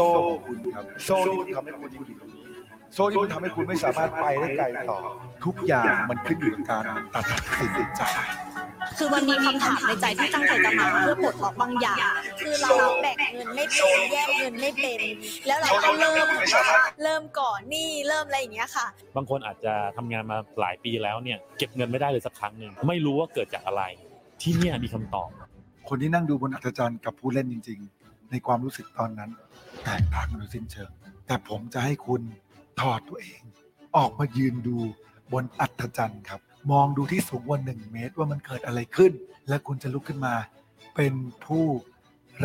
[0.00, 2.42] ซ่ของคุณครับโซ่ที่ทำให้คุณอยู่ตรงนี้
[2.94, 4.98] โซ่ที่มันทำให้คุณไม่สามารถไปได้ไกลต่อ
[5.44, 7.24] ทุกอย่างมันขึ้นอยู่กับการตัด
[7.76, 8.02] สินใจ
[8.98, 11.98] คือมันมีคำถามในใจที่ตั้งใจจะมาเพื่อปลดล็อกบางอย่าง
[12.40, 12.70] คือเรา
[13.02, 15.00] แบ่งเงินไม่เป็นแยกเงินไม่เป็น
[15.46, 16.28] แล้วเราก็เริ่ม
[17.02, 23.82] เริ่มก่อนหนี้เริ่มอะไรอย่างเงี้ยค่ะ บางคนอาจจะทำงานมาหลายปีแล้วเนี่ยเก็บเงินไม่ได้เลยสักครั้งหนึ่งไม่รู้ว่าเกิดจากอะไร
[24.42, 25.30] ที่เนี่ยมีคำตอบ
[25.88, 29.30] คนที่นั่งดูบนอัศจรรย์กับผู้เล่นจริง ๆ ในความรู้สึกตอนนั้น
[29.84, 30.90] แตกต่างกันโดยสิ้นเชิง
[31.26, 32.22] แต่ผมจะให้คุณ
[32.80, 33.40] ถอดตัวเอง
[33.96, 34.78] ออกมายืนดู
[35.32, 36.40] บนอัศจรรย์ครับ
[36.72, 39.12] มองดูที่สูงกว่าหนึ่งเมตรว่ามันเกิดอะไรขึ้น
[39.48, 40.34] และคุณจะลุกขึ้นมา
[40.96, 41.12] เป็น
[41.46, 41.64] ผู้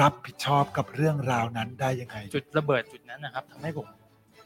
[0.01, 3.87] รับผิดชอบกับเรื่องราวนั้นได้ยังไง จุดระเบิดจุดนั้นนะครับทำให้ผม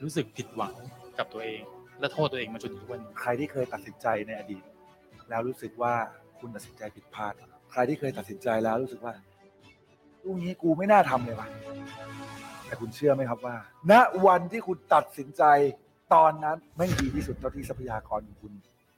[0.04, 0.76] รู้สึกผิดหวัง
[1.18, 1.62] กับตัวเอง
[2.00, 4.64] และโทษตัวเองมาจนถึงวันนี้ใครที่เคยตัดสินใจในอดีต
[5.30, 5.94] แล้วรู้สึกว่า
[6.40, 7.34] คุณตัดสินใจผิดพลาด
[7.72, 9.14] ใครที่เคยตัดสินใจแล้วรู้สึกว่า
[10.24, 11.48] ลูกนี้กูไม่น่าทำเลยว่ะ
[12.70, 13.56] แต่คุณเชื่อไหมครับว่า
[13.92, 13.94] ณ
[14.26, 15.44] วันที่คุณตัดสินใจ
[16.14, 18.54] ตอนนั้นไม่ดีที่สุดเท่าที่ทรัพยากรของคุณ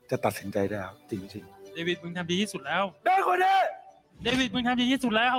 [0.10, 3.58] จะตัดสินใจได้แล้วจริงเดวิดมึงทำดีที่สุดแล้ว ๆได้คนนี้
[4.24, 5.36] เดวิดมึงทำดีที่สุดแล้ว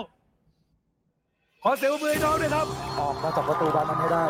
[1.63, 2.67] ขอเสียงปรบมือให้น้องด้วยครับ
[3.01, 4.25] ออกมาจากประตูบานนั้นให้ได้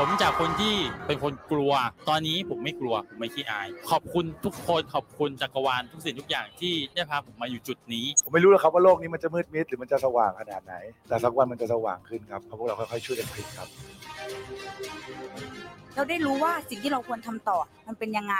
[0.00, 0.74] ผมจากคนที่
[1.06, 1.72] เป็นคนกลัว
[2.08, 10.74] ตอนนี้ผมไม่กลัวผมไม่ขี้อาย ขอบคุณทุกคนขอบคุณจักรวาลทุกสิ่งทุกอย่างที่ได้พาผมมาอยู่จุดนี้ ผมไม่รู้หรอกครับว่าโลกนี้มันจะมืดมิดหรือมันจะสว่างขนาดไหน
[11.08, 13.68] แต่สักวันมันจะสว่างขึ้นครับเพราะพวกเราค่อยๆช่วยกันพลิกครับ
[15.96, 18.36] เราได้รู้ว่าสิ่งที่เราควรทำต่อมันเป็นยังไง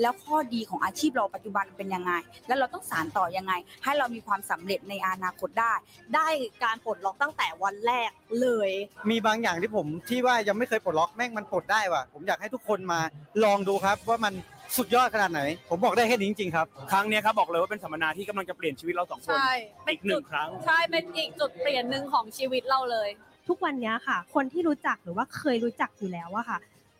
[0.00, 2.12] แล้วข้อดีของอาชีพเราปัจจุบันเป็นยังไง
[2.46, 3.52] แล้วเราต้องสานต่อยังไง
[3.84, 5.72] ให้เรามีความสำเร็จในอนาคตได้
[6.14, 6.28] ได้
[6.64, 8.70] การปลดล็อกตั้งแต่วันแรกเลย
[9.10, 13.00] มีบางอย่างที่ผมที่ว่ายังไม่เคยปลดล็อกแม่งมันปลดได้ว่ะผมอยากให้ทุกคนมา
[13.44, 14.34] ลองดูครับว่ามัน
[14.76, 19.52] สุดยอดขนาดไหน ผมบอกได้แค่นี้จริงๆครับ ครั้งเนี้ยครับบอกเลยว่าเป็นสัมมนาที่กำลังจะเปลี่ยนชีวิตเราสองคนใช่
[19.84, 23.08] เป็นอีกหนึ่จุงดครั้ง ใช่ เป็นอีกจุดเปลี่ยนหนึ่งของชีวิตเราเลย
[23.48, 26.58] ทุกวันเนี้ยค่ะ คนที่รู้จักหรือว่าเคยรู้จักอยู่แล้วอะค่ะ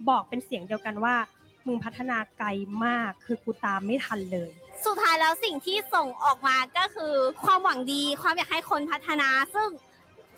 [0.09, 1.15] บอกเป็นเสียงเดียวกันว่า
[1.67, 2.49] มึงพัฒนาไกล
[2.84, 4.51] มากคือกูตามไม่ทันเลย
[4.84, 7.15] สุดท้ายแล้วสิ่งที่ส่งออกมาก็คือ
[7.45, 9.69] ความหวังดีความอยากให้คนพัฒนา ซึ่ง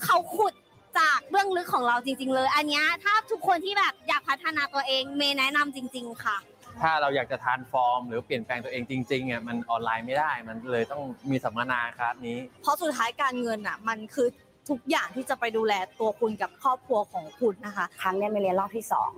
[0.05, 0.55] เขาขุด
[0.99, 6.37] จากเบื้องลึกของเราจริง ๆ เลย อันเนี้ยถ้าทุกคนที่แบบอยากพัฒนาตัวเองเมย์แนะนำจริง ๆ ค่ะ
[6.81, 14.29] ถ้าเราอยากจะทานฟอร์ม หรือเปลี่ยนแปลงตัวเองจริงๆอะมันออนไลน์ไม่ได้มันเลยต้องมีสัมมนาครับนี้ เพราะสุดท้ายการเงินอะ มันคือ
[14.69, 19.11] ทุกอย่างที่จะไปดูแลตัวคุณกับครอบครัวของคุณนะคะ ครั้งเนี้ยเมย์เรียนรอบที่สอง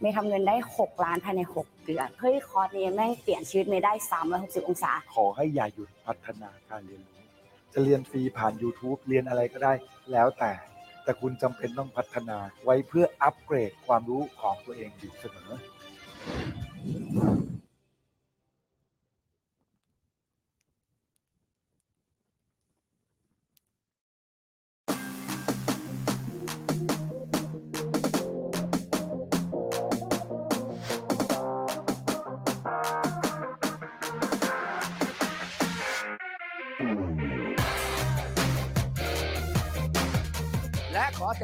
[0.00, 3.92] เมย์ทำเงินได้ 6 ล้านภายใน 6 เดือน เฮ้ยคอร์สนี้แม่งเปลี่ยนชีวิตเมย์ได้
[4.30, 7.20] 360 องศา ขอให้อย่าหยุดพัฒนาการเรียนรู้
[7.72, 9.72] จะเรียนฟรีผ่าน YouTube เรียนอะไรก็ได้
[10.12, 10.52] แล้วแต่
[11.04, 15.50] แต่คุณจำเป็นต้องพัฒนาไว้เพื่ออัปเกรดความรู้ของตัวเองอยู่เสมอ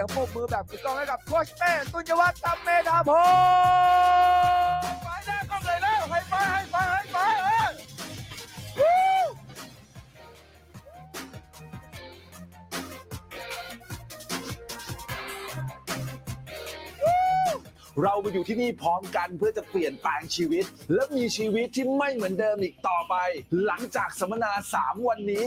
[0.01, 7.69] สียงปรบมือแบบถูกต้องให้กับโค้ชเป้ตุนยวัฒน์ตัมเมธาพงศ์ไปแน่ก็เลยแล้วให้ไปให้ไปให้ไปเออ
[8.79, 23.15] วู้เรามาอยู่ที่นี่พร้อมกันเพื่อจะเปลี่ยนแปลงชีวิต และมีชีวิตที่ไม่เหมือนเดิมอีกต่อไป
[23.65, 25.47] หลังจากสัมมนา 3 วันนี้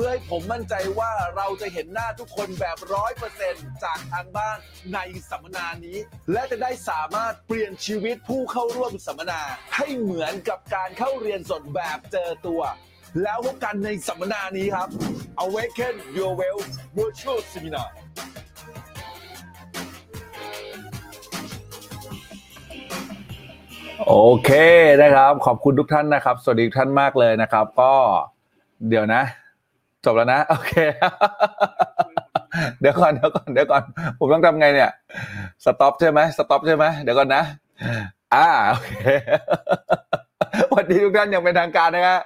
[0.00, 4.58] พื่อให้ผมมั่นใจว่าเราจะเห็นหน้าทุกคนแบบร้อยเปอร์เซ็นต์จากทางบ้าน
[4.94, 4.98] ใน
[5.30, 5.98] สัมมนานี้
[6.32, 9.40] และจะได้สามารถเปลี่ยนชีวิตผู้เข้าร่วมสัมมนา
[9.76, 12.62] ให้เหมือนกับการเข้าเรียนสดแบบเจอตัว
[13.22, 14.88] แล้วพบกันในสัมมนานี้ครับ
[15.44, 17.88] Awaken Your Wealth Virtual Seminar
[24.06, 24.50] โอเค
[25.02, 27.92] นะครับ ขอบคุณทุกท่านนะครับ สวัสดีทุกท่านมากเลยนะครับ ก็
[28.90, 29.22] เดี๋ยวนะ
[30.04, 30.74] จบแล้วนะ โอเค
[32.80, 33.82] เดี๋ยวก่อนเดี๋ยวก่อนเดี๋ยวก่อน
[34.18, 34.90] ผมต้องทำไงเนี่ย
[35.64, 37.42] stop ใช่ไหม stop ใช่ไหมเดี๋ยวก่อนนะ
[38.34, 38.94] อ่าโอเค
[40.60, 42.20] สวัสดีทุกท่านอย่างเป็นทางการนะฮะ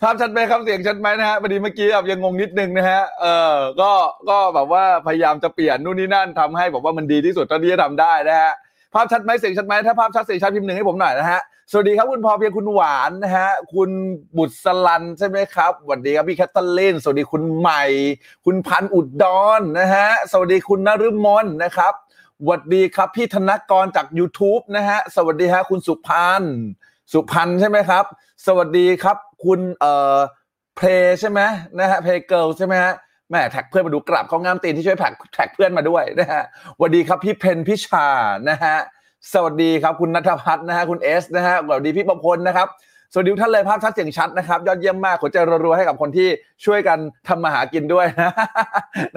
[0.00, 3.90] ภาพชัดไหมครับเสียงชัดไหมนะฮะพอดีเมื่อกี้แบบยังงงนิดนึงนะฮะเออก็
[4.28, 8.52] ก็แบบว่าพยายามจะเปลี่ยนนู่นนี่นั่นทำให้แบบว่ามันดีที่สุดเท่าที่จะทำได้นะฮะ
[8.94, 11.40] ภาพชัดไหมเสียงชัดไหมถ้าภาพชัดเสียงชัดพิมพ์หนึ่งให้ผมหน่อยนะฮะ
[11.70, 13.90] สวัสดีครับคุณพอเพียงคุณหวานนะฮะคุณ
[14.36, 17.84] บุตรสลันใช่ไหมครับสวัสดีครับพี่แคทเธอรีนสวัสดีคุณใหม่
[18.44, 19.24] คุณพันอุดด
[19.58, 21.92] รนนะฮะสวัสดีคุณนฤมลนะครับ
[22.40, 26.42] สวัสดีครับพี่ธนกรจาก YouTube นะฮะสวัสดีฮะคุณสุพัน
[27.12, 28.04] สุพันใช่ไหมครับ
[28.46, 30.18] สวัสดีครับ คุณเอ่อ
[30.76, 30.88] เพล
[31.20, 31.40] ใช่ไหม
[31.78, 32.92] นะฮะเพลเกิลใช่ไหมฮะ
[33.32, 36.42] แม่แท็กเพื่อนมาดูกลับเขางามตีนที่ช่วยแท็กแท็กเพื่อนมาด้วยนะฮะ
[36.76, 38.06] สวัสดีครับพี่เพนพิชา
[38.48, 38.76] นะฮะ
[39.32, 42.68] สวัสดีครับคุณนัทพัฒน์นะฮะคุณเอสนะฮะสวัสดีพี่ประพลนะครับ
[43.12, 46.28] สวัสดีท่านเลยภาพชัดเสียงชัดนะครับ ยอดเยี่ยมมากหัวใจรัวๆให้กับคนที่
[46.64, 46.98] ช่วยกัน
[47.28, 48.06] ทำมาหากินด้วย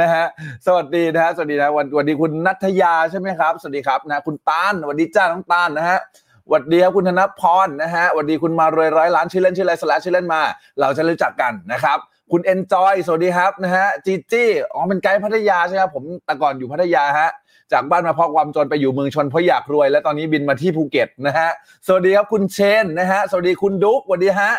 [0.02, 0.26] นะฮะ
[0.66, 6.00] สวัสดีนะฮะสวัสดีนะวันสวัสดีคุณนัทยาใช่ไหมครับสวัสดีครับนะคุณตานสวัสดีจ้าน้องตานนะฮะ
[6.46, 10.42] สวัสดีครับคุณธนพรนะฮะสวัสดีคุณมารวยร้อยล้านชื่อเล่นชื่ออะไรสละชื่อเล่นมา
[10.80, 12.00] เราจะรู้จักกันนะครับ
[12.32, 17.30] คุณเอนจอยสวัสดีครับนะฮะจีจี้อ๋อเป็นไกด์พัทยาใช่ไหมผมแต่ก่อนอยู่พัทยาฮะ
[17.72, 21.50] จากบ้านมาเพราะความจนไปอยู่เมืองชนเพราะอยากรวย และตอนนี้บินมาที่ภูเก็ตนะฮะ
[21.88, 24.52] สวัสดีครับคุณเชนนะฮะสวัสดีคุณดุ๊กสวัสดีฮะ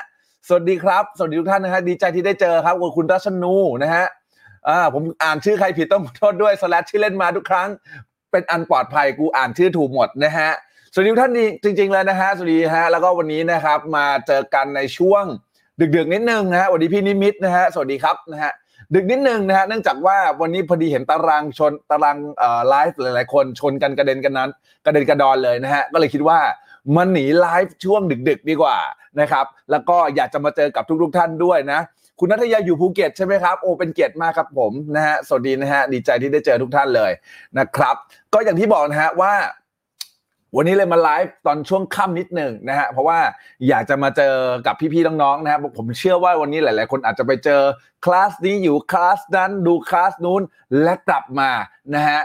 [0.49, 4.05] สวัสดีครับ สวัสดีทุกท่านนะฮะดีใจที่ได้เจอครับกับคุณรัชนูนะฮะ
[4.69, 7.69] อ่าผมอ่านชื่อใครผิดต้องขอโทษด้วยสแลชชื่อเล่นมาทุกครั้ง
[8.31, 10.51] เป็นอันปลอดภัยกูอ่านชื่อถูกหมดนะฮะ
[10.93, 15.25] สวัสดีทุกท่านนี่จริงๆเลยนะฮะสวัสดีฮะแล้วก็วันนี้นะครับมาเจอกันในช่วง
[15.81, 18.53] ดึกๆนิดนึงนะฮะสวัสดีพี่นิมิตนะฮะสวัสดีครับนะฮะ
[18.95, 24.51] ดึกนิดนึงนะฮะเนื่องจากว่าวันนี้พอดีเห็นตารางชนตารางเอ่อไลฟ์หลายๆ คนชนกันกระเด็นกันนั้น
[24.85, 26.39] กระเด็นกระดอนเลยนะฮะก็เลยคิดว่า
[26.97, 28.79] มันหนีไลฟ์ช่วงดึก ๆ ดีกว่า
[29.21, 31.81] นะครับแล้วก็อยากจะมาเจอกับทุกๆท่านด้วยนะ
[32.19, 37.13] คุณนัทยาอยู่ภูเก็ตใช่ไหมครับโอ้เป็นเกียรติมากครับผมนะฮะสวัสดีนะฮะดีใจที่ได้เจอทุกท่านเลย
[37.59, 37.97] นะครับ
[38.35, 39.33] ก็อย่างที่บอกนะฮะว่า
[40.57, 43.19] วันนี้เลยมาไลฟ์ตอนช่วงค่ำนิดหนึ่งนะฮะเพราะว่า
[43.69, 44.35] อยากจะมาเจอ
[44.67, 47.61] กับพี่ๆน้องๆนะครับผมเชื่อว่าวันนี้หลาย ๆ คนอาจจะไปเจอ
[48.05, 50.43] คลาสนี้อยู่คลาสนั้นดูคลาสนู้น
[50.83, 51.51] และกลับมา
[51.95, 52.21] นะฮะ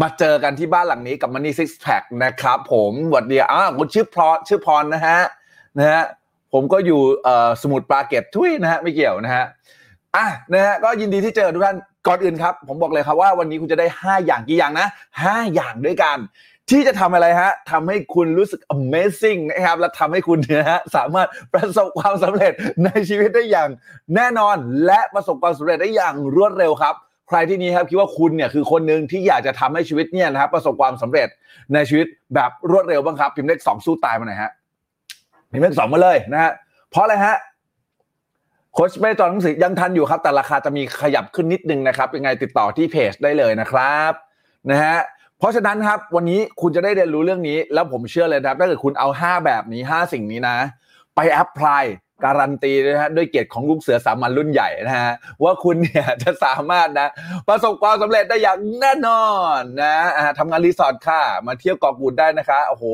[0.00, 5.18] มาเจอกันที่บ้านหลังนี้กับ Money Six Pack นะครับผมสวัสดีอ่าคุณชื่อพรชื่อพรนะฮะ
[5.78, 6.02] นะฮะ
[6.52, 7.00] ผมก็อยู่
[7.62, 9.44] สมุทรปราเก็ตทุยนะฮะไม่เกี่ยวนะฮะ
[10.16, 14.88] อะนะฮะก็ยินดีที่เจอทุกท่านก่อนอื่นครับ ผมบอกเลยครับว่าวันนี้คุณจะได้ 5 อย่างกี่อย่างนะ
[15.22, 16.18] 5 อย่างด้วยกัน
[16.70, 22.52] ที่จะทำอะไรฮะทำให้คุณรู้สึก amazing นะครับ และทำให้คุณเนี่ยฮะสามารถประสบความสำเร็จ
[22.84, 23.68] ในชีวิตได้อย่าง
[24.14, 24.56] แน่นอน
[24.86, 26.94] และประสบความสำเร็จได้อย่างรวดเร็วครับ
[27.28, 31.28] ใครที่นี้ครับคิดว่าคุณเนี่ยคือคนหนึ่งที่อยากจะทำให้ชีวิตเนี่ยนะครับประสบความสำเร็จ
[31.74, 34.50] ในชีวิตแบบรวดเร็วบ้างครับพิมพ์เลขสองสู้ตายมาหน่อยฮะ
[35.50, 36.52] พิมพ์เลขสองมาเลยนะฮะ
[36.90, 37.36] เพราะอะไรฮะ
[38.74, 44.12] โคชเป้จอนหนังสือยังทันอยู่ครับ แต่ราคาจะมีขยับขึ้นนิดนึงนะครับยังไงติดต่อที่เพจได้เลยนะครับ
[44.70, 44.96] นะฮะ
[45.40, 50.56] เพราะฉะนั้นครับวันนี้คุณจะได้เรียนรู้เรื่องนี้ แล้วผมเชื่อเลยนะครับถ้าเกิดคุณเอา 5 แบบนี้ 5 สิ่งนี้นะ
[51.14, 51.84] ไปแอพพลาย
[52.24, 57.08] การันตีนะฮะด้วยเกียรติของลูกเสือสามัญรุ่นใหญ่นะฮะว่าคุณเนี่ยจะสามารถนะ
[57.48, 59.26] ประสบความสำเร็จได้อย่างแน่นอ
[59.58, 62.84] นนะอ่าทำงานรีสอร์ทค่ะ มาเที่ยวเกาะกูดได้นะคะโอ้โห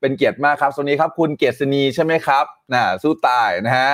[0.00, 3.92] เป็นเกียรติมากครับสวัสดีครับ คุณเกียรตินีใช่ไหมครับนะสู้ตายนะฮะ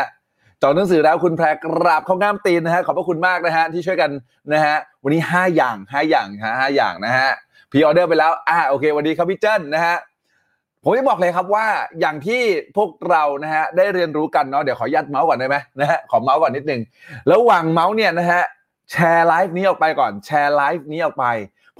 [0.62, 4.10] จอหนังสือแล้วคุณแพรกราบเข้าง่ามตีนนะฮะขอบพระคุณมากนะฮะที่ช่วยกัน
[4.52, 7.30] นะฮะวันนี้ 5 อย่าง 5 อย่างฮะห้าอย่างนะฮะ
[7.74, 9.96] พีออเดอร์ไปแล้ว อ่าโอเควันนี้ครับพี่เจิ้นนะฮะ
[10.82, 11.66] ผมจะบอกเลยครับว่า
[12.00, 12.42] อย่างที่
[12.76, 16.80] พวกเรานะฮะได้เรียนรู้กันเนาะเดี๋ยวขอยัดเมาท์ก่อนได้ไหมนะฮะขอเมาท์ก่อนนิดนึง
[17.28, 18.42] แล้ววางเมาท์เนี่ยนะฮะ
[18.90, 21.26] แชร์ไลฟ์นี้ออกไปก่อนแชร์ไลฟ์นี้ออกไป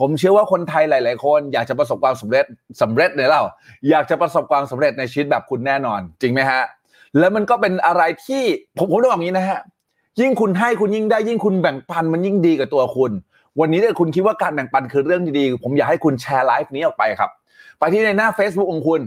[0.01, 2.45] ผมเชื่อว่าคนไทยหลาย ๆ คนอยากจะประสบความสำเร็จ
[2.83, 3.43] สำเร็จเนี่ยเรา
[3.91, 6.63] อยากจะประสบความสำเร็จในชีวิตแบบคุณแน่นอน จริงไหมฮะ
[7.19, 8.43] แล้วมันก็เป็นอะไรที่
[8.79, 9.61] ผมผมต้องบอกงี้นะฮะ
[10.21, 13.13] ยิ่งคุณให้คุณยิ่งได้ยิ่งคุณแบ่งปันมันยิ่งดีกับตัวคุณ
[13.61, 17.31] วันนี้ถ้าคุณคิดว่าการแบ่งปันคือเรื่องดีๆ ผมอยากให้คุณแชร์ไลฟ์นี้ออกไปครับ
[17.79, 19.01] ไปที่ในหน้า Facebook ของคุณ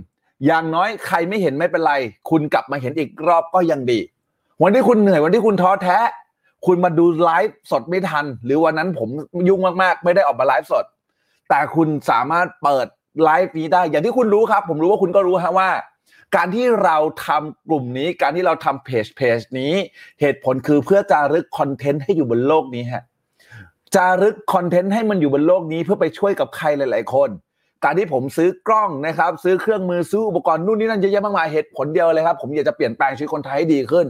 [0.46, 1.94] อย่างน้อยใครไม่เห็นไม่เป็นไร
[2.30, 4.00] คุณกลับมาเห็นอีกรอบก็ยังดี
[4.64, 5.98] วันที่คุณเหนื่อยวันที่คุณท้อแท้
[6.66, 9.10] คุณมาดูไลฟ์สดไม่ทัน หรือวันนั้นผม
[9.50, 10.86] ยุ่งมากๆ ไม่ได้ออกมาไลฟ์สด
[11.50, 12.88] แต่คุณสามารถเปิด
[13.24, 15.70] ไลฟ์นี้ได้ อย่างที่คุณรู้ครับ ผมรู้ว่าคุณก็รู้ฮะว่า
[16.36, 19.74] การที่เราทำกลุ่มนี้ การที่เราทำเพจเพจนี้
[20.22, 23.04] เหตุผลคือเพื่อจารึกคอนเทนต์ให้อยู่บนโลกนี้ฮะ
[23.96, 27.30] จารึกคอนเทนต์ให้มันอยู่บนโลกนี้เพื่อไปช่วยกับใครหลาย ๆ คน
[27.84, 34.06] การที่ผมซื้อกล้องนะครับ ซื้อเครื่องมือซื้ออุปกรณ์นู่นนี่นั่นเยอะแยะมากมายเหตุผลเดียวเลยครับ ผมอยากจะเปลี่ยนแปลงชีวิตคนไทยให้ดีขึ้น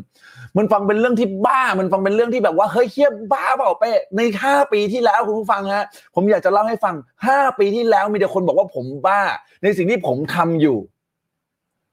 [0.58, 6.96] มันฟังเป็นเรื่องที่บ้ามันฟังเป็นเรื่องที่แบบว่าเฮ้ยเฮียบ้าเปล่าเป้ในห้าปีที่แล้วคุณผู้ฟังฮะผมอยากจะเล่าให้ฟัง
[7.28, 9.22] ห้าปีที่แล้วมีแต่คนบอกว่าผมบ้า
[9.64, 10.78] ในสิ่งที่ผมทำอยู่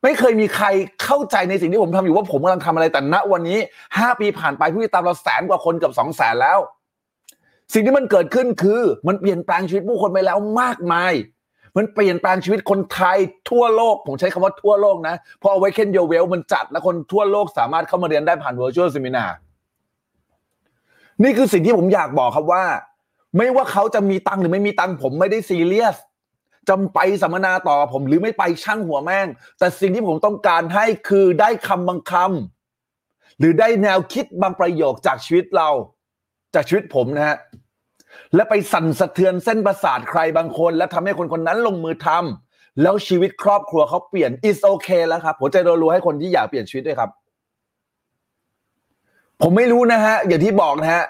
[0.03, 0.67] ไม่เคยมีใคร
[1.05, 3.59] เข้าใจในสิ่งที่ผมทำอยู่ว่าผมกำลังทำอะไรแต่ณวันนี้
[3.99, 6.59] ห้าปีผ่านไปผู้ติดตามเราแสนกว่าคนเกือบสองแสนแล้ว
[7.75, 11.13] สิ่งที่มันเกิดขึ้นคือ มันเปลี่ยนแปลงชีวิตผู้คนไปแล้วมากมาย
[11.77, 13.19] มันเปลี่ยนแปลงชีวิตคนไทย
[13.51, 19.31] ทั่วโลก ผมใช้คำว่าทั่วโลกนะ เพราะ Awaken Your Well มันจัดและคนทั่วโลกสามารถเข้ามาเรียนได้ผ่าน Virtual Seminar
[21.23, 22.65] นี่คือสิ่งที่ผมอยากบอกครับว่า
[23.37, 25.97] ไม่ว่าเขาจะมีตังหรือไม่มีตังผมไม่ได้ซีเรียส
[26.69, 29.27] จำไปสัมมนาต่อผมหรือไม่ไปช่างหัวแม่ง
[29.59, 35.71] แต่สิ่งที่ผมต้องการให้คือได้คำบางคำหรือได้แนวคิดบางประโยคจากชีวิตเรา
[36.55, 37.37] จากชีวิตผมนะฮะ
[38.35, 47.11] และไปสั่นสะเทือนเส้นประสาทใครบางคน และทำให้คนคนนั้นลงมือทำแล้วชีวิตครอบครัวเขาเปลี่ยน is okay แล้วครับหัวใจรัวๆให้คนที่อยากเปลี่ยนชีวิตด้วยครับ
[49.43, 51.05] ผมไม่รู้นะฮะอย่างที่บอกนะฮะ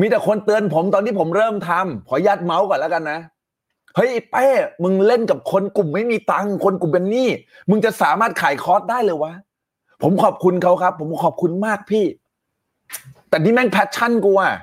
[0.00, 3.18] มีแต่คนเตือนผมตอนที่ผมเริ่มทำขอญาตเมาส์ก่อนแล้วกันนะ
[3.94, 4.46] เฮ้ยไอ้เป้
[4.82, 7.28] มึงเล่นกับคนกลุ่มไม่มีตังค์คนกลุ่มเป็นหนี้
[7.70, 9.32] มึงจะสามารถขายคอร์สได้เลยวะ
[10.02, 12.04] ผมขอบคุณเขาครับ ผมขอบคุณมากพี่
[13.28, 14.54] แต่นี่แม่ง passion กูอะ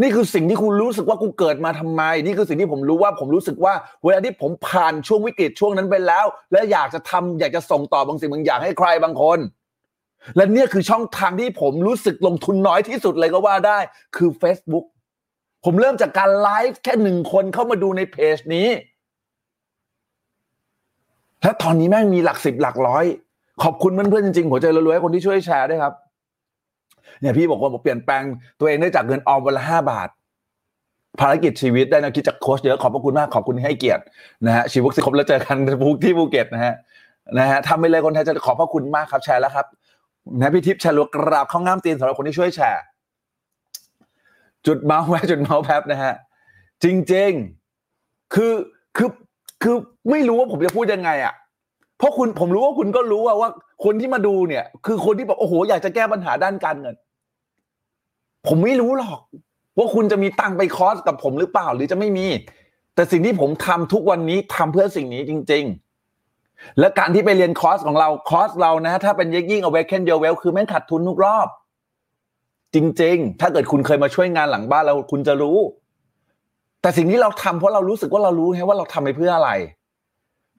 [0.00, 3.74] นี่คือสิ่งที่คุณรู้สึกว่ากูเกิดมาทำไม นี่คือสิ่งที่ผมรู้ว่าผมรู้สึกว่า
[4.04, 9.38] เวลาที่ผมผ่านช่วงวิกฤตช่วงนั้นไปแล้ว และอยากจะทำอยากจะส่งต่อบางสิ่งบางอย่างให้ใครบางคน
[10.36, 13.78] และเนี่ยคือช่องทางที่ผมรู้สึกลงทุนน้อยที่สุดเลยก็ว่าได้
[14.16, 14.86] คือ Facebook
[15.64, 18.68] ผมเริ่มจากการไลฟ์แค่หนึ่งคนเข้ามาดูในเพจนี้
[21.42, 23.04] และตอนนี้แม่งมีหลักสิบหลักร้อย
[23.62, 25.94] ขอบคุณเพื่อนๆจริงๆหัวใจรัวๆคนที่ช่วยแชร์ด้วยครับ
[27.20, 28.22] เนี่ยพี่บอกว่าผมเปลี่ยนแปลง
[28.60, 30.08] ตัวเองได้จากเงินออมวันละห้าบาท
[31.20, 34.02] ภารกิจชีวิตได้แนวคิดจากโค้ชเยอะขอบพระคุณมากขอบคุณที่ให้เกียรติ
[34.46, 35.56] นะฮะชีวิตสิครบแล้วเจอกัน
[36.04, 36.74] ที่ภูเก็ตนะฮะ
[37.38, 39.66] นะฮะทำไปเลยคนไทยจะขอบพระคุณมากครับแชร์แล้วครับ
[40.40, 42.82] นะพี่ทิพย์แชร์ลวกราบข้างามตีนสำหรับคนที่ช่วยแชร์
[44.66, 46.14] จุดเมาส์แวะจุดเมาส์แป๊บนะฮะ
[46.84, 48.52] จริงๆคือ
[48.96, 49.08] คือ
[49.62, 49.76] คือ
[50.10, 51.34] ไม่รู้ว่าผมจะพูดยังไงอะ
[51.98, 53.50] เพราะคุณผมรู้ว่าคุณก็รู้ว่าว่า
[53.84, 56.94] คนที่มาดูเนี่ย คือคนที่แบบโอ้โหอยากจะแก้ปัญหาด้านการเงิน
[58.46, 59.20] ผมไม่รู้หรอก
[59.78, 62.26] ว่าคุณจะมีตังไปคอร์สกับผมหรือเปล่าหรือจะไม่มี
[62.94, 65.64] แต่สิ่งที่ผมทำทุกวันนี้ทำเพื่อสิ่งนี้จริง
[66.22, 71.48] ๆ และการที่ไปเรียนคอร์สของเราคอร์สเรานะ ถ้าเป็นยิ่ง awaken your wealth คือแม่งขาดทุนทุกรอบ
[72.74, 75.58] จริง ๆ ถ้าเกิดคุณเคยมาช่วยงานหลังบ้านเราคุณจะรู้
[76.80, 79.50] แต่สิ่งที่เราทำเพราะเรารู้สึกว่าเรารู้ไงว่าเราทำไปเพื่ออะไร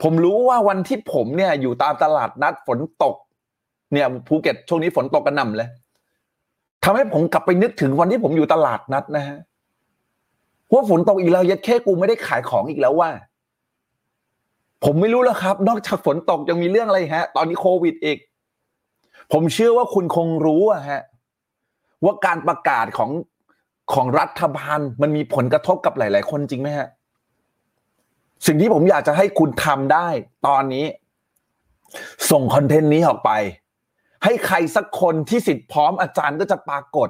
[0.04, 3.16] ผมรู้ว่าวันที่ผมเนี่ยอยู่ตามตลาดนัดฝนตก
[3.94, 5.70] เนี่ยภูเก็ตช่วงนี้ฝนตกกระหน่ำเลย
[6.90, 9.38] ทำให้ผมกลับไปนึกถึงวันที่ผมอยู่ตลาดนัดนะฮะ
[10.74, 13.10] ว่าฝนตกอีกแล้วยัดแค่กูไม่ได้ขายของอีกแล้วว่า
[14.84, 18.18] ผมไม่รู้แล้วครับ นอกจากฝนตกยังมีเรื่องอะไรฮะ ตอนนี้โควิดอีก
[19.34, 21.02] ผมเชื่อว่าคุณคงรู้อะฮะ
[22.06, 23.12] ว่าการประกาศของ
[23.94, 26.88] ของรัฐบาลมันมีผลกระทบกับหลาย ๆ คนจริงไหมฮะ
[28.46, 30.08] สิ่งที่ผมอยากจะให้คุณทำได้
[30.48, 30.86] ตอนนี้
[32.32, 33.32] ส่งคอนเทนต์นี้ออกไป
[34.24, 37.10] ให้ใครสักคนที่สิทธิ์พร้อมอาจารย์ก็จะปรากฏ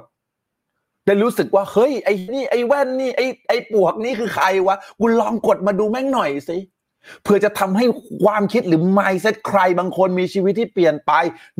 [1.06, 6.58] ได้รู้สึกว่าเฮ้ยไอ้นี่ไอ้แว่นนี่ไอ้ไอ้ปวกนี่คือใครวะกูลองกดมาดูแม่งหน่อยสิ
[7.22, 7.84] เพื่อจะทำให้
[8.22, 11.12] ความคิดหรือ mindset ใครบางคนมีชีวิตที่เปลี่ยนไป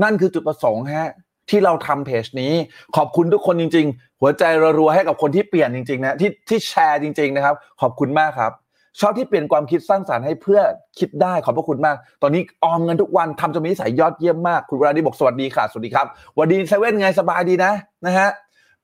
[0.03, 1.13] นั่นคือจุดประสงค์ฮะ
[1.51, 2.53] ที่เราทำเพจนี้
[2.97, 4.43] ขอบคุณทุกคนจริง ๆ หัวใจ
[4.79, 8.53] รัวๆให้กับคนที่เปลี่ยนจริง ๆ นะที่ที่แชร์จริง ๆ นะครับ ขอบคุณมากครับ
[9.01, 10.61] ชอบที่เปลี่ยนความคิดสร้างสรรค์ให้เพื่อ
[10.99, 16.07] คิดได้ขอบพระคุณมาก ตอนนี้ออมเงินทุกวันทำจนมีนิสัยยอดเยี่ยมมาก คุณวราดีบอกสวัสดีค่ะ สวัสดีครับ
[16.39, 17.73] วัสดีเซเว่นไงสบายดีนะ
[18.07, 18.29] นะฮะ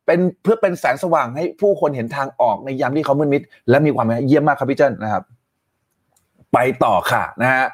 [0.06, 5.23] เป็นเพื่อเป็นแสงสว่างให้ผู้คนเห็นทางออกในยามที่เขามืดมิด และมีความเยี่ยมมากครับพี่เจิ้นนะครับ
[6.52, 7.64] ไปต่อค่ะนะฮะ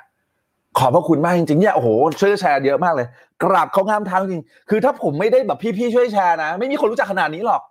[0.78, 1.88] ขอบพระคุณมากจริงๆเนี่ยโอ้โห
[2.20, 3.06] ช่วยแชร์เยอะมากเลย
[3.42, 7.62] กราบเขางามทางจริง คือถ้าผมไม่ได้แบบพี่ๆช่วยแชร์นะ ไม่มีคนรู้จักขนาดนี้หรอก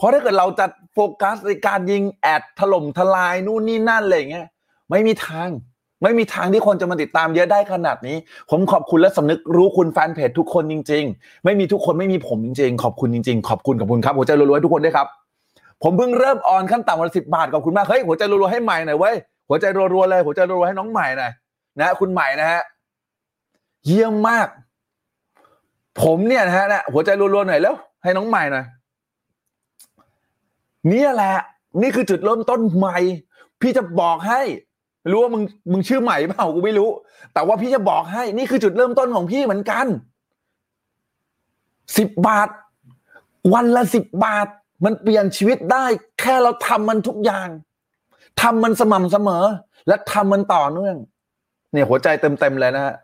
[0.00, 4.46] เพราะถ้าเกิดเราจะโฟกัสในการยิงแอดถล่มทลายนู่นนี่นั่นอะไรเงี้ย
[4.90, 5.48] ไม่มีทาง
[6.02, 8.16] ไม่มีทางที่คนจะมาติดตามเยอะได้ขนาดนี้
[8.50, 15.06] ผมขอบคุณและสำนึกรู้คุณแฟนเพจทุกคนจริง ๆ ไม่มีทุกคนไม่มีผมจริง ๆ ขอบคุณจริง ๆ ขอบคุณขอบคุณครับหัวใจรัวๆทุกคนด้วยครับ
[15.82, 19.16] ผมเพิ่งเริ่มออนขั้นต่ำวันละสิบบาทขอบคุณมากเฮ้ยหัวใจรัวๆให้ใหม่หน่อยเว้ย
[19.48, 21.32] หัวใจรัวๆเลยหัวใจรัวๆให้น้องใหม่หน่อย
[21.78, 22.62] นะคุณใหม่นะฮะ
[23.86, 24.48] เยี่ยมมาก
[26.02, 28.64] ผมเนี่ยนะฮะหัวใจรัวๆหน่อยแล้ว ให้น้องใหม่หน่อย
[30.92, 31.36] นี่แหละ
[31.82, 32.98] นี่คือจุดเริ่มต้นใหม่
[33.60, 34.40] พี่จะบอกให้
[35.10, 36.90] รู้ว่ามึงมึงชื่อใหม่เปล่ากูไม่รู้
[37.34, 39.86] แต่ว่าพี่จะบอกให้ นี่คือจุดเริ่มต้นของพี่เหมือนกัน
[41.98, 42.48] สิบบาท
[43.54, 44.46] วันละสิบบาท
[44.84, 45.84] มันเปลี่ยนชีวิตได้
[46.20, 47.48] แค่เราทำมันทุกอย่าง
[48.40, 49.44] ทำมันสม่ำเสมอ
[49.88, 50.96] และทำมันต่อเนื่อง
[51.72, 52.94] เนี่ยหัวใจเต็มๆเลยนะฮะ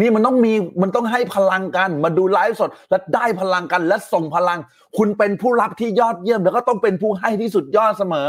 [0.00, 4.58] นี่มันต้องมีมันต้องให้พลังกัน มาดูไลฟ์สด และได้พลังกัน และส่งพลัง
[4.96, 8.28] คุณเป็นผู้รับที่ยอดเยี่ยม แล้วก็ต้องเป็นผู้ให้ที่สุดยอดเสมอ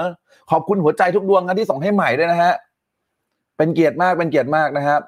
[0.51, 2.53] ขอบคุณหัวใจทุกดวงนะที่ส่งให้ใหม่ด้วยนะฮะ
[3.57, 5.01] เป็นเกียรติมากเป็นเกียรติมากนะครับ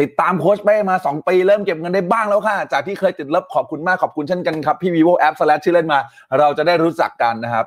[0.00, 5.98] ติดตามโค้ชเป้มาสองปีเริ่มเก็บเงินได้บ้างแล้วค่ะ จากที่เคยติดลบขอบคุณมากขอบคุณเช่นกันครับพี่ vivo app slash ชื่อเล่นมา
[6.38, 7.66] เราจะได้รู้จักกันนะครับ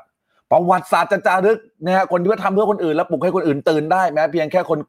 [0.51, 4.79] ประวัติศาสตร์จะจารึกนะฮะคนที่ว่าทำเพื่อคนอื่นแล้วปลุกให้คนอื่นตื่นได้แม้เพียงแค่คน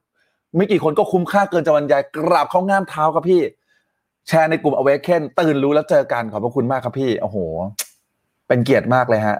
[0.57, 3.42] ไม่กี่คนก็คุ้มค่าเกินจะบรรยายกราบเข้าง่ามเท้าครับพี่
[4.28, 7.37] แชร์ในกลุ่ม Awaken ตื่นรู้แล้วเจอกันขอบพระคุณมากครับพี่โอ้โห
[8.49, 9.38] เป็นเกียรติมากเลยฮะ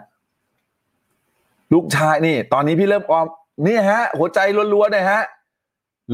[1.73, 3.27] ลูกชายนี่ ตอนนี้พี่เริ่มออม
[3.67, 4.39] นี่ฮะ หัวใจ
[4.75, 5.23] ล้วนๆเลยฮะ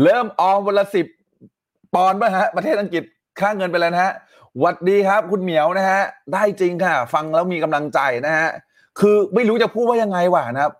[0.02, 1.06] เริ่มออมวันละสิบ
[1.94, 3.02] ปอนด์ป่ะฮะ ประเทศอังกฤษ
[3.40, 4.12] ค่าเงินไปแล้วนะฮะ
[4.58, 6.00] หวัดดีครับ คุณเหมียวนะฮะ
[6.32, 8.48] ได้จริงค่ะ ฟังแล้วมีกำลังใจนะฮะ
[9.00, 10.72] คือไม่รู้จะพูดว่ายังไงวะนะครับ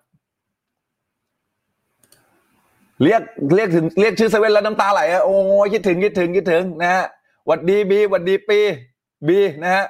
[3.03, 3.23] เรียก
[3.55, 7.05] เรียกถึงเรียกชื่อเซเว่นแล้วน้ำตาไหลอะโอ้ยคิดถึงคิดถึงคิดถึงนะฮะ
[7.47, 8.59] หวัดดีบีหวัดดีปี
[9.27, 9.87] บีนะฮะ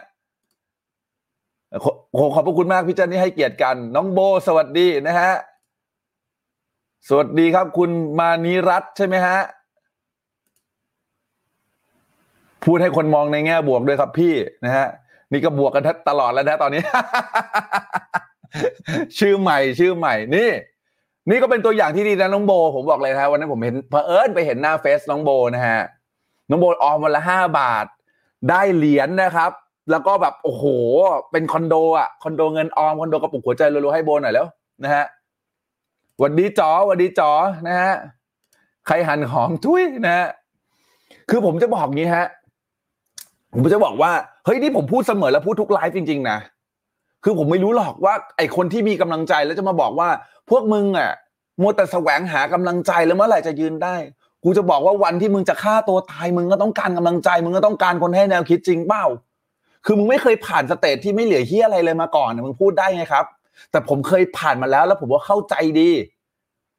[1.84, 5.32] ขอขอขอบพระคุณมากพี่เจันที่ให้เกียรติกัน น้องโบสวัสดีนะฮะ
[7.08, 9.38] สวัสดีครับ คุณมานีรัตใช่ไหมฮะ
[12.64, 14.34] พูดให้คนมองในแง่บวกด้วยครับพี่
[14.64, 14.86] นะฮะ
[15.32, 16.82] นี่ก็บวกกันตลอดแล้วนะตอนนี้
[19.18, 20.50] ชื่อใหม่ ชื่อใหม่นี่
[21.30, 25.80] นี่ก็เป็นตัวอย่างที่ดีนะน้องโบ ผมบอกเลยนะวันนั้นผมเห็นเผอิญไปเห็นหน้าเฟซน้องโบนะฮะ
[26.50, 27.87] น้องโบออมวันละห้าบาท
[28.50, 29.50] ได้เหรียญนะครับ
[29.90, 30.64] แล้วก็แบบโอ้โห
[31.33, 34.47] เป็นคอนโดอะคอนโดเงินออมคอนโดกระปุกหัวใจรัวๆให้โบหน่อยแล้ว
[34.85, 35.04] นะฮะ
[36.23, 37.30] วันดีจ๋อวันดีจ๋อ
[37.68, 37.95] นะฮะ
[38.87, 40.28] ใครหันหอมทุยนะฮะ
[41.30, 42.26] คือผมจะบอกงี้ฮะ
[43.52, 44.12] ผมจะบอกว่า
[44.45, 46.38] เฮ้ยนี่ผมพูดเสมอแล้วพูดทุกไลฟ์จริง ๆ นะ
[47.25, 50.09] คือผมไม่รู้หรอกว่า ไอ้คนที่มีกำลังใจแล้วจะมาบอกว่า
[50.50, 51.11] พวกมึงอะ
[51.61, 53.97] มัวแต่แสวงหากำลังใจแล้วเมื่อไหร่จะยืนได้
[54.45, 59.05] กูจะบอกว่าวันที่มึงจะฆ่าตัวตายมึงก็ต้องการกำลังใจ มึงก็ต้องการคนให้แนวคิดจริงเปล่า
[59.87, 63.25] คือมึงไม่เคยผ่าน stage ที่ไม่เหลือเหี้ยอะไรเลยมาก่อนนะมึงพูดได้ไงครับ
[63.71, 65.91] แต่ผมเคยผ่านมาแล้วแล้วผมว่าเข้าใจดี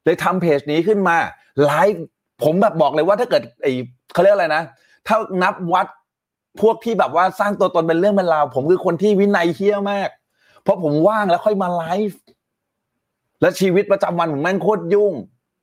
[0.04, 1.16] เลยทำเพจนี้ขึ้นมา
[1.64, 2.02] ไลฟ์
[2.44, 3.72] ผมแบบบอกเลยว่าถ้าเกิดไอ้
[4.12, 4.62] เขาเรียกอะไรนะ
[5.06, 5.86] ถ้านับวัด
[6.60, 10.10] พวกที่แบบว่าสร้างตัวตนเป็นเรื่องเป็นราวผมคือคนที่วินัยเฮี้ยมาก
[10.62, 12.20] เพราะผมว่างแล้วค่อยมาไลฟ์
[13.40, 15.12] และชีวิตประจำวันผมแม่งโคตรยุ่ง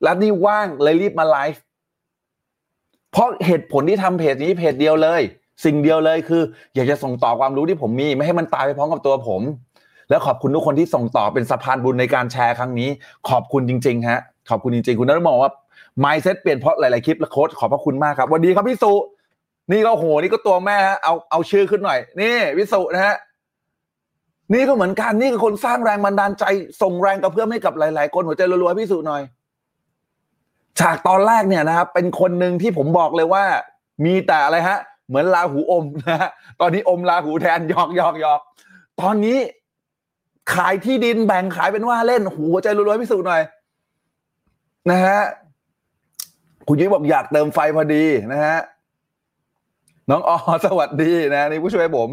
[0.03, 1.61] แล้วนี่ว่างเลยรีบมาไลฟ์
[3.11, 5.21] เพราะเหตุผลที่ทำเพจนี้เพจเดียวเลย
[5.65, 6.41] สิ่งเดียวเลยคือ
[6.75, 9.41] อยากจะส่งต่อความรู้ที่ผมมี ไม่ให้มันตายไปพร้อมกับตัวผม
[10.09, 12.89] แล้วขอบคุณทุกคนที่ส่งต่อเป็นสะพานบุญในการแชร์ครั้งนี้
[13.29, 14.19] ขอบคุณจริง ๆ ฮะ
[14.49, 15.51] ขอบคุณจริงๆ คุณนัทมองว่า
[16.03, 18.93] mindset เปลี่ยนเพราะหลายๆคลิปและโค้ดขอบพระคุณมากครับวัสดีครับพี่สุ
[19.71, 23.15] นี่ก็โหนี่ก็ตัวแม่ฮะเอาเอาชื่อขึ้นหน่อย นี่พี่สุนะฮะ
[24.53, 26.43] นี่ก็เหมือนกันนี่คือคนสร้างแรงบันดาลใจ
[26.81, 29.21] ส่งแรงกระเพื่อมให้กับหลาย ๆ คนหัวใจรัวๆพี่สุหน่อย
[30.81, 33.43] จากตอนแรกเนี่ยนะครับ เป็นคนหนึ่งที่ผมบอกเลยว่า
[34.05, 36.29] มีแต่อะไรฮะ เหมือนลาหูอมนะฮะ
[36.61, 38.39] ตอนนี้อมลาหูแทนยอกยอกยอก
[39.01, 39.37] ตอนนี้
[40.53, 43.41] ขายที่ดินแบ่งขายเป็นว่าเล่นหัวใจรัวๆพี่สุหน่อย
[44.91, 45.19] นะฮะ
[46.67, 48.57] คุณยิ้มบอกอยากเติมไฟพอดีนะฮะ
[50.09, 52.09] น้องออสวัสดีนะนี่ผู้ช่วยผม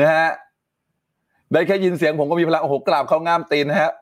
[0.00, 0.26] นะฮะ
[1.52, 3.92] ได้แค่ยินเสียงผมก็มีพลังโอ้โหกราบเข้าง่ามตีนนะฮะ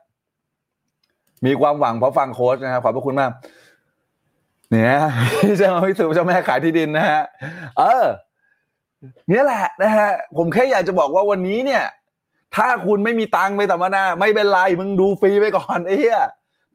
[1.45, 3.31] มีความหวังเพราะฟังโค้ชนะครับขอบพระคุณมาก
[4.71, 4.97] เนี่ย
[5.57, 7.21] เจ้าพิสูจเจ้าแม่ขายที่ดินนะฮะ
[7.77, 8.05] เออ
[9.29, 11.83] เนี่ยแหละนะฮะ ผมแค่อยากจะบอกว่าวันนี้เนี่ย
[12.55, 16.21] ถ้าคุณไม่มีตังค์ไปสัมมนา ไม่เป็นไรมึงดูฟรีไปก่อนไอ้เหี้ย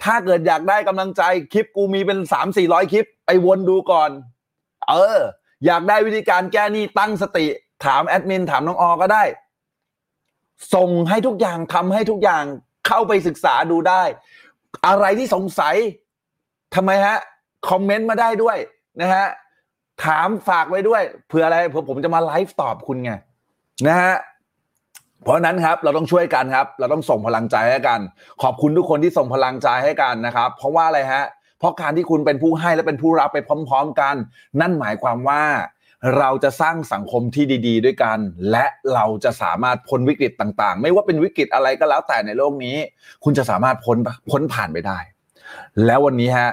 [0.05, 4.11] ถ้าเกิดอยากได้กำลังใจคลิปกูมีเป็นสามสี่ร้อยคลิป ไปวนดูก่อน
[4.89, 5.19] เออ
[5.67, 7.47] อยากได้วิธีการแก้หนี้ตั้งสติ
[7.85, 9.23] ถามแอดมินถามน้องออก็ได้
[10.75, 12.45] ส่งให้ทุกอย่างทำให้ทุกอย่าง
[12.87, 14.03] เข้าไปศึกษาดูได้
[14.87, 15.77] อะไรที่สงสัย
[16.75, 17.17] ทำไมฮะ
[17.69, 18.57] คอมเมนต์มาได้ด้วย
[19.01, 19.27] นะฮะ
[20.05, 23.13] ถามฝากไว้ด้วยเผื่ออะไรเผื่อผมจะมาไลฟ์ตอบคุณไง
[23.89, 24.15] นะฮะ
[25.23, 28.01] เพราะฉะนั้นครับเราต้องช่วยกันครับ เราต้องส่งพลังใจให้กัน
[28.43, 31.25] ขอบคุณทุกคนที่ส่งพลังใจให้กันนะครับ เพราะว่าอะไรฮะ
[31.59, 34.15] เพราะการที่คุณเป็นผู้ให้และเป็นผู้รับไปพร้อม ๆ กัน
[34.61, 35.43] นั่นหมายความว่า
[36.19, 38.19] เราจะสร้างสังคมที่ดี ๆ ด้วยกัน
[38.51, 42.77] และเราจะสามารถพ้นวิกฤตต่าง ๆ ไม่ว่าเป็นวิกฤตอะไรก็แล้วแต่ในโลกนี้
[43.25, 43.97] คุณจะสามารถพ้น
[44.31, 44.99] พ้นผ่านไปได้
[45.87, 46.51] แล้ววันนี้ฮะ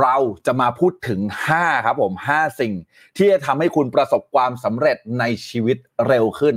[0.00, 1.20] เราจะมาพูดถึง
[1.54, 2.72] 5 ครับผม 5 สิ่ง
[3.16, 5.76] ที่จะทำให้คุณประสบความสำเร็จในชีวิต
[6.08, 6.56] เร็วขึ้น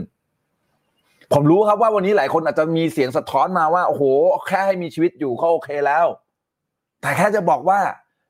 [1.34, 4.04] ผมรู้ครับว่าวันนี้หลายคนอาจจะมีเสียงสะท้อนมาว่า โอ้โห
[4.48, 6.06] แค่ให้มีชีวิตอยู่ก็โอเคแล้ว
[7.02, 7.80] แต่แค่จะบอกว่า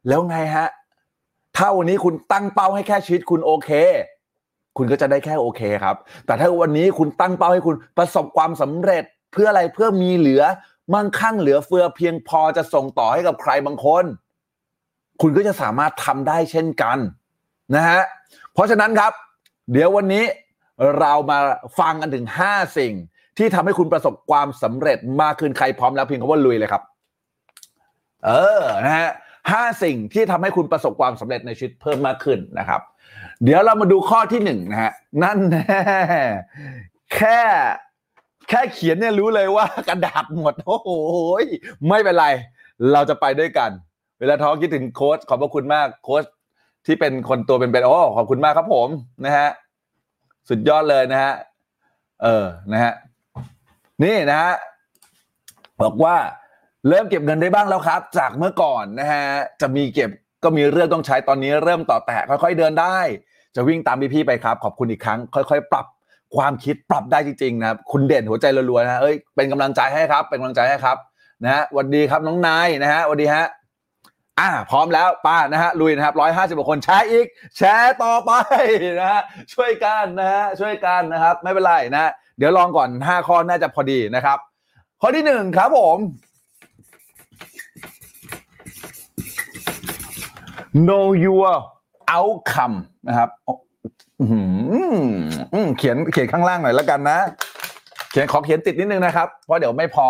[0.07, 0.67] แล้วไงฮะ
[1.57, 3.69] ถ้าวันนี้คุณตั้งเป้าให้แค่ชีวิตคุณโอเค
[4.77, 10.43] คุณก็จะได้แค่โอเคครับ แต่ถ้าวันนี้คุณตั้งเป้าให้คุณประสบความสำเร็จเพื่ออะไรเพื่อมีเหลือ
[10.93, 14.05] มั่งคั่งเหลือเฟือเพียงพอจะส่งต่อให้กับใครบางคน
[15.21, 16.97] คุณก็จะสามารถทำได้เช่นกัน
[17.75, 18.01] นะฮะ
[18.53, 19.13] เพราะฉะนั้นครับ
[19.71, 20.23] เดี๋ยววันนี้
[20.99, 21.39] เรามา
[21.79, 22.93] ฟังกันถึง 5 สิ่ง
[23.37, 26.83] ที่ทำให้คุณประสบความสำเร็จมากขึ้นใครพร้อมแล้วเพียงคำว่าลุยเลยครับ
[28.25, 29.11] เออนะฮะ
[29.51, 32.81] ห้าสิ่งที่ทำให้คุณประสบความสำเร็จในชีวิตเพิ่มมากขึ้นนะครับ
[33.43, 35.63] เดี๋ยวเรามาดูข้อที่หนึ่งนะฮะนั่นแน่
[37.15, 37.39] แค่
[38.49, 40.89] แค่เขียนเนี่ยรู้เลยว่ากระดาษหมดโอ้โห
[41.89, 42.25] ไม่เป็นไร
[42.93, 43.69] เราจะไปด้วยกัน
[44.19, 46.23] เวลาท้อคิดถึงโค้ชขอบพระคุณมากโค้ช
[46.85, 48.89] ที่เป็นคนตัวเป็นๆโอ้ขอบคุณมากครับผม
[49.25, 49.49] นะฮะ
[50.49, 51.33] สุดยอดเลยนะฮะ
[52.23, 52.93] เออนะฮะ
[54.03, 54.53] นี่นะฮะ
[55.81, 56.15] บอกว่า
[56.89, 59.25] เริ่มเก็บเงินได้บ้างแล้วครับ จากเมื่อก่อนนะฮะ
[59.61, 60.09] จะมีเก็บ
[60.43, 62.97] ก็มีเรื่องต้องใช้ตอนนี้เริ่มต่อแตะค่อยๆเดินได้
[63.55, 65.85] จะวิ่งตามพี่ๆไปครับ ขอบคุณอีกครั้ง ค่อย ๆ ปรับ
[66.35, 70.97] ความคิดปรับได้จริงๆนะครับคุณเด่นหัวใจรัวๆนะเอ้ยเป็นกำลังใจให้ครับ เป็นกำลังใจให้ครับ
[71.43, 73.45] นะฮะสวัสดีครับน้องนายนะฮะสวัสดีฮะ
[74.39, 77.25] อ่าพร้อมแล้วป้านะฮะลุยนะครับร้อยห้าสิบคนแชร์อีก
[77.57, 78.31] แชร์ต่อไป
[78.99, 79.21] นะฮะ
[79.53, 84.37] ช่วยกันนะฮะช่วยกันนะครับ ไม่เป็นไรนะ เดี๋ยวลองก่อนห้าข้อน่าจะพอดีนะครับ
[85.01, 85.97] ข้อที่หนึ่งครับผม
[90.87, 91.51] know your
[92.17, 93.29] outcome นะครับ
[94.21, 94.25] อื
[95.65, 97.19] มเขียนเขียนข้างล่างหน่อยแล้วกันนะ
[98.11, 100.07] เขียนขอเขียนติดนิดนึงนะครับ เพราะเดี๋ยวไม่พอ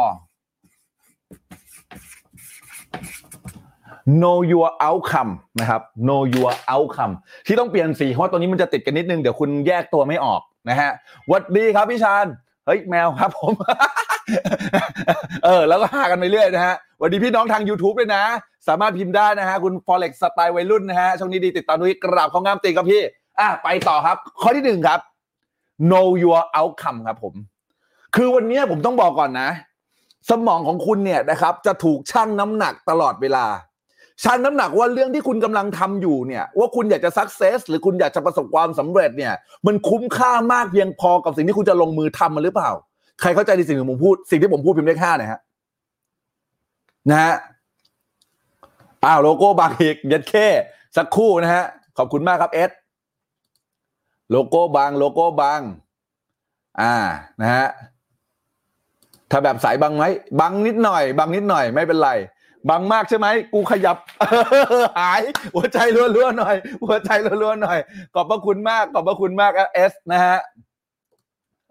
[4.22, 7.14] know your outcome นะครับ know your outcome
[7.46, 10.92] ที่ต้องเปลี่ยนสีเพราะตัวนี้มันจะติดกันนิดนึง เดี๋ยวคุณแยกตัวไม่ออกนะฮะ
[11.32, 12.26] วัดดีครับพี่ชาญ
[12.66, 13.54] เฮ้ยแมวครับผม
[15.44, 18.24] เออ แล้วก็หากันไปเรื่อยนะฮะหวัสดีพี่น้องทาง YouTube ด้วยนะ
[18.68, 23.02] สามารถพิมพ์ได้นะฮะ คุณ Forex สไตล์วัยรุ่นนะฮะ ช่วงนี้ดีติดตามด้วยกราบข้องงามตีครับพี่
[23.40, 25.00] อะ ไปต่อครับ ข้อที่หนึ่งครับ
[25.90, 27.34] know your outcome ครับผม
[28.16, 29.50] คือวันนี้ผมต้องบอกก่อนนะ
[30.30, 33.46] สมองของคุณเนี่ยนะครับ จะถูกชั่งน้ำหนักตลอดเวลา
[34.24, 39.34] ชั่งน้ำหนักว่าเรื่องที่คุณกำลังทำอยู่เนี่ยว่าคุณอยากจะสักเซสหรือคุณอยากจะประสบความสำเร็จเนี่ย
[39.66, 42.72] มันคุ้มค่ามากเพียงพอกับสิ่งที่คุณจะลงมือทำมันหรือเปล่า
[43.22, 45.40] ใครเข้าใจในสิ่งที่ผมพูด สิ่งที่ผมพูดพิมพ์เลขห้าหน่อยฮะ
[47.10, 47.34] นะฮะ
[49.06, 50.48] อ้าวโลโก้บางอีกยัดเข้
[50.98, 51.64] สักครู่นะฮะ
[51.98, 52.72] ขอบคุณมากครับเอส
[54.32, 55.60] โลโก้บาง โลโก้บาง
[56.82, 56.96] อ่า
[57.42, 57.68] นะฮะ
[59.32, 60.04] ถ้าแบบสายบางไหม
[60.40, 62.12] บางนิดหน่อยบางนิดหน่อยไม่เป็นไร
[62.70, 63.98] บางมากใช่ไหมกูขยับ
[65.00, 65.22] หาย
[65.56, 65.78] หัวใจ
[66.16, 67.10] รัวๆหน่อย หัวใจ
[67.44, 67.80] รัวๆหน่อย
[68.14, 70.38] ขอบพระคุณมาก ขอบพระคุณมากเอสนะฮะ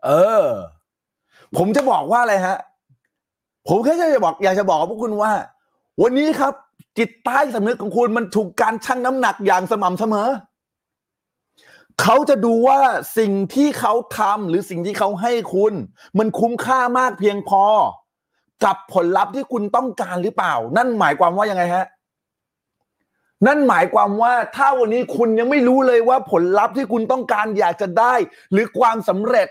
[0.07, 0.11] เอ
[0.43, 0.45] อ
[1.57, 2.59] ผมจะบอกว่าอะไรฮะ
[3.69, 5.33] ผมแค่จะบอก อยากจะบอกกับพวกคุณว่า
[6.03, 6.55] วันนี้ครับ
[6.99, 10.29] จิตใต้สำนึกของคุณมันถูกการชั่งน้ำหนักอย่างสม่ำเสมอ
[12.03, 12.81] เขาจะดูว่า
[13.19, 15.73] สิ่งที่เขาทำหรือสิ่งที่เขาให้คุณ
[16.19, 17.65] มันคุ้มค่ามากเพียงพอ
[18.65, 21.87] กับผลลัพธ์ที่คุณต้องการหรือเปล่า นั่นหมายความว่ายังไงฮะ
[23.47, 28.15] นั่นหมายความว่าถ้าวันนี้คุณยังไม่รู้เลยว่าผลลัพธ์ที่คุณต้องการอยากจะได้
[28.53, 29.49] หรือความสำเร็จ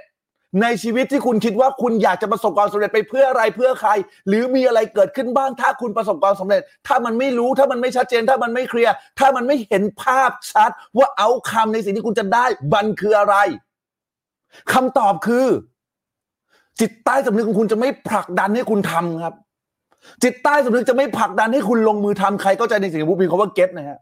[0.61, 3.91] ในชีวิตที่คุณคิดว่าคุณอยากจะประสบความสำเร็จไปเพื่ออะไรเพื่อใคร
[4.27, 13.35] หรือมีอะไรเกิดขึ้นบ้างถ้าคุณประสบความสำเร็จ ถ้ามันไม่รู้ถ้ามันไม่ชัดเจน ถ้ามันไม่เคลียร์ถ้ามันไม่เห็นภาพชัด ว่าเอาคำในสิ่งที่คุณจะได้บันคืออะไร
[14.73, 15.47] คำตอบคือ
[16.79, 19.33] จิตใต้สำนึกของคุณจะไม่ผลักดันให้คุณทำครับ
[20.23, 23.99] จิตใต้สำนึกจะไม่ผลักดันให้คุณลงมือทำใครเข้าใจในสิ่งที่ผมพิมพ์คำว่าเก็ตนะฮะ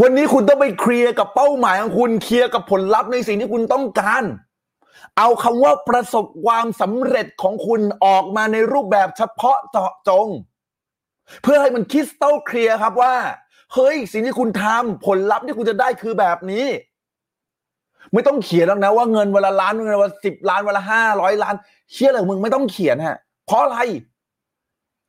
[0.00, 4.24] วันนี้คุณต้องไปเคลียร์กับเป้าหมายของคุณเคลียร์กับผลลัพธ์ในสิ่งที่คุณต้องการ
[5.18, 10.28] เอาคำว่าประสบความสำเร็จของคุณออกมาในรูปแบบเฉพาะเจาะจง
[11.42, 13.14] เพื่อให้มันคริสตัลเคลียร์ครับว่า
[13.74, 16.66] เฮ้ยสิ่งที่คุณทำผลลัพธ์ที่คุณจะได้คือแบบนี้
[18.12, 21.54] ไม่ต้องเขียนแล้วนะว่าเงินวันละล้านเงินวันละสิบล้านวันละห้าร้อยล้าน
[21.92, 23.78] เชื่ออะไรขอมึงไม่ต้องเขียนฮะเพราะอะไร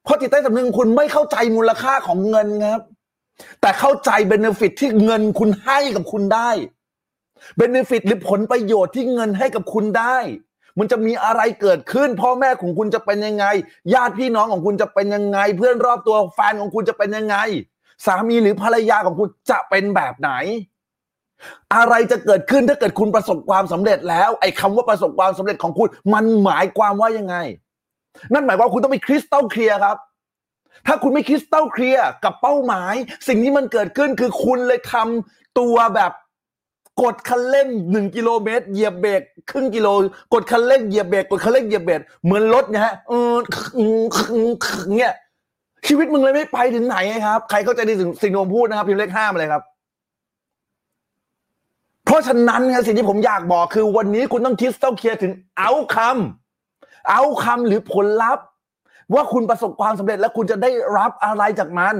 [0.03, 2.83] เพราะจิตใต้สำนึกของคุณไม่เข้าใจมูลค่าของเงินครับ
[3.61, 6.49] แต่เข้าใจเบนฟิตที่เงินคุณให้กับคุณได้
[7.57, 10.17] เบนฟิตหรือผลประโยชน์ที่เงินให้กับคุณได้
[10.79, 13.45] มันจะมีอะไรเกิดขึ้น พ่อแม่ของคุณจะเป็นยังไง
[13.93, 17.37] ญาติพี่น้องของคุณจะเป็นยังไง เพื่อนรอบตัวแฟนของคุณจะเป็นยังไง
[18.05, 20.31] สามีหรือภรรยาของคุณจะเป็นแบบไหน
[21.75, 27.35] อะไรจะเกิดขึ้นถ้าเกิดคุณประสบความสำเร็จแล้ว ไอ้คำว่าประสบความสำเร็จของคุณ มันหมายความว่ายังไง
[28.33, 29.97] นั่นหมายความว่าคุณต้องมีคริสตัลเคลียร์ครับ
[30.87, 32.93] ถ้าคุณไม่คริสตัลเคลียร์กับเป้าหมาย
[33.27, 36.11] สิ่งที่มันเกิดขึ้นคือคุณเลยทำตัวแบบ
[37.01, 39.87] กดคันเร่งหนึ่งกิโลเมตรเหยียบเบรกครึ่งกิโล
[40.33, 43.33] กดคันเร่งเหยียบเบรกกดคันเร่งเหยียบเบรกเหมือนรถนี่ยฮะเออ
[44.97, 45.13] เนี่ย
[45.87, 49.63] ชีวิตมึงเลยไม่ไปถึงไหนครับ ใครเข้าใจในสิ่งสิ่งที่ผมพูดนะครับพิมพ์เลขห้ามาเลยครับ
[52.05, 58.45] เพราะฉะนั้นไงสิ่งที่ผมอยากบอกคือวันนี้คุณต้องคิดต้องเคลียร์ถึงเอาคำเอาคำหรือผลลัพธ์
[59.13, 61.95] ว่าคุณประสบความสำเร็จและคุณจะได้รับอะไรจากมัน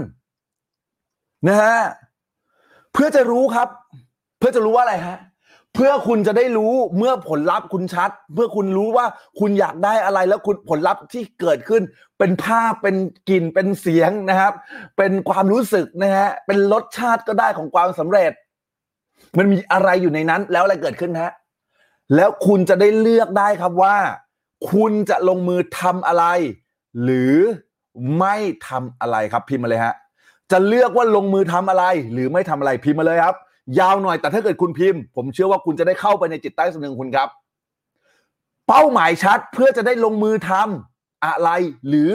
[1.48, 1.80] นะฮะ
[2.94, 3.68] เพื่อจะรู้ครับ
[4.38, 5.20] เพื่อจะรู้ว่าอะไรฮะ
[5.74, 9.06] เพื่อคุณจะได้รู้เมื่อผลลัพธ์คุณชัด เพื่อคุณรู้ว่า
[9.40, 11.82] คุณอยากได้อะไรแล้วคุณผลลัพธ์ที่เกิดขึ้น
[12.20, 12.96] เป็นภาพเป็น
[13.30, 14.54] กลิ่นเป็นเสียงนะครับ
[14.98, 18.32] เป็นความรู้สึกนะฮะเป็นรสชาติก็ได้ของความสำเร็จ
[19.38, 21.32] มันมีอะไรอยู่ในนั้น แล้วอะไรเกิดขึ้นฮะ
[22.16, 23.98] แล้วคุณจะได้เลือกได้ครับว่า
[24.72, 26.26] คุณจะลงมือทำอะไร
[27.04, 27.36] หรือ
[28.20, 28.36] ไม่
[28.68, 29.96] ทำอะไรครับพิมพ์มาเลยฮะ
[30.52, 33.36] จะเลือกว่าลงมือทำอะไร หรือไม่ทำอะไรพิมพ์มาเลยครับ
[33.80, 37.30] ยาวหน่อยแต่ถ้าเกิดคุณพิมพ์ ผมเชื่อว่าคุณจะได้เข้าไปในจิตใต้สำนึกคุณครับ
[38.68, 40.52] เป้าหมายชัดเพื่อจะได้ลงมือท
[41.26, 41.50] อะไร
[41.88, 42.10] หรือ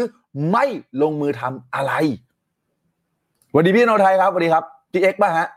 [0.50, 0.66] ไม่
[1.02, 1.92] ลงมือทำอะไร
[3.50, 5.48] สวัสดีพี่โนไทยครับสวัสดีครับพี่เอ็กซ์ป่ะฮะ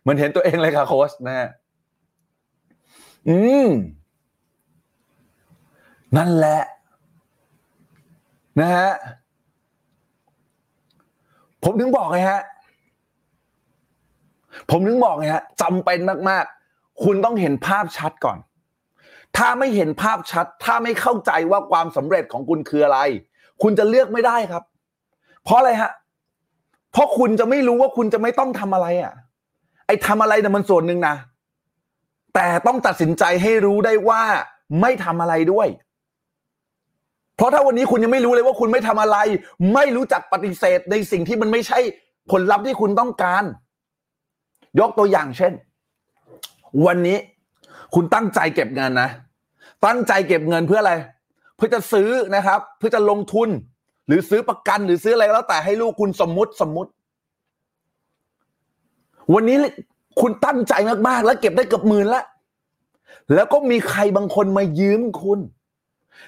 [0.00, 1.48] เหมือนเห็นตัวเองเลยค่ะโค้ชนะฮะ
[3.28, 3.68] อืม
[6.16, 6.60] นั่นแหละ
[8.60, 8.90] นะฮะ
[11.64, 12.42] ผมถึงบอกไงฮะ
[14.70, 15.98] ผมถึงบอกไงฮะจำเป็น
[16.30, 18.38] มาก ๆ คุณต้องเห็นภาพชัดก่อน
[19.36, 22.98] ถ้าไม่เห็นภาพชัด ถ้าไม่เข้าใจว่าความสำเร็จของคุณคืออะไร
[23.62, 24.64] คุณจะเลือกไม่ได้ครับ
[25.44, 25.92] เพราะอะไรฮะ
[26.92, 29.12] เพราะคุณจะไม่รู้ว่าคุณจะไม่ต้องทำอะไรอะ
[29.86, 31.16] ไอ้ทำอะไรเนี่ยมันส่วนหนึ่งนะ
[32.34, 34.22] แต่ต้องตัดสินใจให้รู้ได้ว่า
[34.80, 35.68] ไม่ทำอะไรด้วย
[37.36, 39.16] เพราะถ้าวันนี้คุณยังไม่รู้เลยว่าคุณไม่ทำอะไร
[39.74, 41.78] ไม่รู้จักปฏิเสธในสิ่งที่มันไม่ใช่
[42.30, 43.44] ผลลัพธ์ที่คุณต้องการ
[44.80, 45.52] ยกตัวอย่างเช่น
[46.86, 47.18] วันนี้
[47.94, 49.10] คุณตั้งใจเก็บเงินนะ
[49.86, 50.94] ตั้งใจเก็บเงินเพื่ออะไร
[51.56, 53.48] เพื่อจะซื้อนะครับ เพื่อจะลงทุน
[54.06, 56.90] หรือซื้อประกันหรือซื้ออะไรแล้วแต่ให้ลูกคุณสมมุติสมมุติ
[59.34, 59.56] วันนี้
[60.20, 60.74] คุณตั้งใจ
[61.08, 62.22] มากๆ แล้วเก็บได้เกือบหมื่นละ
[63.34, 65.40] แล้วก็มีใครบางคนมายืมคุณ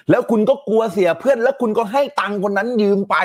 [0.09, 3.15] แล้วคุณก็กลัวเสียเพื่อน แล้วคุณก็ให้ตังค์คนนั้นยืมไป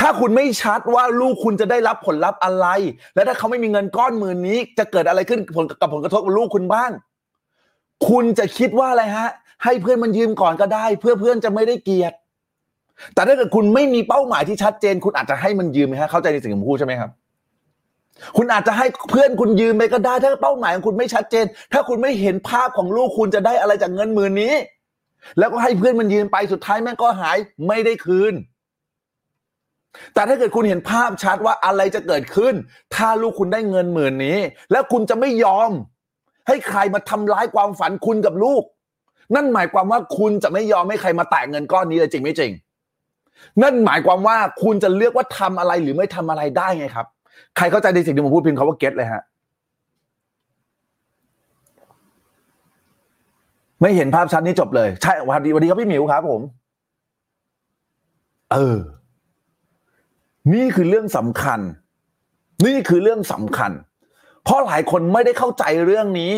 [0.00, 2.66] ถ้าคุณไม่ชัดว่าลูกคุณจะได้รับผลลัพธ์อะไร
[3.14, 6.90] และถ้าเขาไม่มีเงินก้อนหมื่นนี้ จะเกิดอะไรขึ้นผลกับผลกระทบกับลูกคุณบ้าง
[8.08, 9.28] คุณจะคิดว่าอะไรฮะ
[9.64, 12.12] ให้เพื่อนมันยืมก่อนก็ได้ เพื่อเพื่อนจะไม่ได้เกลียด
[13.14, 17.10] แต่ถ้าเกิดคุณไม่มีเป้าหมายที่ชัดเจน คุณอาจจะให้มันยืมไหมฮะเข้าใจในสิ่งที่ผมพูดใช่ไหมครับ
[18.36, 24.54] คุณอาจจะให้เพื่อนคุณยืมไปก็ได้ ถ้าเป้าหมายของคุณไม่ชัดเจน ถ้าคุณไม่เห็นภาพของลูกคุณจะได้อะไรจากเงินหมื่นนี้
[25.38, 28.34] แล้วก็ให้เพื่อนมันยืมไปสุดท้ายแม่งก็หายไม่ได้คืน
[30.14, 32.54] แต่ถ้าเกิดคุณเห็นภาพชัดว่าอะไรจะเกิดขึ้น
[32.94, 34.38] ถ้าลูกคุณได้เงินหมื่นนี้
[34.72, 35.70] แล้วคุณจะไม่ยอม
[36.48, 38.62] ให้ใครมาทำร้ายความฝันคุณกับลูก
[39.34, 42.52] นั่นหมายความว่าคุณจะไม่ยอมให้ใครมาแตะเงินก้อนนี้เลยจริงไม่จริง
[43.62, 47.06] นั่นหมายความว่าคุณจะเลือกว่าทำอะไรหรือไม่ทำอะไรได้ไงครับ
[47.56, 49.22] ใครเข้าใจในสิ่งที่ผมพูดพิมพ์คาว่าเก็ตเลยฮะ
[53.80, 56.42] ไม่เห็นภาพชัดนี้จบเลย ใช่วันดีวันดีครับพี่หมิวครับผม
[58.52, 58.78] เออ
[60.54, 61.60] นี่คือเรื่องสำคัญ
[62.66, 63.72] นี่คือเรื่องสำคัญ
[64.44, 66.34] เพราะหลายคนไม่ได้เข้าใจเรื่องนี้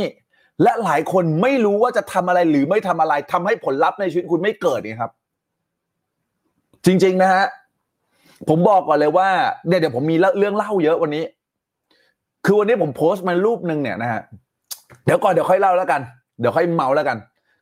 [0.62, 5.12] และหลายคนไม่รู้ว่าจะทำอะไรหรือไม่ทำอะไรทำให้ผลลัพธ์ในชีวิตคุณไม่เกิดไงครับ
[6.86, 7.44] จริง ๆ นะฮะ
[8.48, 9.28] ผมบอกก่อนเลยว่า
[9.68, 11.24] เดี๋ยวเดี๋ยวผมมีเรื่องเล่าเยอะวันนี้
[12.44, 14.22] คือวันนี้ผมโพสต์มารูปหนึ่งเนี่ยนะฮะ
[15.04, 16.00] เดี๋ยวก่อนเดี๋ยวค่อยเล่าแล้วกัน
[16.40, 17.18] เดี๋ยวค่อยเมาแล้วกัน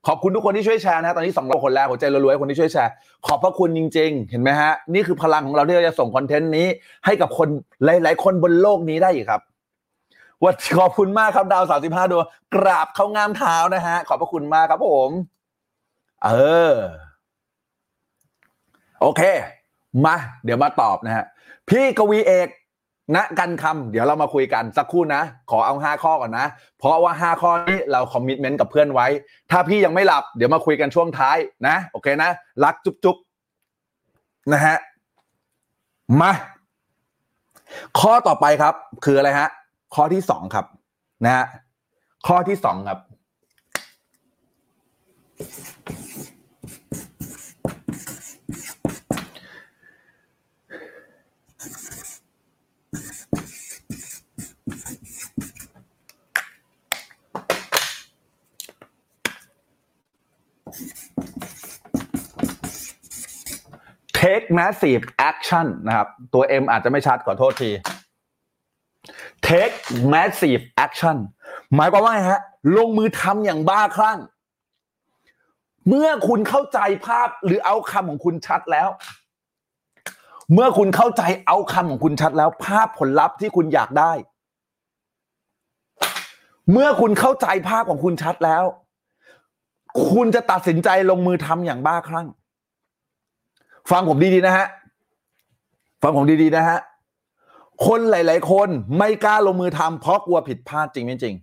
[0.06, 2.90] ขอบคุณทุกคนที่ช่วยแชร์นะตอนนี้สองร้อยคนแล้วหัวใจรวยๆคนที่ช่วยแชร์
[3.26, 6.66] ขอบพระคุณจริง ๆ เห็นไหมฮะ นี่คือพลังของเราที่เราจะส่งคอนเทนต์นี้
[7.04, 7.48] ให้กับคน
[7.84, 9.42] หลาย ๆ คนบนโลกนี้ได้อีกครับ
[10.44, 15.10] วัดขอบคุณมากครับดาวสามสิบห้าดวงกราบเข้างามเท้านะฮะ ขอบพระคุณมากครับผม
[16.24, 16.30] เอ
[16.70, 16.72] อ
[19.00, 19.22] โอเค
[20.04, 21.24] มา เดี๋ยวมาตอบนะฮะ
[21.68, 22.48] พี่กวีเอก
[23.14, 26.46] ณกันคำเดี๋ยวเรามาคุยกันสักครู่นะ ขอเอาห้าข้อก่อนนะ
[26.78, 29.06] เพราะว่าห้าข้อนี้เราคอมมิชเมนต์กับเพื่อนไว้
[29.50, 32.30] ถ้าพี่ยังไม่หลับเดี๋ยวมาคุยกันช่วงท้ายนะ โอเคนะ
[32.64, 34.76] รักจุ๊บๆนะฮะ
[36.20, 36.32] มา
[38.00, 39.48] ข้อต่อไปครับ คืออะไรฮะ
[39.94, 40.66] ข้อที่สองครับ
[41.24, 41.44] นะฮะ
[42.26, 42.98] ข้อที่สองครับ
[64.26, 67.70] take massive action นะครับ ตัว M อาจจะไม่ชัดขอโทษที
[69.46, 69.76] take
[70.12, 71.16] massive action
[71.74, 72.40] หมายความว่าไงฮะ
[72.76, 74.18] ลงมือทำอย่างบ้าคลั่ง
[75.88, 78.88] เมื่อคุณเข้าใจภาพหรือเอาคำของคุณชัดแล้ว
[80.52, 84.12] เมื่อคุณเข้าใจเอาคำของคุณชัดแล้ว ภาพผลลัพธ์ที่คุณอยากได้
[86.72, 88.64] เมื่อคุณเข้าใจภาพของคุณชัดแล้ว
[90.10, 92.28] คุณจะตัดสินใจลงมือทำอย่างบ้าคลั่ง
[93.90, 94.66] ฟังผมดีๆนะฮะ
[96.02, 96.78] ฟังผมดีๆนะฮะ
[97.86, 98.68] คนหลาย ๆ คน
[98.98, 101.34] ไม่กล้าลงมือทำเพราะกลัวผิดพลาดจริงไม่จริง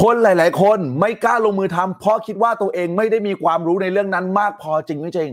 [0.00, 5.30] คนหลาย ๆ คนไม่กล้าลงมือทำเพราะคิดว่าตัวเองไม่ได้มีความรู้ในเรื่องนั้นมากพอจริงไม่จริง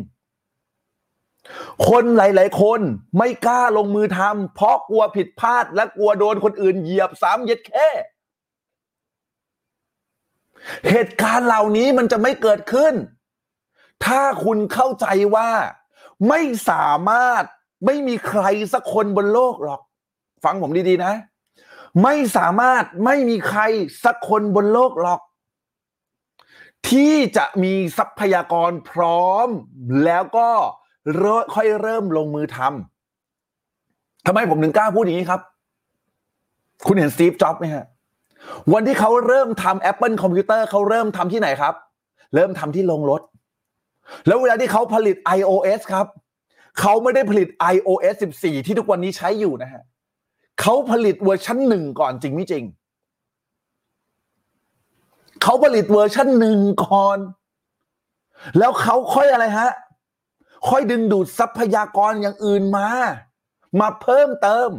[1.90, 2.80] คนหลาย ๆ คน
[3.18, 7.90] ไม่กล้าลงมือทำเพราะกลัวผิดพลาด และกลัวโดนคนอื่นเหยียบซ้ำเย็ดแค่
[10.90, 12.94] เหตุการณ์เหล่านี้มันจะไม่เกิดขึ้น
[14.06, 15.06] ถ้าคุณเข้าใจ
[15.36, 15.50] ว่า
[16.30, 17.44] ไม่สามารถ
[17.86, 19.82] ไม่มีใครสักคนบนโลกหรอก
[20.44, 21.14] ฟังผมดีๆนะ
[22.04, 23.62] ไม่สามารถไม่มีใคร
[24.04, 25.22] สักคนบนโลกหรอก
[26.90, 29.48] ที่จะมีทรัพยากรพร้อม
[30.04, 30.50] แล้วก็
[31.18, 35.42] เริ่มค่อยเริ่มลงมือทำทำไมผมถึงกล้าพูดอย่างนี้ครับ
[36.86, 37.86] คุณเห็นสตีฟจ็อบส์ไหมฮะ
[38.74, 41.74] วันที่เขาเริ่มทำ Apple คอมพิวเตอร์เขาเริ่มทำที่ไหนครับ
[42.36, 43.22] เริ่มทำที่โรงรถ
[44.28, 46.08] แล้วเวลาที่เขาผลิต iOS ครับ
[46.80, 49.84] เขาไม่ได้ผลิต iOS 14 ที่ทุกวันนี้ใช้อยู่นะฮะ
[50.62, 52.64] เขาผลิตเวอร์ชันหนึ่งก่อนจริงไม่จริง
[55.44, 57.18] เขาผลิตเวอร์ชันหนึ่งก่อน
[58.58, 59.72] แล้วเขาค่อยอะไรฮะ
[60.70, 62.88] ค่อยดึงดูดทรัพยากรอย่างอื่นมา
[63.80, 64.70] มาเพิ่มเติม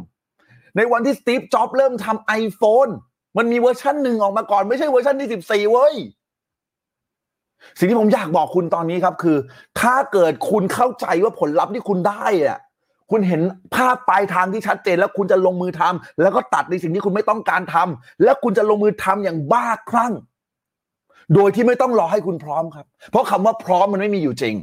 [0.77, 2.91] ในวันที่สตีฟจ็อบส์เริ่มทำ iPhone
[3.37, 5.95] มันมีเวอร์ชันหนึ่งออกมาก่อน ไม่ใช่เวอร์ชันที่สิบสี่เว้ย
[7.79, 9.37] สิ่งที่ผมอยากบอกคุณตอนนี้ครับ คือ
[9.81, 12.59] ถ้าเกิดคุณเข้าใจว่าผลลัพธ์ที่คุณได้อะ
[13.11, 13.41] คุณเห็น
[13.75, 20.13] ภาพปลายทางที่ชัดเจน แล้วคุณจะลงมือทำแล้วก็ตัดในสิ่งที่คุณไม่ต้องการทำแล้วคุณจะลงมือทำอย่างบ้าคลั่ง
[21.35, 24.55] โดยที่ไม่ต้องรอให้คุณพร้อมครับ เพราะคำว่าพร้อมมันไม่มีอยู่จริง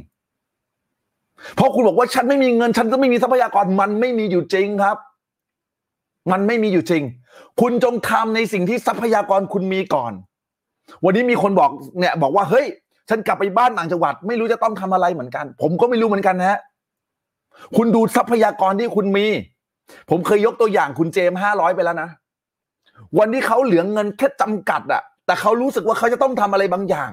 [1.54, 4.96] เพราะคุณบอกว่าฉันไม่มีเงิน ฉันก็ไม่มีทรัพยากรมันไม่มีอยู่จริงครับ
[6.30, 7.02] มันไม่มีอยู่จริง
[7.60, 10.12] คุณจงทำในสิ่งที่ทรัพยากรคุณมีก่อน
[11.04, 12.66] วันนี้มีคนบอกเนี่ย บอกว่าเฮ้ย
[13.08, 16.58] ฉันกลับไปบ้านต่างจังหวัด ไม่รู้จะต้องทำอะไรเหมือนกัน ผมก็ไม่รู้เหมือนกันนะฮะ
[17.76, 19.26] คุณดูทรัพยากรที่คุณมี
[20.10, 22.10] ผมเคยยกตัวอย่างคุณเจมห้าร้อยไปแล้วนะ
[23.18, 27.10] วันที่เขาเหลือเงินแค่จำกัดอะแต่เขารู้สึกว่าเขาจะต้องทำอะไรบางอย่าง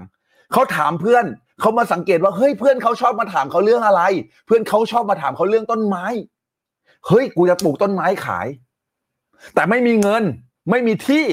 [0.54, 1.26] เขาถามเพื่อน
[1.60, 4.02] เขามาสังเกตว่าเฮ้ยเพื่อนเขาชอบมาถามเขาเรื่องอะไร
[4.46, 6.06] เพื่อนเขาชอบมาถามเขาเรื่องต้นไม้
[7.08, 8.48] เฮ้ยกูจะปลูกต้นไม้ขาย
[9.56, 10.24] แต่ไม่มีเงิน
[10.70, 11.26] ไม่มีที่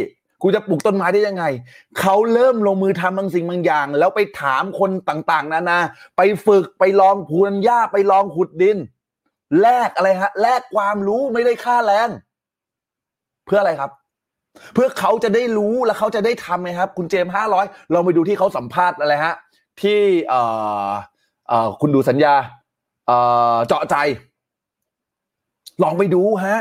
[0.43, 1.45] กูจะปลูกต้นไม้ได้ยังไง
[2.01, 5.79] เขาเริ่มลงมือทำบางสิ่งบางอย่าง แล้วไปถามคนต่างๆ นานา
[6.17, 8.77] ไปฝึกไปลองพูนหญ้าไปลองขุดดิน
[9.61, 12.09] แลกอะไรฮะ แลกความรู้ไม่ได้ค่าแรง
[13.47, 13.91] เพื่ออะไรครับ
[14.75, 19.35] เพื่อเขาจะได้รู้และเขาจะได้ทำไงครับ คุณเจมห้าร้อยลองไปดูที่เขาสัมภาษณ์อะไรฮะ
[19.83, 20.43] ที่เอ่
[20.89, 20.91] อ
[21.49, 22.35] เอ่อคุณดูสัญญา
[23.07, 23.17] เอ่
[23.55, 23.97] อเจาะใจ
[25.83, 26.59] ลองไปดูฮะ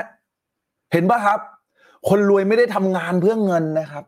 [0.91, 1.39] เห็นปะครับ
[2.07, 4.03] คนรวยไม่ได้ทำงานเพื่อเงินนะครับ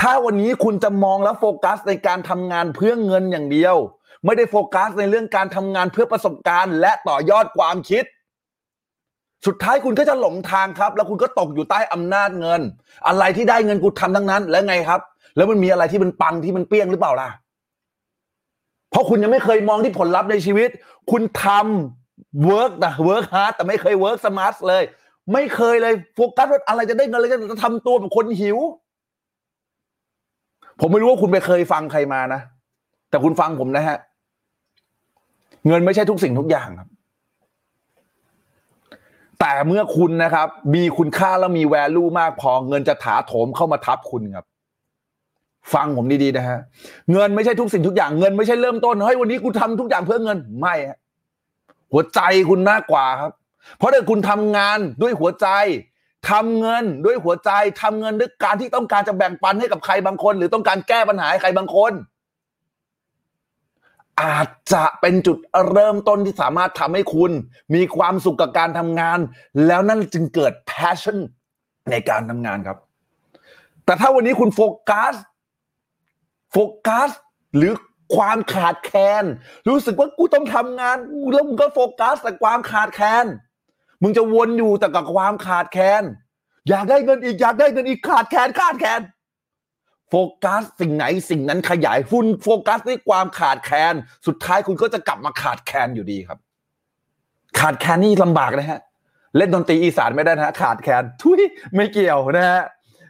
[0.00, 3.76] ถ้าวันนี้คุณจะมองแล้วโฟกัสในการทำงานเพื่อเงินอย่างเดียว
[4.24, 8.04] ไม่ได้โฟกัสในเรื่องการทำงานเพื่อประสบการณ์ และต่อยอดความคิด
[9.46, 12.60] สุดท้ายคุณก็จะหลงทางครับ แล้วคุณก็ตกอยู่ใต้อำนาจเงิน
[13.06, 15.00] อะไรที่ได้เงินกูทำทั้งนั้น แล้วไงครับ
[15.36, 17.28] แล้วมันมีอะไรที่มันปังที่มันเปรี้ยงหรือเปล่าล่ะ
[18.90, 20.70] เพราะคุณยังไม่เคยมองที่ผลลัพธ์ในชีวิต
[21.10, 24.82] คุณทำ work นะ work hard แต่ไม่เคย work smart เลย
[25.32, 28.58] ไม่เคยเลยโฟกัสว่าอะไรจะได้เงินอะไรจะทำตัวแบบคนหิว
[30.80, 32.40] ผมไม่รู้ว่าคุณไปเคยฟังใครมานะ
[33.10, 33.98] แต่คุณฟังผมนะฮะ
[35.66, 36.88] เงินไม่ใช่ทุกสิ่งทุกอย่างครับ
[39.40, 44.46] แต่เมื่อคุณนะครับ มีคุณค่าและมีแวลูมากพอเงินจะถาโถมเข้ามาทับคุณครับ
[45.74, 46.58] ฟังผมดีๆนะฮะ
[47.12, 50.98] เงินไม่ใช่ทุกสิ่งทุกอย่างเงินไม่ใช่เริ่มต้นเฮ้ยวันนี้กูทำทุกอย่างเพื่อเงินไม่ฮะ
[51.92, 53.32] หัวใจคุณมากกว่าครับ
[53.76, 55.48] เพราะถ้าคุณทำงานด้วยหัวใจ
[56.30, 57.50] ทำเงินด้วยหัวใจ
[57.82, 61.92] ทำเงินด้วยการที่ต้องการจะแบ่งปันให้กับใครบางคน หรือต้องการแก้ปัญหาให้ใครบางคน
[64.22, 65.38] อาจจะเป็นจุด
[65.72, 67.32] เริ่มต้นที่สามารถทำให้คุณ
[67.74, 69.18] มีความสุขกับการทำงาน
[69.66, 71.18] แล้วนั่นจึงเกิด passion
[71.90, 72.78] ในการทำงานครับ
[73.84, 75.14] แต่ถ้าวันนี้คุณโฟกัส
[76.52, 77.10] โฟกัส
[77.56, 77.72] หรือ
[78.16, 79.24] ความขาดแคลน
[79.68, 80.96] รู้สึกว่ากูต้องทำงาน
[81.32, 83.26] แล้วมึงก็โฟกัสแต่ความขาดแคลน
[84.02, 86.02] มึงจะวนอยู่แต่กับความขาดแคลน
[86.68, 89.00] อยากได้เงินอีกอยากได้เงินอีกขาดแคลนขาดแคลน
[90.10, 93.94] โฟกัสสิ่งไหนสิ่งนั้นขยายฟุ้นโฟกัสด้วยความขาดแคลน
[94.26, 96.38] สุดท้ายคุณก็จะกลับมาขาดแคลนอยู่ดีครับ
[97.58, 98.80] ขาดแคลนนี่ลำบากนะฮะ
[99.36, 101.40] เล่นดนตรีอีสานไม่ได้นะฮะขาดแคลนทุย
[101.74, 102.62] ไม่เกี่ยวนะฮะ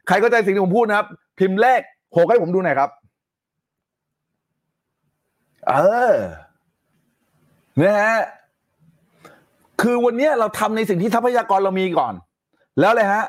[0.07, 1.07] ใครเข้าใจสิ่งที่ผมพูดนะครับ
[1.39, 1.81] พิมพ์เลข
[2.17, 2.91] หกให้ผมดูหน่อยครับ
[5.69, 5.75] เอ
[6.13, 6.15] อ
[7.83, 8.19] นะฮะ
[9.81, 12.15] คือวันนี้เราทำในสิ่งที่ทรัพยากรเรามีก่อน
[12.81, 13.25] แล้วเลยฮะ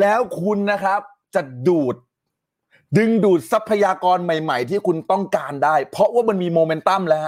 [0.00, 1.00] แล้วคุณนะครับ
[1.34, 1.96] จะดูด
[2.96, 7.26] ดึงดูดทรัพยากรใหม่ ๆ ที่คุณต้องการได้ เพราะว่ามันมีโมเมนตัมแล้ว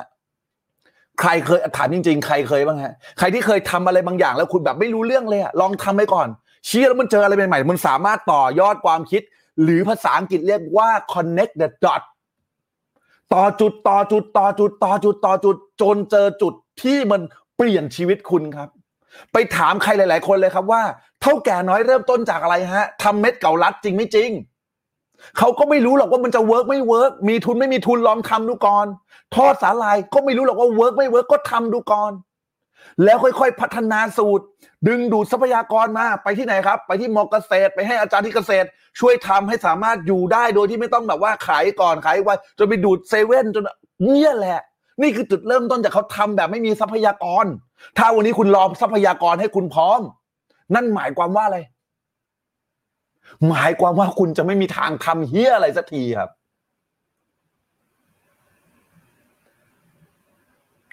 [1.21, 6.29] ใครเคยถามจริง ๆ ใครเคยบ้างฮะใครที่เคยทำอะไรบางอย่าง แล้วคุณแบบไม่รู้เรื่องเลยอะลองทำไปก่อน
[6.67, 9.23] เชี้แล้วมันเจออะไรใหม่ๆมันสามารถต่อยอดความคิด
[9.63, 12.03] หรือภาษาอังกฤษเรียกว่า connect the dot
[13.35, 18.69] ต่อจุดต่อจุดต่อจุดต่อจุดต่อจุดจนเจอจุดที่มันเปลี่ยนชีวิตคุณครับ
[19.33, 20.83] ไปถามใครหลาย ๆ คนเลยครับว่า
[21.23, 24.31] เถ้าแก่น้อยเริ่มต้นจากอะไรฮะทำเม็ดเกาลัดจริงไม่จริง
[25.39, 28.87] เขาก็ไม่รู้หรอกว่ามันจะ work ไม่ work มีทุนไม่มีทุนลองทำดูก่อน
[29.35, 32.13] ทอดสาหร่ายก็ไม่รู้หรอกว่า work ไม่ work ก็ทำดูก่อน
[33.05, 34.45] แล้วค่อยๆพัฒนาสูตร
[34.89, 38.67] ดึงดูดทรัพยากรมาไปที่ไหนครับ ไปที่มอเกษตร ไปให้อาจารย์ที่เกษตร
[39.01, 43.65] ช่วยทำให้สามารถอยู่ได้โดยที่ไม่ต้องแบบว่าขายก่อนขายไว้จนไปดูดเซเว่นจน
[44.05, 44.61] เนี่ยแหละ
[45.01, 47.45] นี่คือจุดเริ่มต้นจากเขาทำแบบไม่มีทรัพยากร
[47.99, 50.01] ถ้าวันนี้คุณรอทรัพยากรให้คุณพร้อม
[50.75, 51.59] นั่นหมายความว่าอะไร
[53.49, 56.31] หมายความว่าคุณจะไม่มีทางทำเฮียอะไรสักทีครับ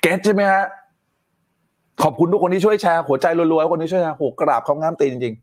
[0.02, 0.66] เก็ตใช่ไหมฮะ
[2.04, 5.36] ขอบคุณทุกคนที่ช่วยแชร์หัวใจรัวๆคนที่ช่วยแชร์โหกราบเขางามตีนจริง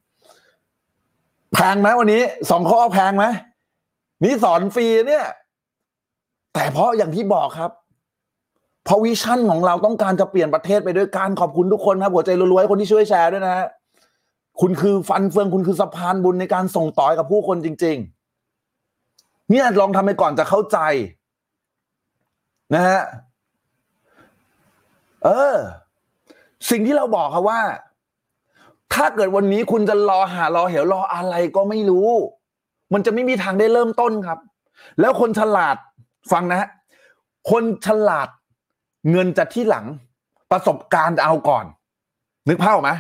[0.73, 3.25] ๆแพงไหมวันนี้สองข้อแพงไหม
[4.25, 5.27] นี่สอนฟรีเนี่ย
[6.55, 7.71] แต่เพราะอย่างที่บอกครับ
[8.87, 13.66] เพราะวิชั่นของเราต้องการจะเปลี่ยนประเทศไปด้วยการขอบคุณทุกคนครับหัวใจรัวๆคนที่ช่วยแชร์ด้วยนะฮะ
[14.61, 17.97] คุณคือฟันเฟืองคุณคือสะพานบุญในการส่งต่อกับผู้คนจริง
[18.72, 20.78] ๆ เนี่ยลองทำไปก่อนจะเข้าใจ
[22.74, 23.01] นะฮะ
[25.24, 25.57] เออ
[26.70, 27.61] สิ่งที่เราบอกครับว่า
[28.95, 32.09] ถ้าเกิดวันนี้คุณจะรอหารอเหวรออะไรก็ไม่รู้
[32.93, 34.39] มันจะไม่มีทางได้เริ่มต้นครับ
[35.01, 35.76] แล้วคนฉลาด
[36.32, 36.68] ฟังนะฮะ
[37.51, 38.28] คนฉลาด
[39.11, 39.87] เงินจะที่หลัง
[40.53, 41.65] ประสบการณ์จะเอาก่อน
[42.49, 42.91] นึกภาพไหม